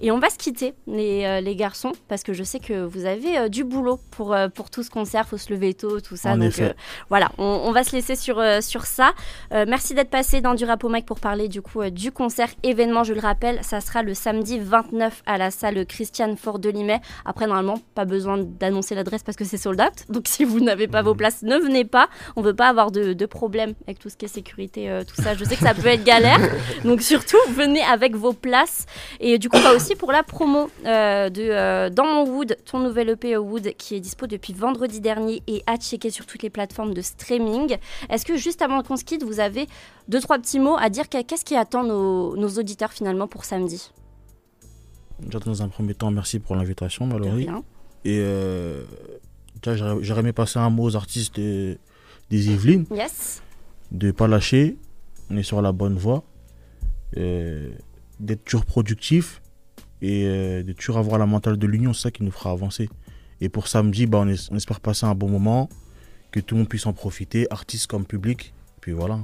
Et 0.00 0.10
on 0.10 0.18
va 0.18 0.30
se 0.30 0.38
quitter 0.38 0.74
les, 0.86 1.24
euh, 1.24 1.40
les, 1.40 1.56
garçons 1.56 1.92
parce 2.08 2.22
que 2.22 2.32
je 2.32 2.42
sais 2.42 2.58
que 2.58 2.84
vous 2.84 3.04
avez 3.04 3.48
du 3.48 3.64
boulot 3.64 4.00
pour, 4.10 4.36
pour 4.54 4.70
tout 4.70 4.82
ce 4.82 4.90
concert, 4.90 5.28
faut 5.28 5.36
se 5.36 5.52
lever 5.52 5.74
tôt, 5.74 6.00
tout 6.00 6.16
ça. 6.16 6.36
donc 6.36 6.60
voilà, 7.08 7.30
on, 7.38 7.70
va 7.72 7.84
se 7.84 7.94
laisser 7.94 8.16
sur, 8.16 8.42
sur 8.62 8.86
ça. 8.86 9.12
merci 9.50 9.94
d'être 9.94 10.08
passé 10.10 10.40
dans 10.40 10.54
du 10.54 10.64
Rap 10.64 10.82
Mike 10.84 11.06
pour 11.06 11.20
parler 11.20 11.48
du 11.48 11.62
coup 11.62 11.82
du 11.90 12.10
concert 12.10 12.48
événement. 12.62 13.04
Je 13.04 13.12
le 13.12 13.20
rappelle, 13.20 13.62
ça 13.62 13.80
sera 13.80 14.02
le 14.02 14.14
samedi 14.14 14.58
29 14.58 15.22
à 15.26 15.38
la 15.38 15.50
salle 15.50 15.84
Christiane 15.86 16.36
Fort 16.36 16.58
de 16.58 16.70
Limay. 16.70 17.00
Après 17.24 17.46
normalement 17.46 17.78
pas 17.94 18.04
besoin 18.04 18.38
d'annoncer 18.38 18.94
l'adresse 18.94 19.22
parce 19.22 19.36
que 19.36 19.44
c'est 19.44 19.58
sold 19.58 19.80
out. 19.80 20.06
Donc 20.08 20.24
si 20.28 20.44
vous 20.44 20.60
n'avez 20.60 20.88
pas 20.88 21.02
vos 21.02 21.12
mhm. 21.12 21.18
places, 21.18 21.42
ne 21.42 21.56
venez 21.56 21.84
pas. 21.84 22.08
On 22.36 22.42
veut 22.42 22.54
pas 22.54 22.68
avoir 22.68 22.90
de, 22.90 23.12
de 23.12 23.26
problème 23.26 23.74
avec 23.86 23.98
tout 23.98 24.08
ce 24.08 24.16
qui 24.16 24.24
est 24.24 24.41
sécurité, 24.42 24.90
euh, 24.90 25.04
tout 25.04 25.20
ça. 25.20 25.34
Je 25.34 25.44
sais 25.44 25.54
que 25.54 25.62
ça 25.62 25.74
peut 25.74 25.86
être 25.86 26.04
galère. 26.04 26.40
Donc 26.84 27.00
surtout, 27.00 27.36
venez 27.54 27.82
avec 27.82 28.16
vos 28.16 28.32
places. 28.32 28.86
Et 29.20 29.38
du 29.38 29.48
coup, 29.48 29.60
pas 29.60 29.74
aussi 29.74 29.94
pour 29.94 30.10
la 30.10 30.22
promo 30.22 30.68
euh, 30.84 31.30
de 31.30 31.42
euh, 31.42 31.90
Dans 31.90 32.04
mon 32.04 32.28
Wood, 32.28 32.56
ton 32.64 32.80
nouvel 32.80 33.10
EP 33.10 33.36
Wood 33.36 33.74
qui 33.78 33.94
est 33.94 34.00
dispo 34.00 34.26
depuis 34.26 34.52
vendredi 34.52 35.00
dernier 35.00 35.42
et 35.46 35.62
à 35.66 35.76
checker 35.76 36.10
sur 36.10 36.26
toutes 36.26 36.42
les 36.42 36.50
plateformes 36.50 36.92
de 36.92 37.00
streaming. 37.00 37.76
Est-ce 38.10 38.26
que 38.26 38.36
juste 38.36 38.62
avant 38.62 38.82
qu'on 38.82 38.96
se 38.96 39.04
quitte, 39.04 39.22
vous 39.22 39.38
avez 39.38 39.66
deux, 40.08 40.20
trois 40.20 40.38
petits 40.38 40.58
mots 40.58 40.76
à 40.76 40.90
dire? 40.90 41.08
Qu'est-ce 41.08 41.44
qui 41.44 41.54
attend 41.54 41.84
nos, 41.84 42.36
nos 42.36 42.48
auditeurs 42.48 42.92
finalement 42.92 43.28
pour 43.28 43.44
samedi? 43.44 43.92
Dans 45.20 45.62
un 45.62 45.68
premier 45.68 45.94
temps, 45.94 46.10
merci 46.10 46.40
pour 46.40 46.56
l'invitation, 46.56 47.06
Mallory. 47.06 47.46
Et 48.04 48.18
euh, 48.18 48.82
j'aurais 49.64 50.20
aimé 50.20 50.32
passer 50.32 50.58
un 50.58 50.70
mot 50.70 50.82
aux 50.82 50.96
artistes 50.96 51.38
des 51.38 51.78
Yvelines. 52.30 52.86
Yes 52.90 53.40
de 53.92 54.08
ne 54.08 54.12
pas 54.12 54.26
lâcher, 54.26 54.76
on 55.30 55.36
est 55.36 55.42
sur 55.42 55.62
la 55.62 55.72
bonne 55.72 55.96
voie, 55.96 56.24
euh, 57.16 57.70
d'être 58.18 58.44
toujours 58.44 58.64
productif 58.64 59.42
et 60.00 60.24
euh, 60.26 60.62
de 60.62 60.72
toujours 60.72 60.98
avoir 60.98 61.18
la 61.18 61.26
mentale 61.26 61.58
de 61.58 61.66
l'union, 61.66 61.92
c'est 61.92 62.02
ça 62.02 62.10
qui 62.10 62.24
nous 62.24 62.30
fera 62.30 62.50
avancer. 62.50 62.88
Et 63.40 63.48
pour 63.48 63.68
samedi, 63.68 64.06
bah, 64.06 64.18
on, 64.18 64.28
on 64.28 64.56
espère 64.56 64.80
passer 64.80 65.06
un 65.06 65.14
bon 65.14 65.28
moment, 65.28 65.68
que 66.30 66.40
tout 66.40 66.54
le 66.54 66.60
monde 66.60 66.68
puisse 66.68 66.86
en 66.86 66.94
profiter, 66.94 67.46
artistes 67.50 67.86
comme 67.86 68.06
public, 68.06 68.54
puis 68.80 68.92
voilà. 68.92 69.20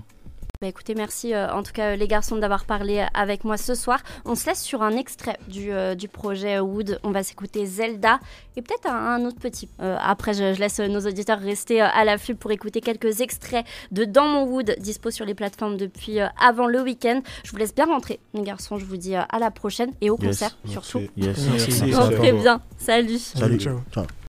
Bah 0.60 0.66
écoutez, 0.66 0.96
merci 0.96 1.34
euh, 1.34 1.52
en 1.52 1.62
tout 1.62 1.70
cas 1.70 1.94
les 1.94 2.08
garçons 2.08 2.36
d'avoir 2.36 2.64
parlé 2.64 2.98
euh, 2.98 3.04
avec 3.14 3.44
moi 3.44 3.56
ce 3.56 3.76
soir. 3.76 4.00
On 4.24 4.34
se 4.34 4.44
laisse 4.46 4.60
sur 4.60 4.82
un 4.82 4.96
extrait 4.96 5.38
du, 5.46 5.70
euh, 5.70 5.94
du 5.94 6.08
projet 6.08 6.58
Wood. 6.58 6.98
On 7.04 7.12
va 7.12 7.22
s'écouter 7.22 7.64
Zelda 7.64 8.18
et 8.56 8.62
peut-être 8.62 8.90
un, 8.90 9.24
autre 9.24 9.38
petit. 9.38 9.68
après, 9.78 10.34
je, 10.34 10.58
laisse 10.58 10.80
nos 10.80 11.06
auditeurs 11.06 11.38
rester 11.38 11.80
à 11.80 12.04
l'affût 12.04 12.34
pour 12.34 12.50
écouter 12.50 12.80
quelques 12.80 13.20
extraits 13.20 13.64
de 13.92 14.04
Dans 14.04 14.26
mon 14.26 14.46
Wood, 14.46 14.74
dispo 14.80 15.12
sur 15.12 15.24
les 15.24 15.34
plateformes 15.34 15.76
depuis 15.76 16.18
avant 16.18 16.66
le 16.66 16.82
week-end. 16.82 17.22
Je 17.44 17.52
vous 17.52 17.56
laisse 17.58 17.72
bien 17.72 17.86
rentrer, 17.86 18.18
les 18.34 18.42
garçons. 18.42 18.78
Je 18.78 18.84
vous 18.84 18.96
dis 18.96 19.14
à 19.14 19.38
la 19.38 19.52
prochaine 19.52 19.92
et 20.00 20.10
au 20.10 20.16
concert 20.16 20.58
surtout. 20.64 21.02
Yes. 21.16 21.38
Merci. 21.52 21.92
très 21.92 22.32
bien. 22.32 22.60
Salut. 22.78 23.18
Salut. 23.18 23.60
Ciao. 23.60 23.78